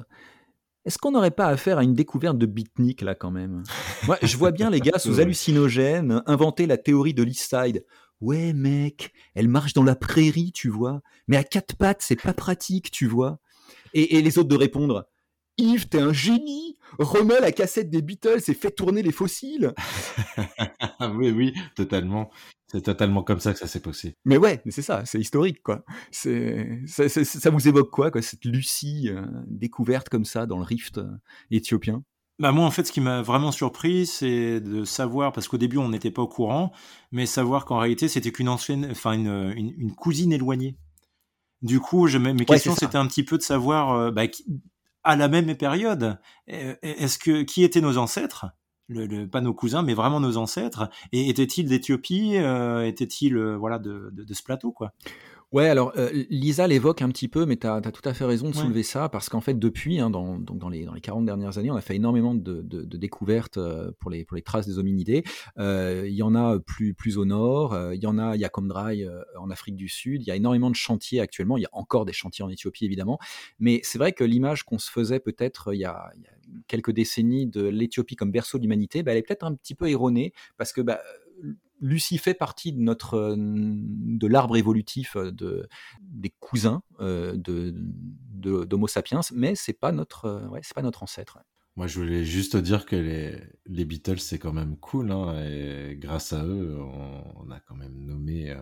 Est-ce 0.87 0.99
qu'on 0.99 1.11
n'aurait 1.11 1.33
pas 1.33 1.49
affaire 1.49 1.79
à 1.79 1.83
une 1.83 1.95
découverte 1.95 2.39
de 2.39 2.47
beatnik 2.47 3.03
là 3.03 3.17
quand 3.17 3.33
même? 3.33 3.65
Moi, 4.07 4.19
je 4.23 4.37
vois 4.37 4.53
bien 4.53 4.71
les 4.71 4.79
gars 4.81 4.99
sous 5.01 5.19
hallucinogènes 5.19 6.23
inventer 6.27 6.67
la 6.67 6.77
théorie 6.77 7.13
de 7.13 7.25
l'East 7.25 7.51
Side. 7.51 7.85
Ouais 8.21 8.53
mec, 8.53 9.13
elle 9.35 9.49
marche 9.49 9.73
dans 9.73 9.83
la 9.83 9.97
prairie, 9.97 10.53
tu 10.53 10.69
vois. 10.69 11.03
Mais 11.27 11.37
à 11.37 11.43
quatre 11.43 11.75
pattes, 11.77 12.03
c'est 12.03 12.21
pas 12.21 12.33
pratique, 12.33 12.93
tu 12.93 13.07
vois. 13.07 13.41
Et, 13.95 14.17
et 14.17 14.23
les 14.23 14.39
autres 14.39 14.49
de 14.49 14.57
répondre. 14.57 15.09
Yves, 15.59 15.89
t'es 15.89 16.01
un 16.01 16.13
génie 16.13 16.77
Remets 16.99 17.41
la 17.41 17.53
cassette 17.53 17.91
des 17.91 18.03
Beatles 18.03 18.43
et 18.49 18.55
fais 18.55 18.71
tourner 18.71 19.03
les 19.03 19.13
fossiles 19.13 19.75
Oui, 21.01 21.31
oui, 21.31 21.55
totalement. 21.75 22.31
C'est 22.69 22.83
totalement 22.83 23.23
comme 23.23 23.39
ça 23.39 23.53
que 23.53 23.59
ça 23.59 23.67
s'est 23.67 23.81
passé. 23.81 24.17
Mais 24.25 24.37
ouais, 24.37 24.61
c'est 24.69 24.83
ça, 24.83 25.05
c'est 25.05 25.21
historique, 25.21 25.63
quoi. 25.63 25.85
C'est, 26.11 26.81
ça, 26.87 27.51
vous 27.51 27.69
évoque 27.69 27.91
quoi, 27.91 28.11
quoi, 28.11 28.23
cette 28.23 28.45
Lucie 28.45 29.09
euh, 29.09 29.25
découverte 29.47 30.09
comme 30.09 30.25
ça 30.25 30.47
dans 30.47 30.59
le 30.59 30.65
rift 30.65 30.99
euh, 30.99 31.07
éthiopien? 31.51 32.03
Bah 32.39 32.53
moi, 32.53 32.67
en 32.67 32.71
fait, 32.71 32.85
ce 32.85 32.93
qui 32.93 33.01
m'a 33.01 33.23
vraiment 33.23 33.53
surpris, 33.53 34.05
c'est 34.05 34.61
de 34.61 34.85
savoir, 34.85 35.33
parce 35.33 35.49
qu'au 35.49 35.57
début, 35.57 35.79
on 35.79 35.89
n'était 35.89 36.11
pas 36.11 36.23
au 36.23 36.29
courant, 36.29 36.73
mais 37.13 37.25
savoir 37.25 37.65
qu'en 37.65 37.79
réalité, 37.79 38.09
c'était 38.09 38.31
qu'une 38.31 38.49
ancienne, 38.49 38.89
enfin, 38.91 39.13
une, 39.13 39.55
une, 39.57 39.95
cousine 39.95 40.33
éloignée. 40.33 40.77
Du 41.63 41.81
coup, 41.81 42.09
je, 42.09 42.19
mes 42.19 42.45
questions, 42.45 42.75
c'était 42.75 42.99
un 42.99 43.07
petit 43.07 43.25
peu 43.25 43.39
de 43.39 43.43
savoir, 43.43 43.93
euh, 43.93 44.11
bah, 44.11 44.25
à 45.07 45.17
la 45.17 45.29
même 45.29 45.55
période, 45.57 46.19
est-ce 46.49 47.19
que 47.19 47.43
qui 47.43 47.63
étaient 47.63 47.81
nos 47.81 47.97
ancêtres? 47.97 48.47
Pas 49.33 49.41
nos 49.41 49.55
cousins, 49.55 49.83
mais 49.83 49.95
vraiment 49.95 50.21
nos 50.21 50.37
ancêtres. 50.37 50.89
Et 51.13 51.29
étaient-ils 51.29 51.69
d'Éthiopie? 51.69 52.37
Euh, 52.37 52.87
Étaient-ils 52.87 53.37
euh, 53.37 53.57
voilà 53.57 53.79
de, 53.79 54.11
de, 54.13 54.35
ce 54.35 54.43
plateau 54.43 54.71
quoi? 54.71 54.93
Ouais, 55.53 55.69
alors 55.69 55.93
euh, 55.97 56.11
Lisa 56.29 56.67
l'évoque 56.67 57.03
un 57.03 57.09
petit 57.09 57.29
peu, 57.29 57.47
mais 57.47 57.57
tu 57.57 57.69
as, 57.69 57.81
tout 57.81 58.07
à 58.07 58.15
fait 58.15 58.25
raison 58.25 58.51
de 58.51 58.55
soulever 58.55 58.83
ça, 58.83 59.09
parce 59.09 59.29
qu'en 59.29 59.41
fait, 59.41 59.57
depuis, 59.57 60.01
hein, 60.01 60.11
dans, 60.11 60.39
donc 60.39 60.59
dans, 60.59 60.69
les, 60.69 60.85
dans 60.85 60.93
les 60.93 61.01
40 61.01 61.25
dernières 61.25 61.57
années, 61.57 61.71
on 61.71 61.77
a 61.77 61.81
fait 61.81 61.95
énormément 61.95 62.35
de, 62.35 62.63
de, 62.63 62.97
découvertes 62.97 63.59
pour, 64.01 64.11
les, 64.11 64.25
pour 64.25 64.35
les 64.35 64.43
traces 64.43 64.67
des 64.67 64.79
hominidés. 64.79 65.23
Il 65.57 66.15
y 66.15 66.23
en 66.23 66.35
a 66.35 66.59
plus, 66.59 66.95
plus 66.95 67.17
au 67.17 67.25
nord, 67.25 67.79
il 67.95 68.03
y 68.03 68.07
en 68.07 68.19
a, 68.19 68.35
il 68.35 68.41
y 68.41 68.45
a 68.45 68.49
Komdrai 68.49 69.07
en 69.39 69.51
Afrique 69.51 69.77
du 69.77 69.89
Sud, 69.89 70.23
il 70.23 70.27
y 70.27 70.33
a 70.33 70.37
énormément 70.37 70.69
de 70.69 70.75
chantiers 70.75 71.21
actuellement, 71.21 71.57
il 71.57 71.63
y 71.63 71.67
a 71.67 71.71
encore 71.73 72.05
des 72.07 72.13
chantiers 72.13 72.45
en 72.45 72.49
Éthiopie 72.49 72.85
évidemment, 72.85 73.19
mais 73.61 73.81
c'est 73.85 73.99
vrai 73.99 74.13
que 74.13 74.25
l'image 74.25 74.65
qu'on 74.65 74.79
se 74.79 74.91
faisait 74.91 75.21
peut-être 75.21 75.73
il, 75.73 75.79
y 75.79 75.85
a, 75.85 76.11
il 76.17 76.23
y 76.23 76.27
a 76.27 76.31
quelques 76.67 76.91
décennies 76.91 77.47
de 77.47 77.63
l'Éthiopie 77.63 78.17
comme 78.17 78.33
berceau 78.33 78.59
de 78.59 78.63
l'humanité, 78.63 79.05
bah, 79.05 79.13
elle 79.13 79.19
est 79.19 79.23
peut-être 79.23 79.45
un 79.45 79.55
petit 79.55 79.77
peu 79.77 79.89
erronée 79.89 80.33
parce 80.57 80.73
que 80.73 80.81
bah, 80.81 81.01
Lucie 81.81 82.19
fait 82.19 82.35
partie 82.35 82.73
de 82.73 82.81
notre 82.81 83.35
de 83.37 84.27
l'arbre 84.27 84.57
évolutif 84.57 85.17
de 85.17 85.69
des 86.01 86.31
cousins 86.41 86.83
euh, 87.01 87.35
de 87.37 87.75
d'Homo 88.65 88.87
sapiens, 88.87 89.21
mais 89.33 89.55
c'est 89.55 89.73
pas 89.73 89.93
notre 89.93 90.49
ouais, 90.51 90.61
c'est 90.63 90.75
pas 90.75 90.83
notre 90.83 91.03
ancêtre. 91.03 91.39
Moi, 91.77 91.87
je 91.89 91.99
voulais 91.99 92.25
juste 92.25 92.57
dire 92.57 92.87
que 92.87 92.97
les, 92.97 93.39
les 93.67 93.85
Beatles, 93.85 94.19
c'est 94.19 94.39
quand 94.39 94.55
même 94.55 94.79
cool, 94.79 95.11
hein, 95.13 95.45
et 95.45 95.95
grâce 95.99 96.33
à 96.33 96.43
eux, 96.43 96.79
on, 96.81 97.51
a 97.51 97.61
quand 97.61 97.75
même 97.75 97.95
nommé 97.99 98.51
euh, 98.51 98.57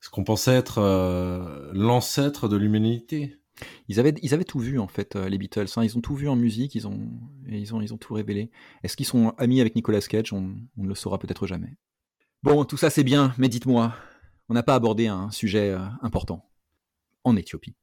ce 0.00 0.10
qu'on 0.10 0.24
pensait 0.24 0.56
être 0.56 0.78
euh, 0.78 1.70
l'ancêtre 1.72 2.48
de 2.48 2.56
l'humanité. 2.56 3.36
Ils 3.88 4.00
avaient, 4.00 4.14
ils 4.22 4.34
avaient 4.34 4.44
tout 4.44 4.58
vu 4.58 4.80
en 4.80 4.88
fait, 4.88 5.14
euh, 5.14 5.28
les 5.28 5.38
Beatles. 5.38 5.66
Hein. 5.76 5.84
Ils 5.84 5.96
ont 5.96 6.00
tout 6.00 6.16
vu 6.16 6.28
en 6.28 6.34
musique, 6.36 6.74
ils 6.74 6.88
ont, 6.88 7.08
ils 7.48 7.74
ont, 7.74 7.80
ils 7.80 7.94
ont 7.94 7.96
tout 7.96 8.14
révélé. 8.14 8.50
Est-ce 8.82 8.96
qu'ils 8.96 9.06
sont 9.06 9.32
amis 9.38 9.60
avec 9.60 9.76
Nicolas 9.76 10.00
Cage? 10.00 10.32
On, 10.32 10.56
ne 10.76 10.88
le 10.88 10.94
saura 10.96 11.18
peut-être 11.18 11.46
jamais. 11.46 11.76
Bon, 12.42 12.64
tout 12.64 12.76
ça 12.76 12.90
c'est 12.90 13.02
bien, 13.02 13.34
mais 13.38 13.48
dites-moi, 13.48 13.94
on 14.48 14.54
n'a 14.54 14.62
pas 14.62 14.74
abordé 14.74 15.08
un 15.08 15.30
sujet 15.30 15.70
euh, 15.70 15.80
important. 16.02 16.48
En 17.24 17.34
Éthiopie, 17.36 17.74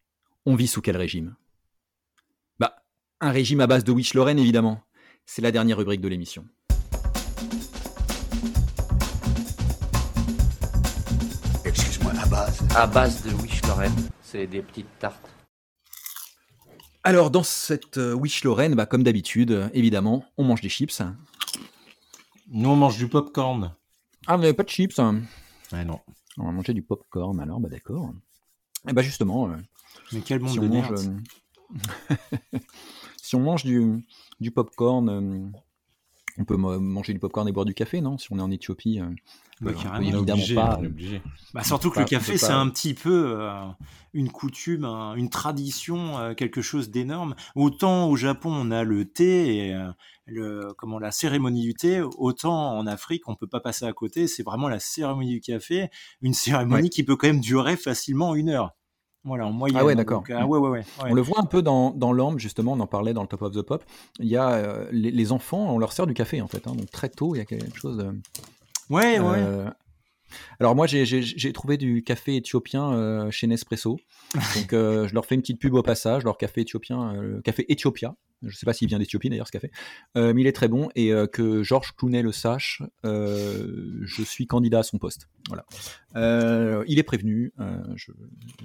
on 0.45 0.55
vit 0.55 0.67
sous 0.67 0.81
quel 0.81 0.95
régime? 0.95 1.35
Bah, 2.59 2.75
un 3.19 3.31
régime 3.31 3.59
à 3.59 3.67
base 3.67 3.83
de 3.83 3.91
Wish 3.91 4.13
Lorraine 4.13 4.39
évidemment. 4.39 4.81
C'est 5.25 5.41
la 5.41 5.51
dernière 5.51 5.77
rubrique 5.77 6.01
de 6.01 6.07
l'émission. 6.07 6.45
Excuse-moi, 11.65 12.13
à 12.21 12.25
base 12.25 12.61
À 12.75 12.87
base 12.87 13.23
de 13.23 13.31
Wish 13.41 13.61
Lorraine, 13.63 14.09
c'est 14.21 14.47
des 14.47 14.61
petites 14.61 14.99
tartes. 14.99 15.29
Alors, 17.03 17.31
dans 17.31 17.43
cette 17.43 17.97
euh, 17.97 18.13
Wish 18.13 18.45
Lorraine, 18.45 18.75
bah, 18.75 18.85
comme 18.85 19.03
d'habitude, 19.03 19.51
euh, 19.51 19.69
évidemment, 19.73 20.23
on 20.37 20.45
mange 20.45 20.61
des 20.61 20.69
chips. 20.69 21.01
Nous, 22.49 22.69
on 22.69 22.77
mange 22.77 22.97
du 22.97 23.09
popcorn. 23.09 23.75
Ah, 24.27 24.35
vous 24.35 24.41
n'avez 24.41 24.53
pas 24.53 24.63
de 24.63 24.69
chips 24.69 24.99
hein? 24.99 25.21
Ouais, 25.71 25.83
non. 25.85 25.99
On 26.37 26.45
va 26.45 26.51
manger 26.51 26.73
du 26.73 26.81
popcorn, 26.81 27.39
alors, 27.39 27.59
bah 27.59 27.69
d'accord. 27.69 28.11
Et 28.85 28.89
eh 28.89 28.93
bah 28.93 29.01
justement. 29.01 29.49
Euh, 29.49 29.57
Mais 30.11 30.21
quel 30.21 30.39
monde 30.39 30.51
si 30.51 30.59
de 30.59 30.67
mange, 30.67 30.99
Si 33.21 33.35
on 33.35 33.39
mange 33.39 33.63
du, 33.63 34.05
du 34.39 34.51
popcorn, 34.51 35.51
on 36.37 36.45
peut 36.45 36.57
manger 36.57 37.13
du 37.13 37.19
popcorn 37.19 37.47
et 37.47 37.51
boire 37.51 37.65
du 37.65 37.73
café, 37.73 38.01
non? 38.01 38.17
Si 38.17 38.27
on 38.31 38.39
est 38.39 38.41
en 38.41 38.51
Éthiopie, 38.51 38.99
euh, 38.99 39.05
bah, 39.61 39.71
évidemment 40.01 40.43
pas. 40.55 40.79
Bah, 41.53 41.63
surtout 41.63 41.91
que 41.91 41.99
le 41.99 42.05
café, 42.05 42.37
c'est 42.37 42.51
un 42.51 42.69
petit 42.69 42.93
peu 42.93 43.35
euh, 43.39 43.61
une 44.13 44.31
coutume, 44.31 44.85
une 44.85 45.29
tradition, 45.29 46.17
euh, 46.17 46.33
quelque 46.33 46.61
chose 46.61 46.89
d'énorme. 46.89 47.35
Autant 47.55 48.09
au 48.09 48.15
Japon, 48.15 48.51
on 48.51 48.71
a 48.71 48.83
le 48.83 49.05
thé 49.05 49.57
et 49.57 49.77
le, 50.25 50.73
comment, 50.77 50.97
la 50.99 51.11
cérémonie 51.11 51.61
du 51.61 51.73
thé, 51.75 52.01
autant 52.01 52.77
en 52.77 52.87
Afrique, 52.87 53.27
on 53.27 53.35
peut 53.35 53.47
pas 53.47 53.59
passer 53.59 53.85
à 53.85 53.93
côté. 53.93 54.27
C'est 54.27 54.43
vraiment 54.43 54.69
la 54.69 54.79
cérémonie 54.79 55.31
du 55.31 55.41
café, 55.41 55.89
une 56.21 56.33
cérémonie 56.33 56.89
qui 56.89 57.03
peut 57.03 57.15
quand 57.15 57.27
même 57.27 57.41
durer 57.41 57.77
facilement 57.77 58.33
une 58.33 58.49
heure. 58.49 58.71
Voilà, 59.25 59.47
en 59.47 59.51
moyenne. 59.51 59.77
Ah 59.79 59.85
ouais, 59.85 59.95
d'accord. 59.95 60.23
Ah 60.29 60.45
ouais, 60.45 60.59
ouais, 60.59 60.69
ouais, 60.69 60.83
On 60.99 61.13
le 61.13 61.21
voit 61.21 61.39
un 61.39 61.45
peu 61.45 61.61
dans, 61.61 61.91
dans 61.91 62.37
justement, 62.37 62.73
on 62.73 62.79
en 62.81 62.87
parlait 62.87 63.13
dans 63.13 63.21
le 63.21 63.27
Top 63.27 63.41
of 63.43 63.53
the 63.53 63.61
Pop. 63.61 63.83
Il 64.19 64.27
y 64.27 64.35
a 64.35 64.51
euh, 64.51 64.85
les, 64.91 65.31
enfants, 65.31 65.73
on 65.73 65.77
leur 65.77 65.93
sert 65.93 66.07
du 66.07 66.13
café, 66.13 66.41
en 66.41 66.47
fait. 66.47 66.67
Hein. 66.67 66.75
donc 66.75 66.91
très 66.91 67.09
tôt, 67.09 67.33
il 67.35 67.37
y 67.37 67.41
a 67.41 67.45
quelque 67.45 67.77
chose 67.77 67.97
de... 67.97 68.05
Ouais, 68.89 69.19
ouais. 69.19 69.37
Euh, 69.37 69.69
alors 70.59 70.75
moi, 70.75 70.87
j'ai 70.87 71.53
trouvé 71.53 71.77
du 71.77 72.03
café 72.03 72.35
éthiopien 72.35 72.91
euh, 72.91 73.31
chez 73.31 73.47
Nespresso. 73.47 73.99
Donc 74.33 74.71
je 74.71 75.13
leur 75.13 75.27
fais 75.27 75.35
une 75.35 75.41
petite 75.41 75.59
pub 75.59 75.75
au 75.75 75.83
passage, 75.83 76.23
leur 76.23 76.39
café 76.39 76.61
éthiopien, 76.61 77.13
le 77.13 77.39
café 77.41 77.71
Ethiopia. 77.71 78.15
Je 78.43 78.47
ne 78.47 78.57
sais 78.57 78.65
pas 78.65 78.73
s'il 78.73 78.87
vient 78.87 78.99
d'Éthiopie 78.99 79.29
d'ailleurs 79.29 79.47
ce 79.47 79.51
café, 79.51 79.71
euh, 80.17 80.33
mais 80.33 80.41
il 80.41 80.47
est 80.47 80.53
très 80.53 80.67
bon 80.67 80.89
et 80.95 81.11
euh, 81.11 81.27
que 81.27 81.63
Georges 81.63 81.93
Clounet 81.95 82.21
le 82.21 82.31
sache, 82.31 82.81
euh, 83.05 83.99
je 84.01 84.21
suis 84.21 84.47
candidat 84.47 84.79
à 84.79 84.83
son 84.83 84.97
poste. 84.97 85.29
Voilà. 85.47 85.65
il 86.87 86.99
est 86.99 87.03
prévenu, 87.03 87.53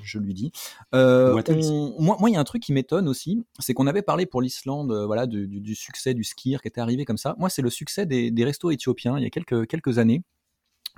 je, 0.02 0.18
lui 0.18 0.34
dis. 0.34 0.52
moi, 0.92 2.28
il 2.28 2.32
y 2.32 2.36
a 2.36 2.40
un 2.40 2.44
truc 2.44 2.62
qui 2.62 2.72
m'étonne 2.72 3.08
aussi, 3.08 3.44
c'est 3.58 3.74
qu'on 3.74 3.86
avait 3.86 4.02
parlé 4.02 4.26
pour 4.26 4.42
l'Islande, 4.42 4.92
voilà, 5.06 5.26
du, 5.26 5.74
succès 5.74 6.14
du 6.14 6.24
skier 6.24 6.58
qui 6.60 6.68
était 6.68 6.80
arrivé 6.80 7.04
comme 7.04 7.18
ça. 7.18 7.34
Moi, 7.38 7.50
c'est 7.50 7.62
le 7.62 7.70
succès 7.70 8.06
des, 8.06 8.30
des 8.30 8.44
restos 8.44 8.70
éthiopiens 8.70 9.18
il 9.18 9.24
y 9.24 9.26
a 9.26 9.30
quelques 9.30 9.66
quelques 9.66 9.98
années 9.98 10.22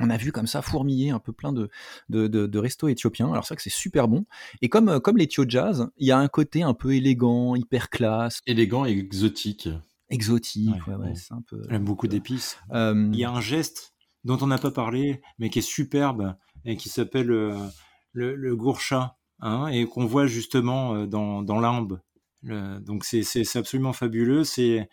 on 0.00 0.10
a 0.10 0.16
vu 0.16 0.32
comme 0.32 0.46
ça 0.46 0.62
fourmiller 0.62 1.10
un 1.10 1.18
peu 1.18 1.32
plein 1.32 1.52
de, 1.52 1.68
de, 2.08 2.26
de, 2.26 2.58
restos 2.58 2.88
éthiopiens. 2.88 3.30
Alors 3.30 3.44
c'est 3.44 3.54
vrai 3.54 3.56
que 3.56 3.62
c'est 3.62 3.70
super 3.70 4.08
bon. 4.08 4.24
Et 4.62 4.68
comme, 4.68 4.88
euh, 4.88 5.00
comme 5.00 5.18
l'Ethio 5.18 5.44
Jazz, 5.46 5.88
il 5.98 6.06
y 6.06 6.10
a 6.10 6.18
un 6.18 6.28
côté 6.28 6.62
un 6.62 6.74
peu 6.74 6.94
élégant, 6.94 7.54
hyper 7.54 7.90
classe. 7.90 8.40
Élégant 8.46 8.86
et 8.86 8.90
exotique. 8.90 9.68
Exotique, 10.08 10.86
ouais, 10.88 10.94
ouais, 10.94 11.14
c'est 11.14 11.32
un 11.32 11.42
peu... 11.42 11.62
J'aime 11.70 11.84
beaucoup 11.84 12.08
d'épices. 12.08 12.58
Euh, 12.72 13.08
il 13.12 13.18
y 13.18 13.24
a 13.24 13.30
un 13.30 13.40
geste 13.40 13.94
dont 14.24 14.38
on 14.40 14.48
n'a 14.48 14.58
pas 14.58 14.72
parlé, 14.72 15.22
mais 15.38 15.50
qui 15.50 15.60
est 15.60 15.62
superbe, 15.62 16.34
et 16.64 16.76
qui 16.76 16.88
s'appelle 16.88 17.30
euh, 17.30 17.54
le, 18.12 18.34
le 18.34 18.56
gourcha, 18.56 19.18
hein, 19.40 19.68
et 19.68 19.86
qu'on 19.86 20.06
voit 20.06 20.26
justement 20.26 21.06
dans, 21.06 21.42
dans 21.42 21.60
l'imbe. 21.60 22.00
donc 22.42 23.04
c'est 23.04 23.56
absolument 23.56 23.92
fabuleux. 23.92 24.42
C'est 24.44 24.88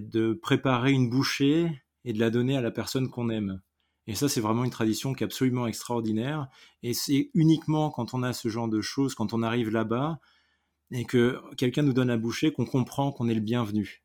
de 0.00 0.34
préparer 0.34 0.92
une 0.92 1.10
bouchée 1.10 1.82
et 2.04 2.12
de 2.12 2.20
la 2.20 2.30
donner 2.30 2.56
à 2.56 2.60
la 2.60 2.70
personne 2.70 3.08
qu'on 3.08 3.28
aime. 3.28 3.60
Et 4.06 4.14
ça, 4.14 4.28
c'est 4.28 4.40
vraiment 4.40 4.64
une 4.64 4.70
tradition 4.70 5.14
qui 5.14 5.22
est 5.22 5.26
absolument 5.26 5.66
extraordinaire. 5.66 6.48
Et 6.82 6.92
c'est 6.92 7.30
uniquement 7.34 7.90
quand 7.90 8.14
on 8.14 8.22
a 8.22 8.32
ce 8.32 8.48
genre 8.48 8.68
de 8.68 8.80
choses, 8.80 9.14
quand 9.14 9.32
on 9.32 9.42
arrive 9.42 9.70
là-bas, 9.70 10.18
et 10.90 11.04
que 11.04 11.40
quelqu'un 11.56 11.82
nous 11.82 11.92
donne 11.92 12.10
à 12.10 12.16
boucher, 12.16 12.52
qu'on 12.52 12.66
comprend 12.66 13.12
qu'on 13.12 13.28
est 13.28 13.34
le 13.34 13.40
bienvenu 13.40 14.02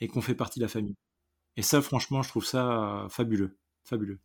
et 0.00 0.08
qu'on 0.08 0.20
fait 0.20 0.34
partie 0.34 0.60
de 0.60 0.64
la 0.64 0.68
famille. 0.68 0.96
Et 1.56 1.62
ça, 1.62 1.82
franchement, 1.82 2.22
je 2.22 2.28
trouve 2.28 2.44
ça 2.44 3.06
fabuleux. 3.10 3.58
Fabuleux. 3.82 4.20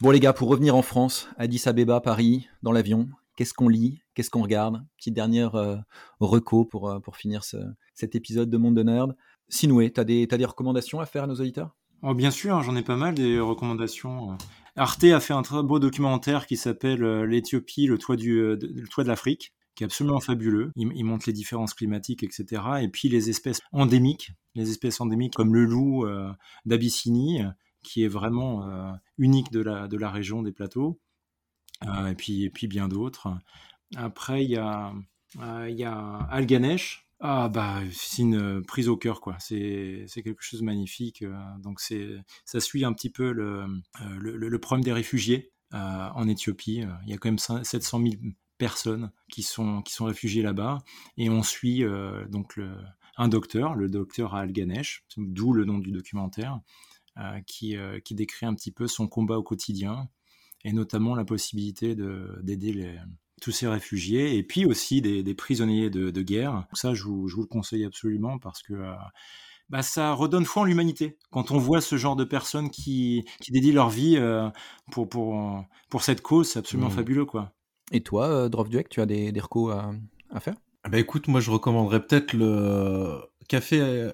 Bon, 0.00 0.10
les 0.10 0.20
gars, 0.20 0.32
pour 0.32 0.48
revenir 0.48 0.74
en 0.74 0.82
France, 0.82 1.28
Addis 1.36 1.62
Abeba, 1.66 2.00
Paris, 2.00 2.48
dans 2.62 2.72
l'avion, 2.72 3.08
qu'est-ce 3.36 3.54
qu'on 3.54 3.68
lit? 3.68 4.02
Qu'est-ce 4.14 4.30
qu'on 4.30 4.42
regarde? 4.42 4.84
Petite 4.96 5.14
dernière 5.14 5.54
euh, 5.54 5.76
pour, 6.18 6.88
euh, 6.88 7.00
pour 7.00 7.16
finir 7.16 7.42
cet 7.94 8.14
épisode 8.14 8.50
de 8.50 8.56
Monde 8.56 8.76
de 8.76 8.82
Nerd. 8.82 9.16
Sinoué, 9.48 9.92
tu 9.92 10.00
as, 10.00 10.02
as, 10.02 10.04
des 10.38 10.44
recommandations 10.44 11.00
à 11.00 11.06
faire 11.06 11.24
à 11.24 11.26
nos 11.26 11.36
auditeurs? 11.36 11.74
Oh, 12.04 12.14
Bien 12.14 12.30
sûr, 12.30 12.62
j'en 12.62 12.76
ai 12.76 12.82
pas 12.82 12.96
mal 12.96 13.14
des 13.14 13.40
recommandations. 13.40 14.36
Arte 14.76 15.04
a 15.04 15.20
fait 15.20 15.34
un 15.34 15.42
très 15.42 15.62
beau 15.62 15.78
documentaire 15.78 16.46
qui 16.46 16.56
s'appelle 16.56 17.02
L'Éthiopie, 17.24 17.86
le 17.86 17.98
toit, 17.98 18.16
le 18.16 18.88
toit 18.88 19.04
de 19.04 19.08
l'Afrique 19.08 19.52
qui 19.74 19.82
est 19.82 19.86
absolument 19.86 20.20
fabuleux. 20.20 20.70
Il, 20.76 21.04
montre 21.04 21.24
les 21.26 21.32
différences 21.32 21.74
climatiques, 21.74 22.22
etc. 22.22 22.62
Et 22.80 22.88
puis 22.88 23.08
les 23.08 23.28
espèces 23.28 23.60
endémiques, 23.72 24.30
les 24.54 24.70
espèces 24.70 25.00
endémiques 25.00 25.34
comme 25.34 25.52
le 25.52 25.64
loup 25.64 26.06
d'Abyssinie, 26.64 27.40
qui 27.82 28.04
est 28.04 28.08
vraiment 28.08 28.96
unique 29.18 29.50
de 29.50 29.60
la, 29.60 29.88
de 29.88 29.96
la 29.96 30.10
région 30.10 30.42
des 30.42 30.52
plateaux. 30.52 31.00
et, 31.82 32.14
puis, 32.14 32.44
et 32.44 32.50
puis 32.50 32.68
bien 32.68 32.86
d'autres. 32.86 33.36
Après, 33.96 34.44
il 34.44 34.50
y 34.50 34.56
a, 34.56 34.92
euh, 35.40 35.68
il 35.68 35.76
y 35.76 35.84
a 35.84 36.18
Alganesh. 36.30 37.03
Ah 37.26 37.48
bah 37.48 37.80
c'est 37.90 38.20
une 38.20 38.62
prise 38.62 38.86
au 38.90 38.98
cœur 38.98 39.22
quoi. 39.22 39.38
C'est 39.38 40.04
quelque 40.12 40.42
chose 40.42 40.60
de 40.60 40.66
magnifique. 40.66 41.22
Euh, 41.22 41.34
donc 41.58 41.80
ça 41.80 42.60
suit 42.60 42.84
un 42.84 42.92
petit 42.92 43.08
peu 43.08 43.32
le, 43.32 43.64
euh, 44.02 44.58
problème 44.58 44.84
des 44.84 44.92
réfugiés 44.92 45.50
en 45.72 46.28
Éthiopie. 46.28 46.84
Il 47.06 47.10
y 47.10 47.14
a 47.14 47.16
quand 47.16 47.30
même 47.30 47.38
700 47.38 48.02
000 48.02 48.14
personnes 48.58 49.10
qui 49.30 49.42
sont 49.42 49.82
réfugiées 50.00 50.42
là-bas 50.42 50.80
et 51.16 51.30
on 51.30 51.42
suit 51.42 51.82
donc 52.28 52.60
un 53.16 53.28
docteur, 53.28 53.74
le 53.74 53.88
docteur 53.88 54.34
Alganesh, 54.34 55.06
d'où 55.16 55.54
le 55.54 55.64
nom 55.64 55.78
du 55.78 55.92
documentaire, 55.92 56.60
qui 57.46 57.74
décrit 58.10 58.44
un 58.44 58.54
petit 58.54 58.70
peu 58.70 58.86
son 58.86 59.08
combat 59.08 59.38
au 59.38 59.42
quotidien 59.42 60.10
et 60.62 60.74
notamment 60.74 61.14
la 61.14 61.24
possibilité 61.24 61.96
d'aider 61.96 62.72
les, 62.74 62.98
tous 63.40 63.52
ces 63.52 63.66
réfugiés 63.66 64.36
et 64.36 64.42
puis 64.42 64.64
aussi 64.64 65.00
des, 65.02 65.34
prisonniers 65.34 65.90
de, 65.90 66.22
guerre. 66.22 66.66
Ça, 66.72 66.94
je 66.94 67.04
vous, 67.04 67.26
le 67.26 67.46
conseille 67.46 67.84
absolument 67.84 68.38
parce 68.38 68.62
que 68.62 68.74
euh, 68.74 68.94
bah, 69.68 69.82
ça 69.82 70.12
redonne 70.12 70.44
foi 70.44 70.62
en 70.62 70.64
l'humanité. 70.64 71.18
Quand 71.30 71.50
on 71.50 71.58
voit 71.58 71.80
ce 71.80 71.96
genre 71.96 72.16
de 72.16 72.24
personnes 72.24 72.70
qui, 72.70 73.24
qui 73.40 73.52
dédient 73.52 73.74
leur 73.74 73.90
vie 73.90 74.16
euh, 74.16 74.48
pour, 74.90 75.08
pour, 75.08 75.64
pour 75.90 76.02
cette 76.02 76.22
cause, 76.22 76.48
c'est 76.48 76.58
absolument 76.58 76.88
mmh. 76.88 76.92
fabuleux. 76.92 77.24
quoi. 77.24 77.52
Et 77.92 78.02
toi, 78.02 78.28
euh, 78.28 78.48
Duek, 78.48 78.88
tu 78.88 79.00
as 79.00 79.06
des, 79.06 79.32
des 79.32 79.40
recos 79.40 79.74
à, 79.74 79.92
à 80.30 80.40
faire? 80.40 80.54
Bah 80.88 80.98
écoute, 80.98 81.28
moi 81.28 81.40
je 81.40 81.50
recommanderais 81.50 82.06
peut-être 82.06 82.34
le 82.34 83.18
café 83.48 84.10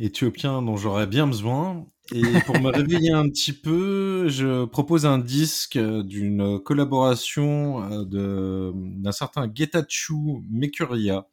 éthiopien 0.00 0.62
dont 0.62 0.76
j'aurais 0.76 1.06
bien 1.06 1.26
besoin. 1.26 1.86
Et 2.12 2.22
pour 2.44 2.60
me 2.60 2.70
réveiller 2.70 3.12
un 3.12 3.28
petit 3.28 3.52
peu, 3.52 4.28
je 4.28 4.66
propose 4.66 5.06
un 5.06 5.18
disque 5.18 5.78
d'une 5.78 6.60
collaboration 6.60 7.82
euh, 7.90 8.72
d'un 8.74 9.12
certain 9.12 9.50
Getachew 9.52 10.42
Mekuria 10.50 11.26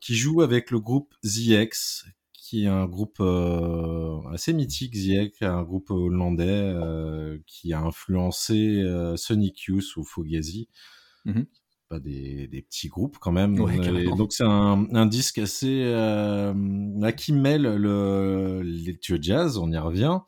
qui 0.00 0.14
joue 0.14 0.40
avec 0.40 0.70
le 0.70 0.80
groupe 0.80 1.14
ZX, 1.22 2.06
qui 2.32 2.64
est 2.64 2.68
un 2.68 2.86
groupe 2.86 3.18
euh, 3.20 4.20
assez 4.32 4.54
mythique, 4.54 4.96
ZX, 4.96 5.42
un 5.42 5.62
groupe 5.62 5.90
hollandais 5.90 6.46
euh, 6.48 7.38
qui 7.46 7.74
a 7.74 7.80
influencé 7.80 8.82
Sonic 9.16 9.64
Youth 9.64 9.96
ou 9.96 10.04
Fugazi. 10.04 10.68
Mm-hmm 11.26 11.44
pas 11.90 11.98
des, 11.98 12.46
des, 12.46 12.62
petits 12.62 12.88
groupes 12.88 13.18
quand 13.20 13.32
même. 13.32 13.56
donc 13.56 14.32
c'est 14.32 14.44
un, 14.44 14.86
un, 14.94 15.06
disque 15.06 15.38
assez 15.38 15.82
euh, 15.84 16.54
qui 17.16 17.32
mêle 17.32 17.62
le 17.62 18.62
l'électro 18.62 19.16
jazz, 19.20 19.58
on 19.58 19.70
y 19.72 19.76
revient. 19.76 20.20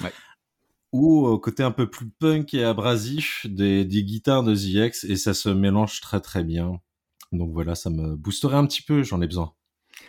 Ouais. 0.00 0.12
Ou 0.92 1.26
au 1.26 1.38
côté 1.38 1.62
un 1.62 1.70
peu 1.70 1.88
plus 1.88 2.08
punk 2.08 2.54
et 2.54 2.64
abrasif 2.64 3.46
des, 3.46 3.84
des 3.84 4.04
guitares 4.04 4.42
de 4.42 4.54
ZX 4.54 5.04
et 5.04 5.16
ça 5.16 5.34
se 5.34 5.50
mélange 5.50 6.00
très 6.00 6.20
très 6.20 6.44
bien. 6.44 6.80
Donc 7.30 7.52
voilà, 7.52 7.74
ça 7.74 7.90
me 7.90 8.16
boosterait 8.16 8.56
un 8.56 8.66
petit 8.66 8.82
peu, 8.82 9.02
j'en 9.02 9.20
ai 9.20 9.26
besoin. 9.26 9.52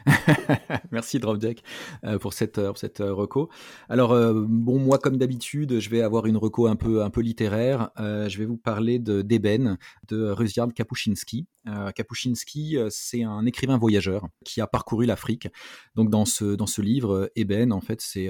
Merci 0.91 1.19
Dropdeck 1.19 1.63
euh, 2.03 2.19
pour 2.19 2.34
cette, 2.34 2.61
pour 2.61 2.77
cette 2.77 3.01
euh, 3.01 3.13
reco. 3.13 3.49
Alors 3.89 4.15
bon 4.45 4.79
moi 4.79 4.97
comme 4.97 5.17
d'habitude 5.17 5.79
je 5.79 5.89
vais 5.89 6.01
avoir 6.01 6.25
une 6.25 6.38
reco 6.38 6.67
un 6.67 6.75
peu 6.75 7.03
un 7.03 7.09
peu 7.09 7.21
littéraire. 7.21 7.89
je 7.97 8.38
vais 8.38 8.45
vous 8.45 8.57
parler 8.57 8.99
de 8.99 9.21
d'Eben 9.21 9.77
de 10.07 10.29
Rudyard 10.29 10.73
Kapuscinski. 10.73 11.47
Kapuscinski 11.95 12.77
c'est 12.89 13.23
un 13.23 13.45
écrivain 13.45 13.77
voyageur 13.77 14.27
qui 14.45 14.61
a 14.61 14.67
parcouru 14.67 15.05
l'Afrique. 15.05 15.47
Donc 15.95 16.09
dans 16.09 16.25
ce 16.25 16.55
dans 16.55 16.67
ce 16.67 16.81
livre 16.81 17.31
Eben 17.36 17.71
en 17.71 17.81
fait 17.81 18.01
c'est 18.01 18.29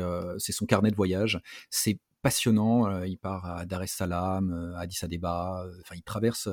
son 0.51 0.65
carnet 0.65 0.91
de 0.91 0.95
voyage. 0.95 1.41
C'est 1.69 1.99
passionnant. 2.23 2.87
Euh, 2.87 3.05
il 3.05 3.17
part 3.17 3.45
à 3.45 3.65
Dar 3.67 3.83
es 3.83 3.87
Salaam, 3.87 4.51
euh, 4.51 4.75
à 4.75 4.81
Addis 4.81 4.97
Abeba. 5.03 5.65
Euh, 5.65 5.77
enfin, 5.81 5.95
il 5.95 6.01
traverse, 6.01 6.49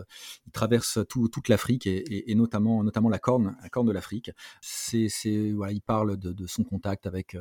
il 0.46 0.52
traverse 0.52 0.98
toute 1.08 1.48
l'Afrique 1.48 1.86
et, 1.86 2.34
notamment, 2.34 2.84
notamment 2.84 3.08
la 3.08 3.18
corne, 3.18 3.56
la 3.62 3.70
corne 3.70 3.86
de 3.86 3.92
l'Afrique. 3.92 4.30
C'est, 4.60 5.08
voilà, 5.52 5.72
il 5.72 5.80
parle 5.80 6.18
de, 6.18 6.46
son 6.46 6.64
contact 6.64 7.06
avec 7.06 7.36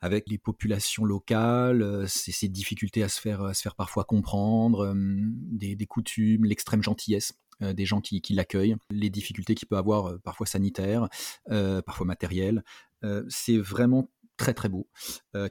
avec 0.00 0.28
les 0.28 0.38
populations 0.38 1.04
locales, 1.04 2.08
ses, 2.08 2.48
difficultés 2.48 3.02
à 3.02 3.08
se 3.08 3.20
faire, 3.20 3.42
à 3.42 3.52
se 3.52 3.62
faire 3.62 3.74
parfois 3.74 4.04
comprendre, 4.04 4.94
des, 4.94 5.86
coutumes, 5.86 6.44
l'extrême 6.44 6.82
gentillesse 6.82 7.32
des 7.60 7.84
gens 7.84 8.00
qui, 8.00 8.20
qui 8.20 8.34
l'accueillent, 8.34 8.76
les 8.90 9.10
difficultés 9.10 9.56
qu'il 9.56 9.66
peut 9.66 9.76
avoir 9.76 10.20
parfois 10.20 10.46
sanitaires, 10.46 11.08
parfois 11.84 12.06
matérielles. 12.06 12.62
c'est 13.28 13.58
vraiment 13.58 14.08
très 14.38 14.54
très 14.54 14.70
beau, 14.70 14.88
euh. 15.34 15.48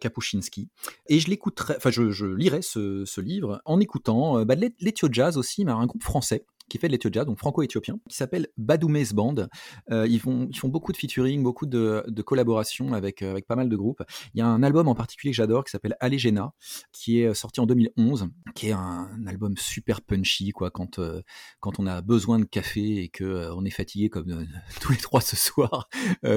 Et 1.07 1.19
je 1.19 1.29
l'écouterai, 1.29 1.75
enfin 1.77 1.91
je, 1.91 2.25
lirai 2.25 2.61
ce, 2.63 3.21
livre 3.21 3.61
en 3.65 3.79
écoutant 3.79 4.39
euh, 4.39 4.45
bah, 4.45 4.55
l'Ethio 4.55 5.09
Jazz 5.11 5.37
aussi, 5.37 5.65
mais 5.65 5.71
un 5.71 5.85
groupe 5.85 6.03
français 6.03 6.45
qui 6.69 6.77
fait 6.77 6.87
de 6.87 6.93
l'Ethio 6.93 7.09
Jazz, 7.11 7.25
donc 7.25 7.37
franco-éthiopien, 7.37 7.99
qui 8.09 8.15
s'appelle 8.15 8.47
Badoumez 8.57 9.05
Band. 9.13 9.47
Euh, 9.91 10.07
ils, 10.07 10.19
font, 10.19 10.47
ils 10.49 10.57
font 10.57 10.67
beaucoup 10.67 10.91
de 10.91 10.97
featuring, 10.97 11.41
beaucoup 11.43 11.65
de, 11.65 12.03
de 12.07 12.21
collaborations 12.21 12.93
avec, 12.93 13.21
euh, 13.21 13.31
avec 13.31 13.47
pas 13.47 13.55
mal 13.55 13.69
de 13.69 13.75
groupes. 13.75 14.03
Il 14.33 14.39
y 14.39 14.41
a 14.41 14.47
un 14.47 14.63
album 14.63 14.87
en 14.87 14.95
particulier 14.95 15.31
que 15.31 15.37
j'adore 15.37 15.63
qui 15.63 15.71
s'appelle 15.71 15.95
Allegena, 15.99 16.53
qui 16.91 17.21
est 17.21 17.33
sorti 17.33 17.59
en 17.59 17.65
2011, 17.65 18.29
qui 18.55 18.67
est 18.67 18.73
un, 18.73 19.07
album 19.27 19.55
super 19.57 20.01
punchy, 20.01 20.51
quoi, 20.51 20.71
quand, 20.71 20.99
euh, 20.99 21.21
quand 21.59 21.79
on 21.79 21.87
a 21.87 22.01
besoin 22.01 22.39
de 22.39 22.45
café 22.45 23.03
et 23.03 23.09
que 23.09 23.51
on 23.51 23.65
est 23.65 23.71
fatigué 23.71 24.09
comme 24.09 24.45
tous 24.81 24.91
les 24.91 24.97
trois 24.97 25.21
ce 25.21 25.35
soir 25.35 25.89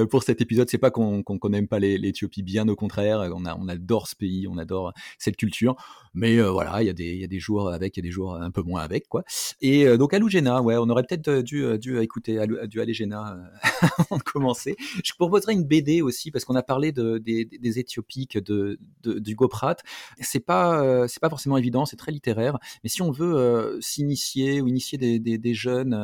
pour 0.09 0.23
cet 0.23 0.41
épisode. 0.41 0.69
C'est 0.69 0.77
pas 0.77 0.91
qu'on 0.91 1.23
qu'on 1.23 1.49
n'aime 1.49 1.67
pas 1.67 1.79
l'Éthiopie, 1.79 2.43
bien 2.43 2.67
au 2.67 2.75
contraire, 2.75 3.29
on, 3.33 3.45
a, 3.45 3.55
on 3.55 3.67
adore 3.67 4.07
ce 4.07 4.15
pays, 4.15 4.47
on 4.47 4.57
adore 4.57 4.93
cette 5.17 5.37
culture. 5.37 5.75
Mais 6.13 6.41
voilà, 6.41 6.81
il 6.81 6.87
y, 6.87 6.89
a 6.89 6.93
des, 6.93 7.15
y 7.15 7.23
a 7.23 7.27
des 7.27 7.39
jours 7.39 7.69
avec, 7.69 7.95
il 7.95 7.99
y 7.99 8.03
a 8.03 8.07
des 8.07 8.11
jours 8.11 8.35
un 8.35 8.51
peu 8.51 8.61
moins 8.61 8.81
avec, 8.81 9.07
quoi. 9.07 9.23
Et 9.61 9.97
donc 9.97 10.13
Alugena, 10.21 10.61
ouais, 10.61 10.77
on 10.77 10.87
aurait 10.89 11.03
peut-être 11.03 11.27
euh, 11.27 11.41
dû, 11.41 11.63
euh, 11.63 11.77
dû 11.77 11.99
écouter 11.99 12.39
du 12.67 12.79
Alugena 12.79 13.33
euh, 13.33 13.87
avant 13.97 14.17
de 14.17 14.23
commencer. 14.23 14.75
Je 15.03 15.13
proposerai 15.13 15.53
une 15.53 15.63
BD 15.63 16.01
aussi 16.03 16.29
parce 16.29 16.45
qu'on 16.45 16.55
a 16.55 16.61
parlé 16.61 16.91
de, 16.91 17.17
des, 17.17 17.79
Éthiopiques, 17.79 18.37
de, 18.37 18.77
de, 19.01 19.17
du 19.17 19.33
Goprat. 19.35 19.77
C'est 20.19 20.39
pas, 20.39 21.07
c'est 21.07 21.19
pas 21.19 21.29
forcément 21.29 21.57
évident, 21.57 21.85
c'est 21.85 21.95
très 21.95 22.11
littéraire. 22.11 22.59
Mais 22.83 22.89
si 22.89 23.01
on 23.01 23.11
veut 23.11 23.79
s'initier 23.81 24.61
ou 24.61 24.67
initier 24.67 24.97
des, 24.97 25.19
des, 25.19 25.53
jeunes, 25.53 25.95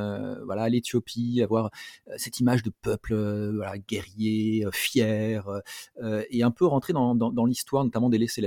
voilà, 0.46 0.64
à 0.64 0.70
l'Éthiopie, 0.70 1.42
avoir 1.44 1.70
cette 2.16 2.40
image 2.40 2.64
de 2.64 2.72
peuple, 2.82 3.16
guerrier, 3.88 4.66
fier, 4.72 5.62
et 6.30 6.44
un 6.44 6.52
peu 6.52 6.66
rentrer 6.66 6.94
dans, 6.94 7.16
dans, 7.16 7.46
l'histoire, 7.46 7.84
notamment 7.84 8.10
des 8.10 8.18
Laissés 8.18 8.42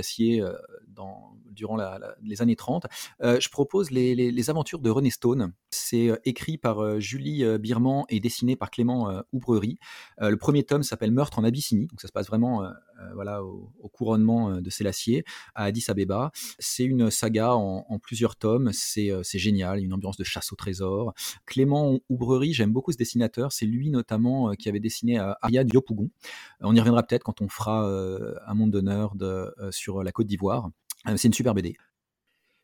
dans 0.89 1.37
durant 1.61 1.77
les 2.23 2.41
années 2.41 2.57
30, 2.57 2.87
je 3.21 3.49
propose 3.51 3.91
les, 3.91 4.51
aventures 4.51 4.79
de 4.79 4.89
René 4.89 5.11
Stone 5.11 5.53
c'est 5.71 6.11
écrit 6.25 6.57
par 6.57 6.99
Julie 6.99 7.45
Birman 7.59 8.05
et 8.09 8.19
dessiné 8.21 8.57
par 8.57 8.71
Clément 8.71 9.23
Oubrerie. 9.33 9.79
le 10.19 10.37
premier 10.37 10.65
tome 10.65 10.83
s'appelle 10.83 11.13
Meurtre 11.13 11.39
en 11.39 11.45
Abyssinie, 11.45 11.87
donc 11.87 12.01
ça 12.01 12.09
se 12.09 12.13
passe 12.13 12.27
vraiment 12.27 12.67
voilà, 13.15 13.45
au, 13.45 13.71
couronnement 13.93 14.61
de 14.61 14.71
Sélassié 14.71 15.25
à 15.55 15.65
Addis 15.65 15.85
Abeba. 15.89 16.33
C'est 16.59 16.85
une 16.85 17.11
saga 17.11 17.53
en, 17.53 17.99
plusieurs 17.99 18.37
tomes, 18.37 18.71
c'est 18.73 19.39
génial, 19.39 19.85
une 19.85 19.93
ambiance 19.93 20.17
de 20.17 20.25
chasse 20.25 20.53
au 20.53 20.57
trésor. 20.57 21.13
Clément 21.45 21.99
Oubrerie, 22.09 22.55
j'aime 22.55 22.73
beaucoup 22.73 22.93
ce 22.93 22.97
dessinateur, 22.97 23.53
c'est 23.53 23.67
lui 23.67 23.91
notamment 23.91 24.53
qui 24.55 24.69
avait 24.69 24.81
dessiné 24.81 25.19
Ariane 25.43 25.69
Yopougon. 25.73 26.09
On 26.61 26.75
y 26.75 26.81
reviendra 26.81 27.03
peut-être 27.03 27.25
quand 27.25 27.43
on 27.43 27.49
fera 27.49 27.85
un 28.47 28.55
monde 28.55 28.71
d'honneur 28.71 29.15
sur 29.71 30.03
la 30.03 30.13
Côte 30.13 30.27
d'Ivoire. 30.27 30.71
C'est 31.07 31.29
une 31.29 31.35
super 31.35 31.55
BD. 31.55 31.77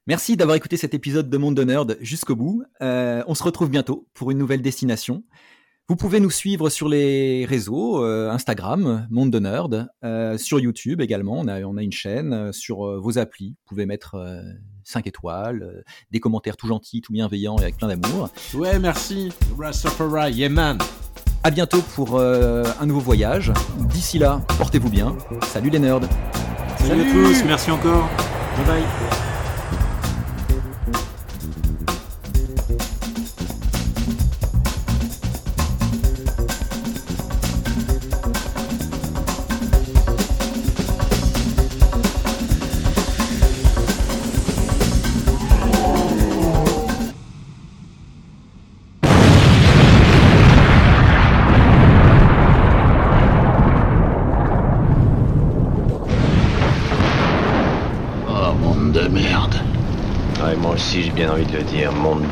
Merci 0.08 0.36
d'avoir 0.36 0.56
écouté 0.56 0.76
cet 0.76 0.94
épisode 0.94 1.28
de 1.28 1.36
Monde 1.36 1.56
de 1.56 1.64
Nerd 1.64 1.96
jusqu'au 2.00 2.36
bout. 2.36 2.62
Euh, 2.80 3.24
on 3.26 3.34
se 3.34 3.42
retrouve 3.42 3.70
bientôt 3.70 4.06
pour 4.14 4.30
une 4.30 4.38
nouvelle 4.38 4.62
destination. 4.62 5.24
Vous 5.88 5.96
pouvez 5.96 6.20
nous 6.20 6.30
suivre 6.30 6.68
sur 6.68 6.88
les 6.88 7.44
réseaux, 7.44 8.04
euh, 8.04 8.30
Instagram, 8.30 9.08
Monde 9.10 9.32
de 9.32 9.40
Nerd, 9.40 9.88
euh, 10.04 10.38
sur 10.38 10.60
YouTube 10.60 11.00
également, 11.00 11.40
on 11.40 11.48
a, 11.48 11.60
on 11.62 11.76
a 11.76 11.82
une 11.82 11.92
chaîne, 11.92 12.52
sur 12.52 13.00
vos 13.00 13.18
applis, 13.18 13.50
vous 13.50 13.68
pouvez 13.68 13.86
mettre 13.86 14.16
5 14.84 15.08
étoiles, 15.08 15.84
des 16.12 16.20
commentaires 16.20 16.56
tout 16.56 16.68
gentils, 16.68 17.00
tout 17.00 17.12
bienveillants 17.12 17.56
et 17.58 17.62
avec 17.62 17.76
plein 17.76 17.88
d'amour. 17.88 18.30
Ouais, 18.54 18.78
merci, 18.78 19.30
Rastafari, 19.58 20.34
yeah 20.34 20.48
man 20.48 20.78
À 21.42 21.50
bientôt 21.50 21.82
pour 21.94 22.20
un 22.20 22.86
nouveau 22.86 23.00
voyage. 23.00 23.52
D'ici 23.90 24.20
là, 24.20 24.40
portez-vous 24.58 24.90
bien. 24.90 25.16
Salut 25.42 25.70
les 25.70 25.80
nerds 25.80 26.00
Salut 26.78 27.02
à 27.02 27.12
tous, 27.12 27.44
merci 27.44 27.72
encore. 27.72 28.08
Bye 28.56 28.64
bye 28.64 28.86
Monde 29.06 29.26
de 29.26 29.35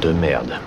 de 0.04 0.14
merde. 0.14 0.63